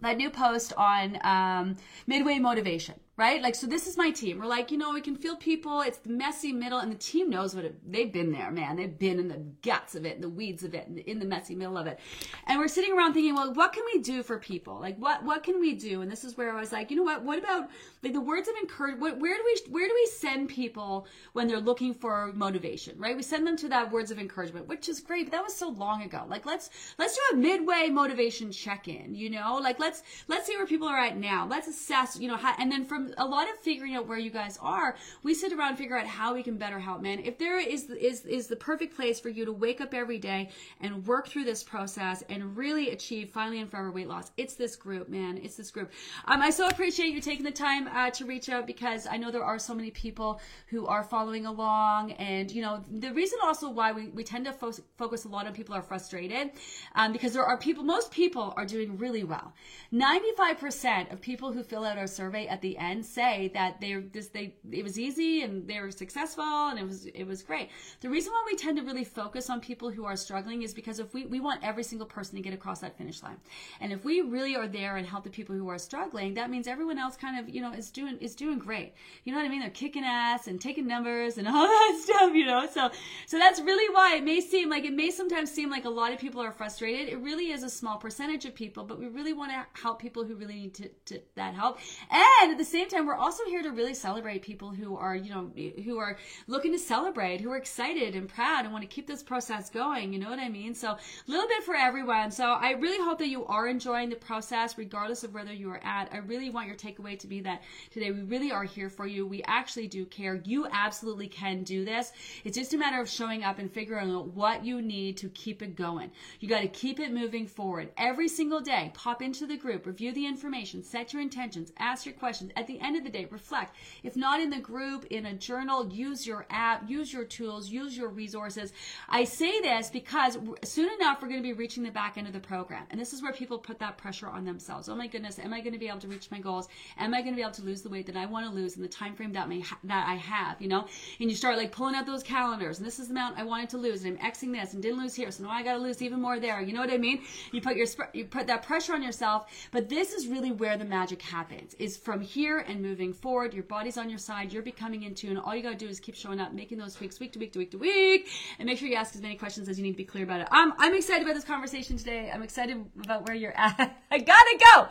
that 0.01 0.17
new 0.17 0.31
post 0.31 0.73
on 0.77 1.19
um, 1.23 1.77
midway 2.07 2.39
motivation 2.39 2.95
right? 3.17 3.43
Like, 3.43 3.55
so 3.55 3.67
this 3.67 3.87
is 3.87 3.99
my 3.99 4.11
team. 4.11 4.39
We're 4.39 4.47
like, 4.47 4.71
you 4.71 4.79
know, 4.79 4.93
we 4.93 5.03
can 5.03 5.17
feel 5.17 5.37
people. 5.37 5.83
It's 5.83 5.99
the 5.99 6.11
messy 6.11 6.51
middle, 6.53 6.79
and 6.79 6.91
the 6.91 6.97
team 6.97 7.29
knows 7.29 7.55
what 7.55 7.65
it, 7.65 7.93
they've 7.93 8.13
been 8.13 8.33
there, 8.33 8.51
man. 8.51 8.77
They've 8.77 8.99
been 8.99 9.19
in 9.19 9.29
the 9.29 9.45
guts 9.63 9.95
of 9.95 10.07
it, 10.07 10.23
the 10.23 10.31
weeds 10.31 10.65
of 10.65 10.75
it, 10.75 10.89
in 11.07 11.19
the 11.19 11.27
messy 11.27 11.55
middle 11.55 11.77
of 11.77 11.87
it. 11.87 11.99
And 12.47 12.59
we're 12.59 12.69
sitting 12.69 12.97
around 12.97 13.13
thinking, 13.13 13.35
well, 13.35 13.53
what 13.53 13.75
can 13.75 13.85
we 13.93 14.01
do 14.01 14.23
for 14.23 14.39
people? 14.39 14.81
Like, 14.81 14.97
what 14.97 15.25
what 15.25 15.43
can 15.43 15.61
we 15.61 15.75
do? 15.75 16.01
And 16.01 16.11
this 16.11 16.25
is 16.25 16.37
where 16.37 16.57
I 16.57 16.61
was 16.61 16.73
like, 16.73 16.91
you 16.91 16.97
know 16.97 17.03
what? 17.03 17.23
What 17.23 17.39
about 17.39 17.69
like 18.03 18.15
the 18.15 18.21
words 18.21 18.49
of 18.49 18.55
encouragement? 18.57 19.21
Where 19.21 19.37
do 19.37 19.43
we 19.45 19.73
where 19.73 19.87
do 19.87 19.95
we 19.95 20.07
send 20.07 20.49
people 20.49 21.07
when 21.35 21.49
they're 21.49 21.61
looking 21.61 21.93
for 21.93 22.33
motivation, 22.35 22.99
right? 22.99 23.17
We 23.17 23.23
send 23.23 23.47
them 23.47 23.57
to 23.59 23.69
that 23.69 23.93
words 23.93 24.11
of 24.11 24.19
encouragement, 24.19 24.69
which 24.69 24.89
is 24.89 25.01
great, 25.01 25.27
but 25.27 25.33
that 25.33 25.45
was 25.45 25.55
so 25.55 25.69
long 25.69 26.03
ago. 26.03 26.25
Like, 26.29 26.47
let's 26.47 26.71
let's 26.99 27.15
do 27.15 27.37
a 27.37 27.37
midway 27.37 27.89
motivation 27.91 28.51
check 28.51 28.89
in. 28.89 29.15
You 29.15 29.29
know, 29.31 29.59
like 29.63 29.79
let's 29.79 30.03
let's 30.29 30.47
see 30.47 30.57
where 30.57 30.67
people 30.67 30.89
are 30.89 30.99
at 30.99 31.19
now. 31.19 31.47
Let's 31.47 31.69
assess, 31.69 32.19
you 32.19 32.29
know, 32.29 32.37
how, 32.37 32.55
and 32.59 32.73
then 32.73 32.85
from 32.85 33.12
a 33.19 33.25
lot 33.25 33.49
of 33.51 33.57
figuring 33.59 33.95
out 33.95 34.07
where 34.07 34.19
you 34.19 34.31
guys 34.31 34.59
are, 34.61 34.97
we 35.23 35.35
sit 35.35 35.53
around 35.53 35.71
and 35.71 35.79
figure 35.79 35.97
out 35.97 36.07
how 36.07 36.35
we 36.35 36.43
can 36.43 36.57
better 36.57 36.79
help, 36.79 37.03
man. 37.03 37.21
If 37.21 37.39
there 37.39 37.59
is 37.59 37.91
is 37.91 38.25
is 38.25 38.47
the 38.47 38.57
perfect 38.57 38.97
place 38.97 39.21
for 39.21 39.29
you 39.29 39.45
to 39.45 39.53
wake 39.53 39.81
up 39.81 39.95
every 39.95 40.19
day 40.19 40.51
and 40.81 41.07
work 41.07 41.29
through 41.29 41.45
this 41.45 41.63
process 41.63 42.23
and 42.29 42.57
really 42.57 42.91
achieve 42.91 43.31
finally 43.31 43.61
and 43.61 43.71
forever 43.71 43.91
weight 43.91 44.09
loss, 44.09 44.31
it's 44.37 44.55
this 44.55 44.77
group, 44.77 45.09
man. 45.09 45.39
It's 45.43 45.57
this 45.57 45.71
group. 45.71 45.91
Um, 46.27 46.43
I 46.43 46.51
so 46.51 46.69
appreciate 46.69 47.15
you 47.15 47.21
taking 47.21 47.45
the 47.45 47.51
time 47.51 47.89
uh, 47.89 48.11
to 48.11 48.25
reach 48.25 48.49
out 48.49 48.67
because 48.67 49.07
I 49.07 49.17
know 49.17 49.31
there 49.31 49.45
are 49.45 49.59
so 49.59 49.75
many 49.75 49.91
people 49.91 50.41
who 50.69 50.87
are 50.87 51.03
following 51.03 51.47
along, 51.47 52.13
and 52.13 52.51
you 52.51 52.63
know 52.63 52.85
the 52.91 53.13
reason 53.13 53.39
also 53.43 53.71
why 53.71 53.93
we, 53.93 54.09
we 54.09 54.25
tend 54.25 54.45
to 54.47 54.53
fo- 54.53 54.73
focus 54.97 55.25
a 55.25 55.29
lot 55.29 55.47
on 55.47 55.53
people 55.53 55.75
are 55.75 55.83
frustrated 55.83 56.51
um, 56.95 57.13
because 57.13 57.33
there 57.33 57.45
are 57.45 57.57
people, 57.57 57.85
most 57.85 58.11
people 58.11 58.55
are 58.57 58.67
doing 58.67 58.99
really 58.99 59.25
well. 59.25 59.53
Ninety 59.91 60.33
five 60.37 60.59
percent 60.59 61.11
of 61.11 61.21
people 61.21 61.53
who 61.53 61.63
fill 61.63 61.85
out 61.85 61.99
our 61.99 62.07
survey 62.07 62.47
at 62.47 62.61
the 62.61 62.77
end 62.79 62.92
say 63.01 63.51
that 63.55 63.81
they 63.81 63.95
this 63.95 64.29
they 64.29 64.55
it 64.71 64.83
was 64.83 64.99
easy 64.99 65.43
and 65.43 65.67
they 65.67 65.81
were 65.81 65.91
successful 65.91 66.45
and 66.45 66.79
it 66.79 66.87
was 66.87 67.07
it 67.07 67.25
was 67.25 67.43
great. 67.43 67.71
The 68.01 68.11
reason 68.11 68.33
why 68.33 68.43
we 68.45 68.57
tend 68.57 68.77
to 68.77 68.85
really 68.85 69.05
focus 69.05 69.49
on 69.49 69.61
people 69.61 69.91
who 69.91 70.05
are 70.05 70.17
struggling 70.17 70.63
is 70.63 70.75
because 70.75 70.99
if 70.99 71.15
we 71.15 71.27
we 71.27 71.41
want 71.41 71.65
every 71.65 71.85
single 71.85 72.07
person 72.07 72.37
to 72.37 72.43
get 72.43 72.53
across 72.53 72.81
that 72.81 72.99
finish 72.99 73.23
line, 73.23 73.39
and 73.81 73.93
if 73.93 74.05
we 74.05 74.21
really 74.21 74.57
are 74.57 74.69
there 74.69 74.97
and 74.97 75.07
help 75.07 75.25
the 75.25 75.31
people 75.31 75.55
who 75.55 75.69
are 75.69 75.79
struggling, 75.79 76.35
that 76.35 76.51
means 76.51 76.67
everyone 76.67 76.99
else 76.99 77.17
kind 77.17 77.39
of 77.39 77.49
you 77.49 77.61
know 77.61 77.73
is 77.73 77.91
doing 77.91 78.19
is 78.19 78.35
doing 78.35 78.59
great. 78.59 78.95
You 79.25 79.33
know 79.33 79.39
what 79.39 79.47
I 79.47 79.49
mean? 79.49 79.61
They're 79.61 79.71
kicking 79.71 80.05
ass 80.05 80.47
and 80.47 80.61
taking 80.61 80.87
numbers 80.87 81.39
and 81.39 81.49
all 81.53 81.67
that 81.67 82.01
stuff. 82.03 82.35
You 82.35 82.47
know, 82.47 82.69
so 82.73 82.91
so 83.27 83.39
that's 83.39 83.61
really 83.61 83.93
why 83.95 84.17
it 84.17 84.25
may 84.25 84.41
seem 84.41 84.69
like 84.69 84.85
it 84.85 84.93
may 84.93 85.11
sometimes 85.11 85.51
seem 85.51 85.71
like 85.71 85.85
a 85.85 85.91
lot 85.91 86.13
of 86.13 86.19
people 86.19 86.41
are 86.41 86.53
frustrated. 86.53 87.09
It 87.09 87.19
really 87.19 87.51
is 87.51 87.63
a 87.63 87.71
small 87.71 87.97
percentage 87.97 88.45
of 88.45 88.55
people, 88.55 88.85
but 88.85 88.99
we 88.99 89.07
really 89.07 89.33
want 89.33 89.53
to 89.53 89.81
help 89.81 90.01
people 90.01 90.25
who 90.25 90.35
really 90.35 90.55
need 90.55 90.75
to, 90.75 90.89
to 91.07 91.21
that 91.35 91.55
help. 91.55 91.79
And 92.11 92.53
at 92.53 92.59
the 92.59 92.65
same 92.65 92.82
time, 92.89 93.07
we're 93.07 93.15
also 93.15 93.45
here 93.45 93.63
to 93.63 93.71
really 93.71 93.95
celebrate 93.95 94.43
people 94.43 94.71
who 94.71 94.97
are, 94.97 95.15
you 95.17 95.31
know, 95.31 95.51
who 95.85 95.99
are 95.99 96.19
looking 96.47 96.73
to 96.73 96.79
celebrate, 96.79 97.41
who 97.41 97.51
are 97.51 97.57
excited 97.57 98.15
and 98.15 98.29
proud 98.29 98.65
and 98.65 98.73
want 98.73 98.83
to 98.83 98.89
keep 98.89 99.07
this 99.07 99.23
process 99.23 99.71
going. 99.71 100.13
You 100.13 100.19
know 100.19 100.31
what 100.31 100.39
I 100.39 100.49
mean? 100.49 100.75
So 100.75 100.89
a 100.91 100.99
little 101.27 101.49
bit 101.49 101.63
for 101.65 101.75
everyone. 101.75 102.31
So 102.31 102.45
I 102.45 102.73
really 102.73 103.03
hope 103.03 103.19
that 103.19 103.29
you 103.29 103.45
are 103.47 103.67
enjoying 103.67 104.09
the 104.11 104.17
process, 104.17 104.79
regardless 104.79 105.25
of 105.25 105.35
whether 105.35 105.53
you 105.53 105.71
are 105.71 105.83
at. 105.85 106.09
I 106.13 106.19
really 106.19 106.51
want 106.51 106.67
your 106.67 106.77
takeaway 106.77 107.19
to 107.19 107.27
be 107.27 107.41
that 107.41 107.63
today 107.91 108.11
we 108.11 108.23
really 108.23 108.53
are 108.53 108.65
here 108.65 108.91
for 108.91 109.07
you. 109.07 109.27
We 109.27 109.43
actually 109.45 109.89
do 109.89 110.05
care. 110.07 110.41
You 110.45 110.67
absolutely 110.71 111.29
can 111.29 111.63
do 111.63 111.85
this. 111.85 112.13
It's 112.45 112.57
just 112.57 112.75
a 112.75 112.79
matter 112.79 113.01
of 113.01 113.09
showing 113.09 113.45
up 113.45 113.59
and 113.59 113.71
figuring 113.71 114.11
out 114.11 114.29
what 114.29 114.65
you 114.65 114.83
need 114.83 115.17
to 115.19 115.29
keep 115.31 115.63
it 115.63 115.77
going. 115.77 116.11
You 116.41 116.49
got 116.49 116.61
to 116.61 116.69
keep 116.69 117.01
it 117.01 117.13
moving 117.13 117.47
forward 117.47 117.91
every 117.97 118.29
single 118.29 118.61
day. 118.61 118.91
Pop 118.95 119.23
into 119.23 119.47
the 119.47 119.57
group, 119.57 119.87
review 119.87 120.13
the 120.13 120.27
information, 120.27 120.83
set 120.83 121.13
your 121.13 121.23
intentions, 121.23 121.73
ask 121.79 122.07
your 122.07 122.15
questions. 122.15 122.51
At 122.57 122.67
the 122.67 122.72
the 122.73 122.85
end 122.85 122.97
of 122.97 123.05
the 123.05 123.11
day, 123.11 123.27
reflect. 123.31 123.75
If 124.03 124.17
not 124.17 124.41
in 124.41 124.51
the 124.51 124.59
group, 124.59 125.07
in 125.07 125.27
a 125.27 125.35
journal, 125.35 125.89
use 125.89 126.27
your 126.27 126.47
app, 126.51 126.89
use 126.89 127.13
your 127.13 127.25
tools, 127.25 127.69
use 127.69 127.97
your 127.97 128.09
resources. 128.09 128.73
I 129.09 129.25
say 129.25 129.61
this 129.61 129.91
because 129.91 130.39
soon 130.65 130.91
enough 131.01 131.21
we're 131.21 131.29
going 131.29 131.43
to 131.43 131.49
be 131.49 131.53
reaching 131.53 131.83
the 131.83 131.91
back 131.91 132.17
end 132.17 132.27
of 132.27 132.33
the 132.33 132.41
program. 132.41 132.85
And 132.91 133.01
this 133.01 133.13
is 133.13 133.23
where 133.23 133.33
people 133.33 133.59
put 133.59 133.79
that 133.81 133.99
pressure 133.99 134.29
on 134.29 134.45
themselves. 134.45 134.89
Oh 134.89 134.97
my 134.97 135.07
goodness, 135.07 135.39
am 135.39 135.53
I 135.53 135.61
going 135.61 135.73
to 135.73 135.79
be 135.79 135.89
able 135.89 136.01
to 136.01 136.09
reach 136.09 136.31
my 136.31 136.39
goals? 136.39 136.69
Am 136.99 137.15
I 137.15 137.21
going 137.21 137.33
to 137.33 137.37
be 137.37 137.43
able 137.43 137.53
to 137.53 137.63
lose 137.63 137.83
the 137.83 137.89
weight 137.89 138.07
that 138.07 138.17
I 138.17 138.27
want 138.27 138.47
to 138.47 138.53
lose 138.53 138.77
in 138.77 138.83
the 138.83 138.89
time 138.89 139.15
frame 139.15 139.33
that, 139.33 139.49
may 139.49 139.61
ha- 139.61 139.79
that 139.85 140.09
I 140.09 140.15
have, 140.15 140.61
you 140.61 140.69
know? 140.69 140.87
And 141.21 141.31
you 141.31 141.37
start 141.37 141.57
like 141.57 141.73
pulling 141.73 141.95
out 141.95 142.07
those 142.07 142.23
calendars 142.23 142.79
and 142.79 142.87
this 142.87 142.99
is 142.99 143.09
the 143.09 143.13
amount 143.13 143.39
I 143.39 143.45
wanted 143.45 143.71
to 143.71 143.79
lose 143.79 144.05
and 144.05 144.19
I'm 144.21 144.33
Xing 144.33 144.53
this 144.53 144.73
and 144.73 144.83
didn't 144.83 144.99
lose 144.99 145.15
here. 145.15 145.31
So 145.31 145.45
now 145.45 145.51
I 145.51 145.63
got 145.63 145.75
to 145.75 145.79
lose 145.79 146.01
even 146.03 146.21
more 146.21 146.41
there. 146.41 146.61
You 146.61 146.73
know 146.73 146.81
what 146.81 146.93
I 146.93 146.99
mean? 146.99 147.23
You 147.53 147.61
put 147.61 147.77
your, 147.77 147.87
you 148.13 148.25
put 148.25 148.47
that 148.47 148.63
pressure 148.63 148.95
on 148.95 149.03
yourself, 149.03 149.47
but 149.71 149.89
this 149.89 150.13
is 150.13 150.27
really 150.27 150.53
where 150.53 150.77
the 150.77 150.85
magic 150.85 151.21
happens 151.23 151.75
is 151.79 151.97
from 151.97 152.21
here 152.21 152.62
and 152.69 152.81
moving 152.83 153.13
forward. 153.13 153.55
Your 153.55 153.65
body's 153.65 153.97
on 153.97 154.09
your 154.09 154.19
side. 154.19 154.53
You're 154.53 154.63
becoming 154.63 155.03
in 155.03 155.15
tune. 155.15 155.37
All 155.37 155.55
you 155.55 155.63
got 155.63 155.71
to 155.71 155.77
do 155.77 155.89
is 155.89 156.01
keep 156.01 156.15
showing 156.15 156.41
up, 156.41 156.53
making 156.53 156.79
those 156.79 156.95
tweaks 156.95 157.21
week 157.21 157.33
to 157.33 157.39
week 157.39 157.53
to 157.53 157.59
week 157.59 157.71
to 157.73 157.79
week 157.79 158.29
and 158.59 158.67
make 158.67 158.79
sure 158.79 158.89
you 158.89 158.97
ask 158.97 159.15
as 159.15 159.23
many 159.23 159.37
questions 159.37 159.69
as 159.69 159.79
you 159.79 159.85
need 159.85 159.93
to 159.93 159.97
be 159.97 160.05
clear 160.05 160.25
about 160.25 160.41
it. 160.41 160.49
I'm, 160.51 160.73
I'm 160.79 160.95
excited 160.95 161.23
about 161.23 161.35
this 161.35 161.45
conversation 161.45 161.97
today. 161.97 162.31
I'm 162.33 162.43
excited 162.43 162.85
about 163.05 163.27
where 163.27 163.37
you're 163.37 163.57
at. 163.57 163.99
I 164.11 164.19
gotta 164.19 164.59
go. 164.59 164.89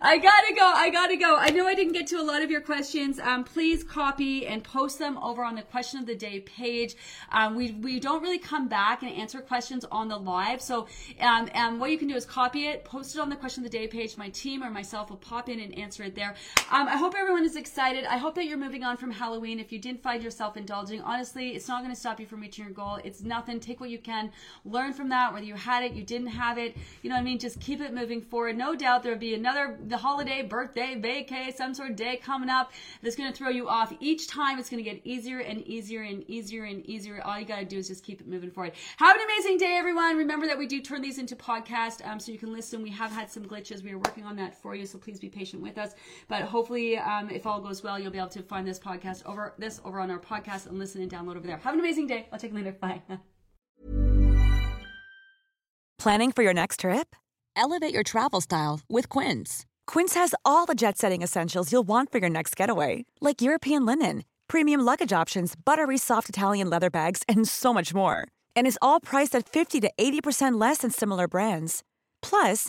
I 0.00 0.18
gotta 0.18 0.54
go. 0.54 0.72
I 0.74 0.90
gotta 0.90 1.16
go. 1.16 1.36
I 1.36 1.50
know 1.50 1.66
I 1.66 1.74
didn't 1.74 1.92
get 1.92 2.06
to 2.08 2.20
a 2.20 2.22
lot 2.22 2.42
of 2.42 2.50
your 2.50 2.60
questions. 2.60 3.18
Um, 3.18 3.44
please 3.44 3.82
copy 3.82 4.46
and 4.46 4.62
post 4.62 4.98
them 4.98 5.18
over 5.18 5.44
on 5.44 5.54
the 5.54 5.62
question 5.62 6.00
of 6.00 6.06
the 6.06 6.14
day 6.14 6.40
page. 6.40 6.94
Um, 7.30 7.56
we, 7.56 7.72
we 7.72 8.00
don't 8.00 8.22
really 8.22 8.38
come 8.38 8.68
back 8.68 9.02
and 9.02 9.10
answer 9.12 9.40
questions 9.40 9.84
on 9.90 10.08
the 10.08 10.16
live. 10.16 10.60
So, 10.60 10.86
um, 11.20 11.48
um, 11.54 11.78
what 11.78 11.90
you 11.90 11.98
can 11.98 12.08
do 12.08 12.14
is 12.14 12.24
copy 12.24 12.66
it, 12.66 12.84
post 12.84 13.14
it 13.14 13.20
on 13.20 13.30
the 13.30 13.36
question 13.36 13.64
of 13.64 13.70
the 13.70 13.78
day 13.78 13.86
page. 13.86 14.16
My 14.16 14.28
team 14.30 14.62
or 14.62 14.70
myself 14.70 15.10
will 15.10 15.16
pop 15.16 15.48
in 15.48 15.60
and 15.60 15.76
answer 15.78 16.02
it 16.02 16.14
there. 16.14 16.34
Um, 16.70 16.88
I 16.88 16.96
hope 16.96 17.07
everyone 17.14 17.44
is 17.44 17.56
excited. 17.56 18.04
I 18.04 18.16
hope 18.16 18.34
that 18.34 18.44
you're 18.44 18.58
moving 18.58 18.82
on 18.84 18.96
from 18.96 19.10
Halloween. 19.10 19.60
If 19.60 19.72
you 19.72 19.78
didn't 19.78 20.02
find 20.02 20.22
yourself 20.22 20.56
indulging, 20.56 21.00
honestly, 21.00 21.50
it's 21.50 21.68
not 21.68 21.82
going 21.82 21.94
to 21.94 21.98
stop 21.98 22.18
you 22.18 22.26
from 22.26 22.40
reaching 22.40 22.64
your 22.64 22.74
goal. 22.74 22.98
It's 23.04 23.22
nothing. 23.22 23.60
Take 23.60 23.80
what 23.80 23.90
you 23.90 23.98
can, 23.98 24.30
learn 24.64 24.92
from 24.92 25.08
that, 25.10 25.32
whether 25.32 25.44
you 25.46 25.54
had 25.54 25.84
it, 25.84 25.92
you 25.92 26.02
didn't 26.02 26.28
have 26.28 26.58
it. 26.58 26.76
You 27.02 27.10
know 27.10 27.16
what 27.16 27.22
I 27.22 27.24
mean? 27.24 27.38
Just 27.38 27.60
keep 27.60 27.80
it 27.80 27.94
moving 27.94 28.20
forward. 28.20 28.56
No 28.56 28.74
doubt 28.74 29.02
there'll 29.02 29.18
be 29.18 29.34
another 29.34 29.78
the 29.86 29.96
holiday, 29.96 30.42
birthday, 30.42 31.00
vacay, 31.00 31.54
some 31.56 31.72
sort 31.72 31.90
of 31.90 31.96
day 31.96 32.16
coming 32.16 32.50
up 32.50 32.72
that's 33.02 33.16
going 33.16 33.30
to 33.30 33.36
throw 33.36 33.48
you 33.48 33.68
off. 33.68 33.92
Each 34.00 34.26
time 34.26 34.58
it's 34.58 34.68
going 34.68 34.82
to 34.82 34.90
get 34.90 35.00
easier 35.04 35.38
and 35.38 35.62
easier 35.66 36.02
and 36.02 36.28
easier 36.28 36.64
and 36.64 36.84
easier. 36.86 37.22
All 37.24 37.38
you 37.38 37.46
got 37.46 37.60
to 37.60 37.64
do 37.64 37.78
is 37.78 37.88
just 37.88 38.04
keep 38.04 38.20
it 38.20 38.26
moving 38.26 38.50
forward. 38.50 38.72
Have 38.98 39.16
an 39.16 39.22
amazing 39.22 39.58
day, 39.58 39.76
everyone. 39.78 40.16
Remember 40.16 40.46
that 40.46 40.58
we 40.58 40.66
do 40.66 40.80
turn 40.80 41.00
these 41.00 41.18
into 41.18 41.36
podcasts 41.36 42.06
um, 42.06 42.20
so 42.20 42.32
you 42.32 42.38
can 42.38 42.52
listen. 42.52 42.82
We 42.82 42.90
have 42.90 43.12
had 43.12 43.30
some 43.30 43.44
glitches. 43.44 43.82
We 43.82 43.92
are 43.92 43.98
working 43.98 44.24
on 44.24 44.36
that 44.36 44.60
for 44.60 44.74
you, 44.74 44.84
so 44.84 44.98
please 44.98 45.18
be 45.18 45.28
patient 45.28 45.62
with 45.62 45.78
us. 45.78 45.94
But 46.28 46.42
hopefully, 46.42 46.97
um, 46.98 47.30
if 47.30 47.46
all 47.46 47.60
goes 47.60 47.82
well, 47.82 47.98
you'll 47.98 48.10
be 48.10 48.18
able 48.18 48.28
to 48.28 48.42
find 48.42 48.66
this 48.66 48.78
podcast 48.78 49.24
over 49.26 49.54
this 49.58 49.80
over 49.84 50.00
on 50.00 50.10
our 50.10 50.18
podcast 50.18 50.66
and 50.66 50.78
listen 50.78 51.02
and 51.02 51.10
download 51.10 51.36
over 51.36 51.46
there. 51.46 51.58
Have 51.58 51.74
an 51.74 51.80
amazing 51.80 52.06
day. 52.06 52.26
I'll 52.32 52.38
take 52.38 52.52
you 52.52 52.56
later. 52.56 52.72
Bye. 52.72 53.02
Planning 55.98 56.30
for 56.30 56.44
your 56.44 56.54
next 56.54 56.80
trip? 56.80 57.16
Elevate 57.56 57.92
your 57.92 58.04
travel 58.04 58.40
style 58.40 58.80
with 58.88 59.08
Quince. 59.08 59.66
Quince 59.88 60.14
has 60.14 60.32
all 60.44 60.64
the 60.64 60.76
jet 60.76 60.96
setting 60.96 61.22
essentials 61.22 61.72
you'll 61.72 61.88
want 61.88 62.12
for 62.12 62.18
your 62.18 62.30
next 62.30 62.54
getaway, 62.54 63.04
like 63.20 63.42
European 63.42 63.84
linen, 63.84 64.24
premium 64.46 64.80
luggage 64.80 65.12
options, 65.12 65.54
buttery 65.56 65.98
soft 65.98 66.28
Italian 66.28 66.70
leather 66.70 66.88
bags, 66.90 67.24
and 67.28 67.48
so 67.48 67.74
much 67.74 67.92
more. 67.92 68.28
And 68.54 68.64
is 68.64 68.78
all 68.80 69.00
priced 69.00 69.34
at 69.34 69.48
50 69.48 69.80
to 69.80 69.90
80% 69.98 70.60
less 70.60 70.78
than 70.78 70.92
similar 70.92 71.26
brands. 71.26 71.82
Plus, 72.22 72.68